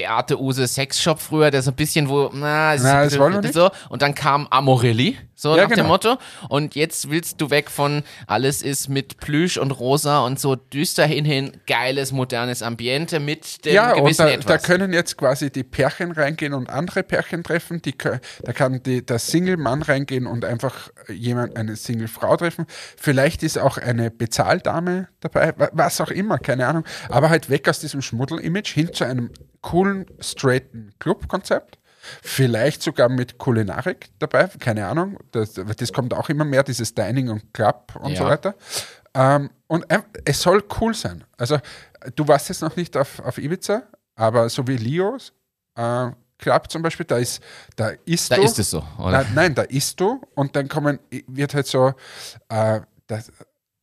Beate 0.00 0.40
Use 0.40 0.66
Sexshop 0.66 1.20
früher, 1.20 1.50
der 1.50 1.60
so 1.62 1.70
ein 1.70 1.76
bisschen, 1.76 2.08
wo, 2.08 2.30
na, 2.32 2.74
ist 2.74 2.82
Na, 2.82 3.04
das 3.04 3.18
wollen 3.18 3.34
wir 3.34 3.40
bisschen 3.40 3.62
so. 3.62 3.70
Und 3.90 4.00
dann 4.02 4.14
kam 4.14 4.46
Amorelli, 4.48 5.18
so 5.34 5.50
Ja, 5.56 5.62
nach 5.64 5.68
dem 5.68 5.76
genau. 5.76 5.88
Motto. 5.88 6.16
Und 6.48 6.74
jetzt 6.74 7.10
willst 7.10 7.40
du 7.40 7.50
weg 7.50 7.70
von 7.70 8.02
alles 8.26 8.62
ist 8.62 8.88
mit 8.88 9.18
Plüsch 9.18 9.58
und 9.58 9.72
rosa 9.72 10.20
und 10.24 10.40
so 10.40 10.56
düster 10.56 11.04
hinhin, 11.04 11.52
geiles, 11.66 12.12
modernes 12.12 12.62
Ambiente 12.62 13.20
mit 13.20 13.64
dem 13.66 13.74
Ja, 13.74 13.92
und 13.92 14.04
gewissen 14.04 14.18
da, 14.26 14.26
da 14.28 14.32
Etwas. 14.54 14.62
können 14.62 14.92
jetzt 14.94 15.18
quasi 15.18 15.50
die 15.50 15.64
Pärchen 15.64 16.12
reingehen 16.12 16.54
und 16.54 16.70
andere 16.70 17.02
Pärchen 17.02 17.42
treffen. 17.44 17.82
Die, 17.82 17.94
da 17.98 18.52
kann 18.54 18.82
die, 18.82 19.04
der 19.04 19.18
Single-Mann 19.18 19.82
reingehen 19.82 20.26
und 20.26 20.44
einfach 20.46 20.88
jemand, 21.08 21.56
eine 21.56 21.76
Single-Frau 21.76 22.36
treffen. 22.38 22.64
Vielleicht 22.96 23.42
ist 23.42 23.58
auch 23.58 23.76
eine 23.76 24.10
Bezahldame 24.10 25.08
dabei, 25.20 25.52
wa- 25.58 25.68
was 25.72 26.00
auch 26.00 26.10
immer, 26.10 26.38
keine 26.38 26.66
Ahnung. 26.66 26.84
Aber 27.10 27.28
halt 27.28 27.50
weg 27.50 27.68
aus 27.68 27.80
diesem 27.80 28.00
Schmuddel-Image 28.00 28.72
hin 28.72 28.92
zu 28.94 29.04
einem 29.04 29.30
coolen, 29.62 30.06
straighten 30.20 30.92
Club-Konzept. 30.98 31.78
Vielleicht 32.22 32.82
sogar 32.82 33.08
mit 33.10 33.36
Kulinarik 33.36 34.08
dabei, 34.18 34.46
keine 34.58 34.86
Ahnung. 34.86 35.18
Das, 35.32 35.52
das 35.54 35.92
kommt 35.92 36.14
auch 36.14 36.28
immer 36.30 36.44
mehr, 36.44 36.62
dieses 36.62 36.94
Dining 36.94 37.28
und 37.28 37.52
Club 37.52 37.94
und 38.00 38.16
so 38.16 38.24
Ja. 38.24 38.30
weiter. 38.30 38.54
Ähm, 39.12 39.50
und 39.66 39.84
es 40.24 40.40
soll 40.40 40.64
cool 40.80 40.94
sein. 40.94 41.24
Also, 41.36 41.58
du 42.16 42.26
warst 42.26 42.48
jetzt 42.48 42.62
noch 42.62 42.74
nicht 42.76 42.96
auf, 42.96 43.20
auf 43.20 43.36
Ibiza, 43.38 43.82
aber 44.14 44.48
so 44.48 44.66
wie 44.66 44.76
Leos 44.76 45.32
äh, 45.76 46.10
Club 46.38 46.70
zum 46.70 46.80
Beispiel, 46.80 47.04
da 47.04 47.18
ist, 47.18 47.42
da 47.76 47.90
isst 48.06 48.30
Da 48.32 48.36
du. 48.36 48.42
ist 48.44 48.58
es 48.58 48.70
so, 48.70 48.82
oder? 48.98 49.10
Nein, 49.10 49.26
nein, 49.34 49.54
da 49.54 49.62
isst 49.62 50.00
du 50.00 50.22
und 50.34 50.56
dann 50.56 50.68
kommen, 50.68 50.98
wird 51.26 51.52
halt 51.54 51.66
so, 51.66 51.92
äh, 52.48 52.80
das, 53.06 53.30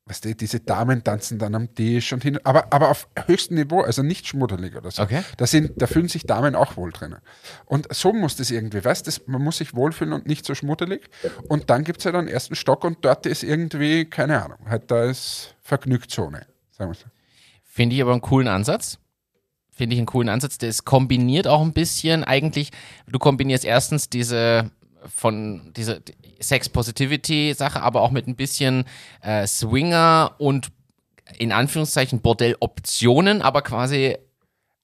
weißt 0.08 0.26
du, 0.26 0.36
diese 0.36 0.60
Damen 0.60 1.04
tanzen 1.04 1.38
dann 1.38 1.54
am 1.56 1.74
Tisch 1.74 2.14
und 2.14 2.24
hin, 2.24 2.40
aber, 2.44 2.72
aber 2.72 2.90
auf 2.90 3.08
höchstem 3.26 3.58
Niveau, 3.58 3.82
also 3.82 4.04
nicht 4.04 4.28
schmuddelig 4.28 4.76
oder 4.76 4.92
so. 4.92 5.04
Okay. 5.04 5.24
Da, 5.38 5.48
sind, 5.48 5.82
da 5.82 5.88
fühlen 5.88 6.08
sich 6.08 6.26
Damen 6.26 6.56
auch 6.56 6.78
wohl 6.78 6.92
drinnen. 6.92 7.20
Und 7.66 7.94
so 7.94 8.14
muss 8.14 8.36
das 8.36 8.52
irgendwie, 8.52 8.84
weißt 8.84 9.08
du, 9.08 9.12
man 9.32 9.42
muss 9.42 9.58
sich 9.58 9.76
wohlfühlen 9.76 10.14
und 10.14 10.26
nicht 10.28 10.46
so 10.46 10.56
schmuddelig. 10.56 11.10
Und 11.48 11.70
dann 11.70 11.84
gibt 11.84 12.00
es 12.00 12.06
halt 12.06 12.16
einen 12.16 12.28
ersten 12.28 12.56
Stock 12.56 12.84
und 12.84 13.04
dort 13.04 13.26
ist 13.26 13.44
irgendwie, 13.44 14.06
keine 14.06 14.44
Ahnung, 14.44 14.60
halt 14.68 14.90
da 14.90 15.04
ist 15.04 15.56
Vergnügtzone, 15.62 16.46
sagen 16.72 16.92
wir 16.92 16.96
so. 16.96 17.06
Finde 17.64 17.96
ich 17.96 18.02
aber 18.02 18.14
einen 18.14 18.22
coolen 18.22 18.48
Ansatz. 18.48 18.98
Finde 19.72 19.94
ich 19.94 20.00
einen 20.00 20.08
coolen 20.08 20.30
Ansatz. 20.30 20.58
Das 20.58 20.86
kombiniert 20.86 21.48
auch 21.48 21.62
ein 21.62 21.74
bisschen 21.74 22.24
eigentlich, 22.24 22.72
du 23.08 23.20
kombinierst 23.20 23.66
erstens 23.66 24.10
diese 24.10 24.72
von 25.14 25.72
diese 25.76 26.02
Sex 26.40 26.70
Positivity 26.70 27.54
Sache, 27.54 27.82
aber 27.82 28.02
auch 28.02 28.12
mit 28.12 28.28
ein 28.28 28.36
bisschen 28.36 28.86
äh, 29.22 29.48
Swinger 29.48 30.36
und 30.38 30.70
in 31.38 31.52
Anführungszeichen 31.52 32.22
Bordell-Optionen, 32.22 33.42
aber 33.42 33.62
quasi 33.62 34.18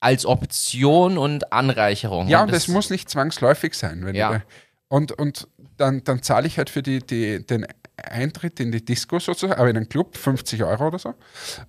als 0.00 0.26
Option 0.26 1.16
und 1.16 1.52
Anreicherung. 1.52 2.28
Ja, 2.28 2.42
und 2.42 2.52
das 2.52 2.68
muss 2.68 2.90
nicht 2.90 3.08
zwangsläufig 3.08 3.74
sein. 3.74 4.04
Wenn 4.04 4.14
Ja. 4.14 4.42
und 4.88 5.12
und 5.12 5.48
dann, 5.76 6.04
dann 6.04 6.22
zahle 6.22 6.46
ich 6.46 6.58
halt 6.58 6.70
für 6.70 6.82
die, 6.82 6.98
die, 7.00 7.44
den 7.44 7.66
Eintritt 7.96 8.60
in 8.60 8.70
die 8.72 8.84
Disco 8.84 9.18
sozusagen, 9.18 9.58
aber 9.58 9.70
in 9.70 9.76
einen 9.76 9.88
Club 9.88 10.16
50 10.16 10.62
Euro 10.64 10.88
oder 10.88 10.98
so. 10.98 11.14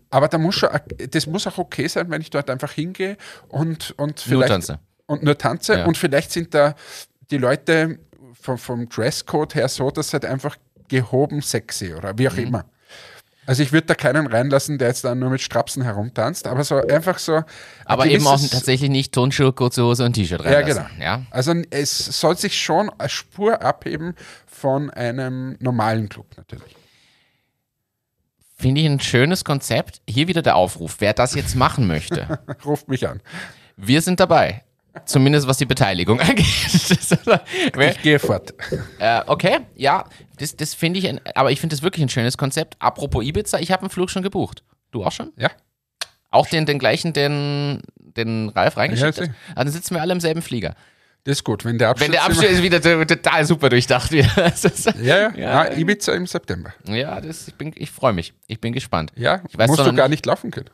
Aber 0.09 0.27
da 0.27 0.37
muss 0.37 0.55
schon, 0.55 0.69
das 1.11 1.25
muss 1.27 1.47
auch 1.47 1.57
okay 1.57 1.87
sein, 1.87 2.09
wenn 2.09 2.21
ich 2.21 2.29
dort 2.29 2.49
einfach 2.49 2.71
hingehe 2.71 3.15
und, 3.47 3.91
und 3.97 4.17
Nur 4.27 4.39
vielleicht 4.39 4.49
tanze. 4.51 4.79
und 5.05 5.23
nur 5.23 5.37
tanze 5.37 5.77
Ja. 5.79 5.85
und 5.85 5.97
vielleicht 5.97 6.31
sind 6.31 6.53
da 6.53 6.75
die 7.31 7.37
Leute 7.37 7.99
vom, 8.39 8.57
vom 8.57 8.89
Dresscode 8.89 9.55
her 9.55 9.67
so, 9.67 9.89
dass 9.91 10.13
halt 10.13 10.25
einfach 10.25 10.57
gehoben 10.87 11.41
sexy 11.41 11.93
oder 11.93 12.17
wie 12.17 12.27
auch 12.29 12.33
Mhm. 12.33 12.39
immer. 12.43 12.65
Also 13.47 13.61
ich 13.61 13.71
würde 13.71 13.85
da 13.85 13.93
keinen 13.93 14.25
reinlassen, 14.25 14.79
der 14.79 14.87
jetzt 14.87 15.03
dann 15.03 15.19
nur 15.19 15.29
mit 15.29 15.39
Strapsen 15.39 15.83
herumtanzt, 15.83 16.47
aber 16.47 16.63
so 16.63 16.77
einfach 16.77 17.19
so. 17.19 17.43
Aber 17.85 18.07
eben 18.07 18.25
auch 18.25 18.39
tatsächlich 18.39 18.89
nicht 18.89 19.13
Turnschuhe, 19.13 19.53
kurze 19.53 19.83
Hose 19.83 20.03
und 20.03 20.13
T-Shirt 20.13 20.43
ja, 20.43 20.49
reinlassen. 20.51 20.85
genau. 20.95 21.03
Ja, 21.03 21.21
Also 21.29 21.53
es 21.69 21.95
soll 22.19 22.37
sich 22.37 22.59
schon 22.59 22.89
eine 22.97 23.07
Spur 23.07 23.61
abheben 23.61 24.15
von 24.47 24.89
einem 24.89 25.57
normalen 25.59 26.09
Club 26.09 26.25
natürlich. 26.37 26.75
Finde 28.57 28.81
ich 28.81 28.87
ein 28.87 28.99
schönes 28.99 29.43
Konzept. 29.43 30.01
Hier 30.09 30.27
wieder 30.27 30.41
der 30.41 30.55
Aufruf, 30.55 30.95
wer 30.99 31.13
das 31.13 31.35
jetzt 31.35 31.55
machen 31.55 31.85
möchte. 31.85 32.39
Ruft 32.65 32.87
mich 32.87 33.07
an. 33.07 33.21
Wir 33.77 34.01
sind 34.01 34.19
dabei. 34.19 34.63
Zumindest 35.05 35.47
was 35.47 35.57
die 35.57 35.65
Beteiligung 35.65 36.19
angeht. 36.21 36.45
Ich 36.45 38.01
gehe 38.01 38.19
fort. 38.19 38.53
äh, 38.99 39.21
okay, 39.27 39.59
ja, 39.75 40.05
das, 40.39 40.55
das 40.55 40.73
finde 40.73 40.99
ich, 40.99 41.07
ein, 41.07 41.19
aber 41.35 41.51
ich 41.51 41.59
finde 41.59 41.75
das 41.75 41.83
wirklich 41.83 42.03
ein 42.03 42.09
schönes 42.09 42.37
Konzept. 42.37 42.75
Apropos 42.79 43.23
Ibiza, 43.25 43.59
ich 43.59 43.71
habe 43.71 43.81
einen 43.83 43.89
Flug 43.89 44.09
schon 44.09 44.23
gebucht. 44.23 44.63
Du 44.91 45.03
auch 45.03 45.11
schon? 45.11 45.31
Ja. 45.37 45.51
Auch 46.31 46.47
den, 46.47 46.65
den 46.65 46.79
gleichen, 46.79 47.13
den, 47.13 47.81
den 47.97 48.49
Ralf 48.49 48.77
reingeschickt 48.77 49.17
Ja, 49.17 49.23
hat? 49.25 49.31
Ah, 49.55 49.63
dann 49.63 49.73
sitzen 49.73 49.95
wir 49.95 50.01
alle 50.01 50.13
im 50.13 50.19
selben 50.19 50.41
Flieger. 50.41 50.75
Das 51.23 51.37
ist 51.39 51.43
gut. 51.43 51.65
Wenn 51.65 51.77
der 51.79 51.89
Abschluss 51.89 52.07
Wenn 52.07 52.11
der 52.11 52.23
Abschluss 52.23 52.45
ist 52.45 52.61
wieder 52.61 52.79
total 52.81 53.45
super 53.45 53.69
durchdacht 53.69 54.11
Ja, 54.11 54.21
ja. 55.01 55.31
Ja. 55.35 55.35
Na, 55.35 55.71
Ibiza 55.77 56.13
im 56.13 56.27
September. 56.27 56.73
ja, 56.87 57.19
das, 57.19 57.47
ich, 57.47 57.55
bin- 57.55 57.73
ich 57.75 57.89
freue 57.89 58.13
mich. 58.13 58.33
Ich 58.47 58.61
bin 58.61 58.73
gespannt. 58.73 59.11
Ja, 59.15 59.41
Ich 59.49 59.57
weiß 59.57 59.67
musst 59.67 59.85
du 59.85 59.93
gar 59.93 60.07
nicht 60.07 60.25
laufen 60.25 60.51
können. 60.51 60.69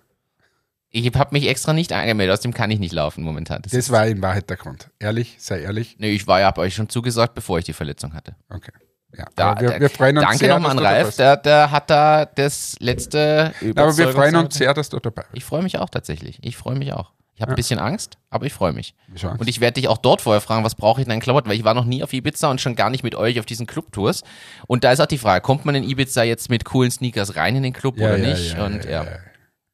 Ich 0.93 1.09
habe 1.15 1.29
mich 1.31 1.47
extra 1.47 1.71
nicht 1.71 1.93
angemeldet, 1.93 2.33
aus 2.33 2.41
dem 2.41 2.53
kann 2.53 2.69
ich 2.69 2.79
nicht 2.79 2.91
laufen 2.91 3.23
momentan. 3.23 3.61
Das 3.61 3.71
Das 3.71 3.89
war 3.91 4.05
in 4.07 4.21
Wahrheit 4.21 4.49
der 4.49 4.57
Grund. 4.57 4.89
Ehrlich, 4.99 5.37
sei 5.39 5.61
ehrlich. 5.61 5.95
nee, 5.99 6.11
ich 6.11 6.27
war 6.27 6.41
ja 6.41 6.51
bei 6.51 6.63
euch 6.63 6.75
schon 6.75 6.89
zugesagt, 6.89 7.33
bevor 7.33 7.59
ich 7.59 7.65
die 7.65 7.73
Verletzung 7.73 8.13
hatte. 8.13 8.35
Okay. 8.49 8.71
Ja, 9.17 9.25
Da, 9.35 9.59
wir, 9.59 9.79
wir 9.79 9.89
freuen 9.89 10.17
uns 10.17 10.25
danke 10.25 10.39
sehr, 10.39 10.53
nochmal 10.53 10.71
an 10.71 10.79
Ralf, 10.79 11.15
der, 11.17 11.37
der 11.37 11.71
hat 11.71 11.89
da 11.89 12.25
das 12.25 12.75
letzte 12.79 13.53
Aber 13.75 13.97
wir 13.97 14.09
freuen 14.09 14.35
uns 14.35 14.55
sehr, 14.55 14.73
dass 14.73 14.89
du 14.89 14.99
dabei 14.99 15.23
bist. 15.23 15.33
Ich 15.33 15.43
freue 15.43 15.63
mich 15.63 15.77
auch 15.77 15.89
tatsächlich. 15.89 16.39
Ich 16.41 16.55
freue 16.57 16.75
mich 16.75 16.93
auch. 16.93 17.11
Ich 17.35 17.41
habe 17.41 17.53
ein 17.53 17.55
bisschen 17.55 17.79
Angst, 17.79 18.17
aber 18.29 18.45
ich 18.45 18.53
freue 18.53 18.71
mich. 18.71 18.93
Angst? 19.09 19.23
Und 19.23 19.47
ich 19.49 19.59
werde 19.61 19.75
dich 19.75 19.87
auch 19.87 19.97
dort 19.97 20.21
vorher 20.21 20.41
fragen, 20.41 20.63
was 20.63 20.75
brauche 20.75 21.01
ich 21.01 21.05
denn 21.07 21.13
an 21.13 21.19
Klamotten? 21.19 21.49
Weil 21.49 21.57
ich 21.57 21.63
war 21.63 21.73
noch 21.73 21.85
nie 21.85 22.03
auf 22.03 22.13
Ibiza 22.13 22.51
und 22.51 22.61
schon 22.61 22.75
gar 22.75 22.89
nicht 22.89 23.03
mit 23.03 23.15
euch 23.15 23.39
auf 23.39 23.45
diesen 23.45 23.65
Clubtours. 23.65 24.23
Und 24.67 24.83
da 24.83 24.91
ist 24.91 24.99
auch 24.99 25.07
die 25.07 25.17
Frage, 25.17 25.41
kommt 25.41 25.65
man 25.65 25.73
in 25.75 25.83
Ibiza 25.83 26.23
jetzt 26.23 26.49
mit 26.49 26.65
coolen 26.65 26.91
Sneakers 26.91 27.35
rein 27.35 27.55
in 27.55 27.63
den 27.63 27.73
Club 27.73 27.97
oder 27.97 28.17
nicht? 28.17 28.57
und 28.59 28.85
ja. 28.85 29.07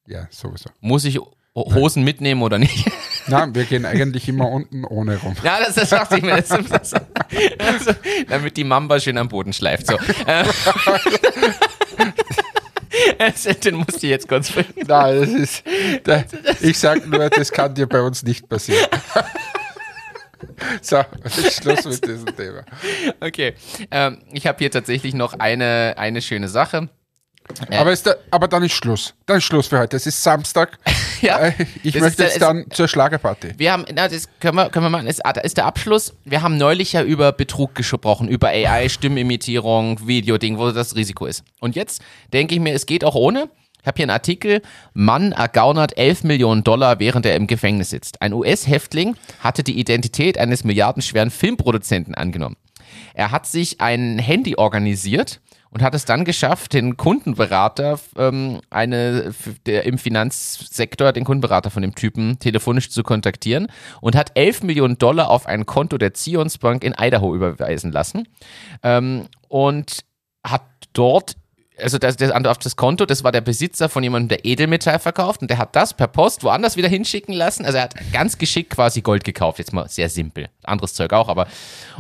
Ja, 0.08 0.28
sowieso. 0.32 0.70
Muss 0.80 1.06
ich 1.06 1.20
Hosen 1.54 2.04
mitnehmen 2.04 2.42
oder 2.42 2.58
nicht? 2.58 2.90
Nein, 3.28 3.54
wir 3.54 3.66
gehen 3.66 3.86
eigentlich 3.86 4.30
immer 4.30 4.50
unten 4.50 4.86
ohne 4.86 5.18
rum. 5.18 5.36
Ja, 5.44 5.60
das, 5.60 5.76
das 5.76 5.90
dachte 5.90 6.18
ich 6.18 6.24
mir. 6.24 6.38
Das, 6.38 6.48
das, 6.48 6.94
also, 6.94 7.92
damit 8.30 8.56
die 8.56 8.64
Mamba 8.64 9.00
schön 9.00 9.18
am 9.18 9.28
Boden 9.28 9.52
schleift. 9.54 9.88
So. 9.88 9.98
Den 13.64 13.76
musst 13.76 14.02
du 14.02 14.08
jetzt 14.08 14.28
kurz 14.28 14.52
bringen. 14.52 14.74
Nein, 14.88 15.20
das 15.20 15.30
ist. 15.30 15.64
Da, 16.04 16.24
ich 16.62 16.80
sag 16.80 17.06
nur, 17.08 17.30
das 17.30 17.52
kann 17.52 17.76
dir 17.76 17.88
bei 17.88 18.02
uns 18.02 18.24
nicht 18.24 18.48
passieren. 18.48 18.88
So, 20.82 21.04
Schluss 21.26 21.86
mit 21.86 22.06
diesem 22.06 22.36
Thema. 22.36 22.64
Okay, 23.20 23.54
ähm, 23.92 24.20
ich 24.32 24.48
habe 24.48 24.58
hier 24.60 24.72
tatsächlich 24.72 25.14
noch 25.14 25.34
eine, 25.34 25.96
eine 25.98 26.22
schöne 26.22 26.48
Sache. 26.48 26.90
Aber, 27.72 27.92
ist 27.92 28.06
da, 28.06 28.16
aber 28.30 28.48
dann 28.48 28.64
ist 28.64 28.74
Schluss. 28.74 29.14
Dann 29.26 29.38
ist 29.38 29.46
Schluss 29.46 29.68
für 29.68 29.80
heute. 29.80 29.98
Es 29.98 30.06
ist 30.06 30.22
Samstag. 30.22 30.78
Ja, 31.22 31.40
Äh, 31.40 31.54
Ich 31.82 31.94
das 31.94 32.02
möchte 32.04 32.24
ist 32.26 32.30
jetzt 32.34 32.42
der- 32.42 32.48
dann 32.54 32.66
zur 32.70 32.88
Schlagerparty. 32.88 33.54
Wir 33.58 33.72
haben, 33.72 33.86
na, 33.92 34.08
das 34.08 34.30
können 34.40 34.56
wir, 34.56 34.70
können 34.70 34.86
wir 34.86 34.90
machen, 34.92 35.08
das 35.08 35.20
ist 35.44 35.58
der 35.58 35.66
Abschluss. 35.66 36.14
Wir 36.26 36.44
haben 36.44 36.58
neulich 36.58 36.94
ja 36.94 37.02
über 37.02 37.32
Betrug 37.32 37.74
gesprochen, 37.74 38.28
über 38.28 38.50
AI, 38.50 38.88
Stimmimitierung, 38.88 40.08
Videoding, 40.08 40.60
wo 40.60 40.70
das 40.70 40.96
Risiko 40.96 41.26
ist. 41.26 41.44
Und 41.60 41.76
jetzt 41.76 42.04
denke 42.34 42.54
ich 42.54 42.62
mir, 42.62 42.74
es 42.76 42.86
geht 42.86 43.04
auch 43.04 43.16
ohne. 43.16 43.50
Ich 43.82 43.88
habe 43.88 43.96
hier 43.98 44.04
einen 44.04 44.12
Artikel, 44.12 44.62
Mann 44.94 45.32
ergaunert 45.32 45.98
11 45.98 46.24
Millionen 46.24 46.64
Dollar, 46.64 47.00
während 47.00 47.26
er 47.26 47.36
im 47.36 47.48
Gefängnis 47.48 47.90
sitzt. 47.90 48.22
Ein 48.22 48.34
US-Häftling 48.34 49.16
hatte 49.40 49.64
die 49.64 49.80
Identität 49.80 50.38
eines 50.38 50.64
milliardenschweren 50.64 51.32
Filmproduzenten 51.32 52.14
angenommen. 52.14 52.58
Er 53.16 53.32
hat 53.32 53.48
sich 53.48 53.82
ein 53.82 54.20
Handy 54.20 54.56
organisiert 54.56 55.40
und 55.78 55.84
hat 55.84 55.94
es 55.94 56.06
dann 56.06 56.26
geschafft, 56.26 56.74
den 56.74 56.98
Kundenberater, 56.98 58.00
ähm, 58.18 58.62
eine, 58.72 59.32
der 59.68 59.86
im 59.86 60.00
Finanzsektor, 60.00 61.14
den 61.14 61.24
Kundenberater 61.24 61.70
von 61.70 61.84
dem 61.84 61.94
Typen 61.94 62.40
telefonisch 62.40 62.90
zu 62.90 63.04
kontaktieren 63.04 63.68
und 64.02 64.16
hat 64.16 64.32
11 64.34 64.64
Millionen 64.64 64.98
Dollar 64.98 65.30
auf 65.30 65.46
ein 65.46 65.68
Konto 65.68 66.00
der 66.00 66.16
Zions 66.16 66.58
Bank 66.58 66.84
in 66.84 66.96
Idaho 67.00 67.36
überweisen 67.36 67.92
lassen 67.92 68.28
ähm, 68.82 69.28
und 69.50 70.00
hat 70.44 70.64
dort 70.94 71.36
also 71.82 71.98
das, 71.98 72.18
das, 72.18 72.32
auf 72.32 72.58
das 72.58 72.76
Konto, 72.76 73.06
das 73.06 73.24
war 73.24 73.32
der 73.32 73.42
Besitzer 73.42 73.90
von 73.90 74.04
jemandem, 74.04 74.30
der 74.30 74.46
Edelmetall 74.46 75.00
verkauft 75.00 75.42
und 75.42 75.50
der 75.50 75.58
hat 75.58 75.76
das 75.76 75.94
per 75.94 76.08
Post 76.08 76.44
woanders 76.44 76.78
wieder 76.78 76.88
hinschicken 76.88 77.34
lassen. 77.34 77.66
Also 77.66 77.78
er 77.78 77.86
hat 77.86 77.96
ganz 78.12 78.38
geschickt 78.38 78.72
quasi 78.72 79.02
Gold 79.02 79.24
gekauft, 79.24 79.60
jetzt 79.60 79.74
mal 79.74 79.88
sehr 79.88 80.10
simpel. 80.10 80.50
Anderes 80.64 80.94
Zeug 80.94 81.14
auch, 81.14 81.30
aber. 81.30 81.48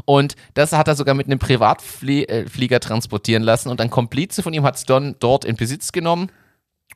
Und 0.05 0.36
das 0.53 0.73
hat 0.73 0.88
er 0.88 0.95
sogar 0.95 1.15
mit 1.15 1.28
einem 1.28 1.39
Privatflieger 1.39 2.80
transportieren 2.80 3.43
lassen 3.43 3.69
und 3.69 3.82
ein 3.82 3.89
Komplize 3.89 4.43
von 4.43 4.53
ihm 4.53 4.63
hat 4.63 4.75
es 4.75 4.86
dann 4.86 5.15
dort 5.19 5.45
in 5.45 5.55
Besitz 5.55 5.91
genommen. 5.91 6.32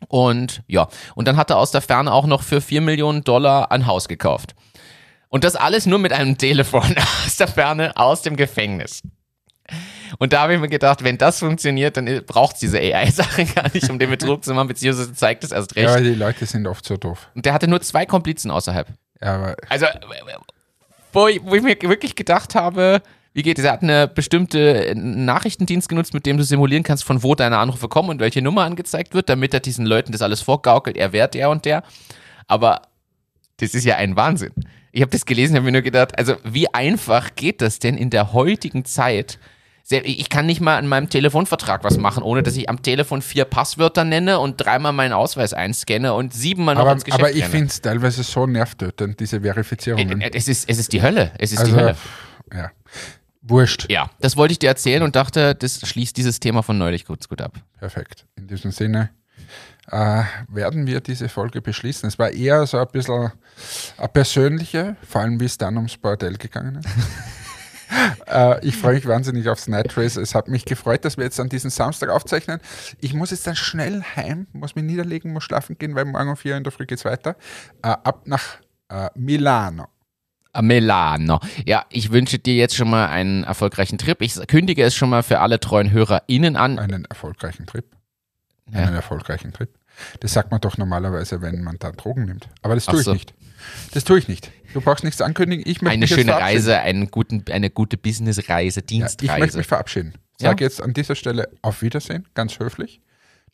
Und 0.07 0.63
ja, 0.67 0.87
und 1.15 1.27
dann 1.27 1.37
hat 1.37 1.49
er 1.51 1.57
aus 1.57 1.71
der 1.71 1.81
Ferne 1.81 2.11
auch 2.11 2.25
noch 2.25 2.41
für 2.41 2.61
4 2.61 2.81
Millionen 2.81 3.23
Dollar 3.23 3.71
ein 3.71 3.85
Haus 3.85 4.07
gekauft. 4.07 4.55
Und 5.29 5.43
das 5.43 5.55
alles 5.55 5.85
nur 5.85 5.99
mit 5.99 6.11
einem 6.11 6.37
Telefon 6.37 6.95
aus 7.25 7.37
der 7.37 7.47
Ferne, 7.47 7.95
aus 7.95 8.21
dem 8.21 8.35
Gefängnis. 8.35 9.01
Und 10.19 10.33
da 10.33 10.41
habe 10.41 10.53
ich 10.55 10.59
mir 10.59 10.67
gedacht, 10.67 11.03
wenn 11.03 11.17
das 11.17 11.39
funktioniert, 11.39 11.97
dann 11.97 12.23
braucht 12.25 12.55
es 12.55 12.59
diese 12.59 12.77
AI-Sache 12.79 13.45
gar 13.55 13.71
nicht, 13.73 13.89
um 13.89 13.99
den 13.99 14.09
Betrug 14.09 14.43
zu 14.43 14.53
machen, 14.53 14.67
beziehungsweise 14.67 15.13
zeigt 15.13 15.43
es 15.43 15.51
erst 15.51 15.75
Ja, 15.75 15.83
recht. 15.83 15.95
aber 15.95 16.01
die 16.03 16.13
Leute 16.15 16.45
sind 16.45 16.67
oft 16.67 16.85
so 16.85 16.97
doof. 16.97 17.29
Und 17.35 17.45
der 17.45 17.53
hatte 17.53 17.67
nur 17.67 17.81
zwei 17.81 18.05
Komplizen 18.05 18.51
außerhalb. 18.51 18.87
Ja, 19.21 19.35
aber 19.35 19.55
Also, 19.69 19.85
wo 21.13 21.27
ich, 21.27 21.41
wo 21.43 21.55
ich 21.55 21.61
mir 21.63 21.75
wirklich 21.81 22.15
gedacht 22.15 22.55
habe, 22.55 23.01
wie 23.33 23.43
geht 23.43 23.59
es? 23.59 23.65
Er 23.65 23.71
hat 23.73 23.83
eine 23.83 24.07
bestimmte 24.07 24.93
Nachrichtendienst 24.95 25.87
genutzt, 25.89 26.13
mit 26.13 26.25
dem 26.25 26.37
du 26.37 26.43
simulieren 26.43 26.83
kannst, 26.83 27.03
von 27.03 27.23
wo 27.23 27.35
deine 27.35 27.57
Anrufe 27.57 27.87
kommen 27.87 28.09
und 28.09 28.19
welche 28.19 28.41
Nummer 28.41 28.63
angezeigt 28.63 29.13
wird, 29.13 29.29
damit 29.29 29.53
er 29.53 29.59
diesen 29.61 29.85
Leuten 29.85 30.11
das 30.11 30.21
alles 30.21 30.41
vorgaukelt, 30.41 30.97
er 30.97 31.13
wäre 31.13 31.29
der 31.29 31.49
und 31.49 31.65
der. 31.65 31.83
Aber 32.47 32.81
das 33.57 33.73
ist 33.73 33.85
ja 33.85 33.95
ein 33.95 34.15
Wahnsinn. 34.15 34.51
Ich 34.91 35.01
habe 35.01 35.11
das 35.11 35.25
gelesen, 35.25 35.55
habe 35.55 35.65
mir 35.65 35.71
nur 35.71 35.81
gedacht, 35.81 36.17
also 36.17 36.35
wie 36.43 36.73
einfach 36.73 37.35
geht 37.35 37.61
das 37.61 37.79
denn 37.79 37.95
in 37.97 38.09
der 38.09 38.33
heutigen 38.33 38.83
Zeit? 38.83 39.39
Ich 39.89 40.29
kann 40.29 40.45
nicht 40.45 40.61
mal 40.61 40.77
an 40.77 40.87
meinem 40.87 41.09
Telefonvertrag 41.09 41.83
was 41.83 41.97
machen, 41.97 42.23
ohne 42.23 42.43
dass 42.43 42.55
ich 42.55 42.69
am 42.69 42.81
Telefon 42.81 43.21
vier 43.21 43.45
Passwörter 43.45 44.03
nenne 44.05 44.39
und 44.39 44.57
dreimal 44.57 44.93
meinen 44.93 45.11
Ausweis 45.13 45.53
einscanne 45.53 46.13
und 46.13 46.33
siebenmal 46.33 46.75
noch 46.75 46.81
aber, 46.83 46.93
ins 46.93 47.03
Geschäft 47.03 47.21
aber 47.21 47.31
ich 47.33 47.45
finde 47.45 47.67
es 47.67 47.81
teilweise 47.81 48.23
so 48.23 48.45
nervtötend, 48.47 49.19
diese 49.19 49.41
Verifizierungen. 49.41 50.21
Äh, 50.21 50.31
Es 50.33 50.47
ist, 50.47 50.69
es 50.69 50.77
ist 50.79 50.93
die 50.93 51.01
Hölle. 51.01 51.31
Es 51.37 51.51
ist 51.51 51.59
Also, 51.59 51.73
die 51.73 51.79
Hölle. 51.79 51.95
ja. 52.53 52.71
Wurscht. 53.41 53.87
Ja, 53.89 54.09
das 54.19 54.37
wollte 54.37 54.51
ich 54.51 54.59
dir 54.59 54.67
erzählen 54.69 55.01
und 55.01 55.15
dachte, 55.15 55.55
das 55.55 55.79
schließt 55.85 56.15
dieses 56.15 56.39
Thema 56.39 56.61
von 56.61 56.77
neulich 56.77 57.05
gut, 57.05 57.27
gut 57.27 57.41
ab. 57.41 57.53
Perfekt. 57.79 58.27
In 58.35 58.47
diesem 58.47 58.71
Sinne 58.71 59.09
äh, 59.89 60.23
werden 60.47 60.85
wir 60.85 61.01
diese 61.01 61.27
Folge 61.27 61.59
beschließen. 61.59 62.07
Es 62.07 62.19
war 62.19 62.29
eher 62.29 62.65
so 62.67 62.77
ein 62.77 62.87
bisschen 62.91 63.31
eine 63.97 64.07
persönliche, 64.09 64.95
vor 65.09 65.21
allem 65.21 65.39
wie 65.39 65.45
es 65.45 65.57
dann 65.57 65.75
ums 65.77 65.97
Bordell 65.97 66.37
gegangen 66.37 66.75
ist. 66.75 66.87
äh, 68.27 68.65
ich 68.65 68.75
freue 68.77 68.95
mich 68.95 69.07
wahnsinnig 69.07 69.47
aufs 69.49 69.67
Night 69.67 69.95
Race. 69.97 70.15
Es 70.15 70.35
hat 70.35 70.47
mich 70.47 70.65
gefreut, 70.65 71.05
dass 71.05 71.17
wir 71.17 71.23
jetzt 71.23 71.39
an 71.39 71.49
diesem 71.49 71.69
Samstag 71.69 72.09
aufzeichnen. 72.09 72.59
Ich 72.99 73.13
muss 73.13 73.31
jetzt 73.31 73.47
dann 73.47 73.55
schnell 73.55 74.03
heim, 74.15 74.47
muss 74.53 74.75
mich 74.75 74.85
niederlegen, 74.85 75.33
muss 75.33 75.43
schlafen 75.43 75.77
gehen, 75.77 75.95
weil 75.95 76.05
morgen 76.05 76.29
um 76.29 76.37
vier 76.37 76.57
in 76.57 76.63
der 76.63 76.71
Früh 76.71 76.85
geht's 76.85 77.05
weiter. 77.05 77.35
Äh, 77.81 77.89
ab 77.89 78.23
nach 78.25 78.57
äh, 78.89 79.09
Milano. 79.15 79.87
Ah, 80.53 80.61
Milano. 80.61 81.39
Ja, 81.65 81.85
ich 81.89 82.11
wünsche 82.11 82.37
dir 82.37 82.55
jetzt 82.55 82.75
schon 82.75 82.89
mal 82.89 83.07
einen 83.07 83.43
erfolgreichen 83.45 83.97
Trip. 83.97 84.21
Ich 84.21 84.35
kündige 84.47 84.83
es 84.83 84.93
schon 84.93 85.09
mal 85.09 85.23
für 85.23 85.39
alle 85.39 85.59
treuen 85.59 85.91
HörerInnen 85.91 86.57
an. 86.57 86.77
Einen 86.77 87.05
erfolgreichen 87.05 87.65
Trip. 87.65 87.85
Ja. 88.71 88.79
Einen 88.79 88.95
erfolgreichen 88.95 89.53
Trip. 89.53 89.69
Das 90.19 90.33
sagt 90.33 90.51
man 90.51 90.59
doch 90.59 90.77
normalerweise, 90.77 91.41
wenn 91.41 91.63
man 91.63 91.77
da 91.79 91.91
Drogen 91.91 92.25
nimmt. 92.25 92.49
Aber 92.61 92.75
das 92.75 92.85
tue 92.85 92.95
Ach 92.95 92.99
ich 92.99 93.05
so. 93.05 93.13
nicht. 93.13 93.33
Das 93.93 94.03
tue 94.03 94.19
ich 94.19 94.27
nicht. 94.27 94.51
Du 94.73 94.81
brauchst 94.81 95.03
nichts 95.03 95.21
ankündigen. 95.21 95.65
Ich 95.67 95.81
möchte 95.81 95.93
Eine 95.93 96.07
schöne. 96.07 96.33
Reise, 96.33 96.79
einen 96.79 97.11
guten, 97.11 97.43
eine 97.51 97.69
gute 97.69 97.97
Businessreise, 97.97 98.79
Ja, 98.81 98.85
ich 98.89 98.99
möchte 99.01 99.17
Dienstreise. 99.17 99.57
mich 99.57 99.67
verabschieden. 99.67 100.13
Ja. 100.39 100.49
Sage 100.49 100.63
jetzt 100.63 100.81
an 100.81 100.93
dieser 100.93 101.15
Stelle 101.15 101.49
auf 101.61 101.81
Wiedersehen, 101.81 102.27
ganz 102.33 102.57
höflich. 102.59 103.01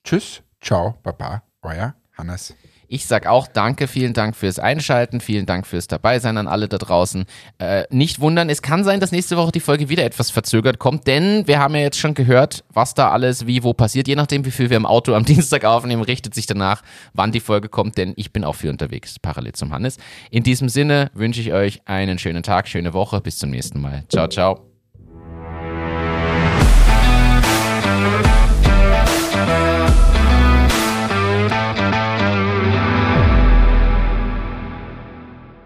Tschüss, 0.03 0.41
ciao, 0.61 0.97
baba, 1.03 1.43
euer 1.61 1.95
Hannes. 2.17 2.53
Ich 2.89 3.05
sag 3.05 3.27
auch 3.27 3.47
danke, 3.47 3.87
vielen 3.87 4.13
Dank 4.13 4.35
fürs 4.35 4.59
Einschalten, 4.59 5.19
vielen 5.19 5.45
Dank 5.45 5.67
fürs 5.67 5.87
Dabeisein 5.87 6.37
an 6.37 6.47
alle 6.47 6.67
da 6.67 6.77
draußen. 6.77 7.25
Äh, 7.59 7.83
nicht 7.89 8.19
wundern, 8.21 8.49
es 8.49 8.61
kann 8.61 8.83
sein, 8.83 8.99
dass 8.99 9.11
nächste 9.11 9.35
Woche 9.35 9.51
die 9.51 9.59
Folge 9.59 9.89
wieder 9.89 10.05
etwas 10.05 10.31
verzögert 10.31 10.79
kommt, 10.79 11.05
denn 11.05 11.45
wir 11.47 11.59
haben 11.59 11.75
ja 11.75 11.81
jetzt 11.81 11.99
schon 11.99 12.13
gehört, 12.13 12.63
was 12.73 12.93
da 12.93 13.11
alles 13.11 13.45
wie 13.45 13.63
wo 13.63 13.73
passiert. 13.73 14.07
Je 14.07 14.15
nachdem, 14.15 14.45
wie 14.45 14.51
viel 14.51 14.69
wir 14.69 14.77
im 14.77 14.85
Auto 14.85 15.13
am 15.13 15.25
Dienstag 15.25 15.65
aufnehmen, 15.65 16.01
richtet 16.01 16.33
sich 16.33 16.45
danach, 16.45 16.81
wann 17.13 17.31
die 17.31 17.41
Folge 17.41 17.67
kommt, 17.69 17.97
denn 17.97 18.13
ich 18.15 18.31
bin 18.31 18.43
auch 18.43 18.55
für 18.55 18.69
unterwegs, 18.69 19.19
parallel 19.19 19.53
zum 19.53 19.73
Hannes. 19.73 19.97
In 20.31 20.43
diesem 20.43 20.69
Sinne 20.69 21.11
wünsche 21.13 21.41
ich 21.41 21.51
euch 21.51 21.81
einen 21.85 22.19
schönen 22.19 22.43
Tag, 22.43 22.67
schöne 22.67 22.93
Woche, 22.93 23.19
bis 23.19 23.37
zum 23.37 23.49
nächsten 23.49 23.81
Mal. 23.81 24.03
Ciao, 24.09 24.27
ciao. 24.27 24.76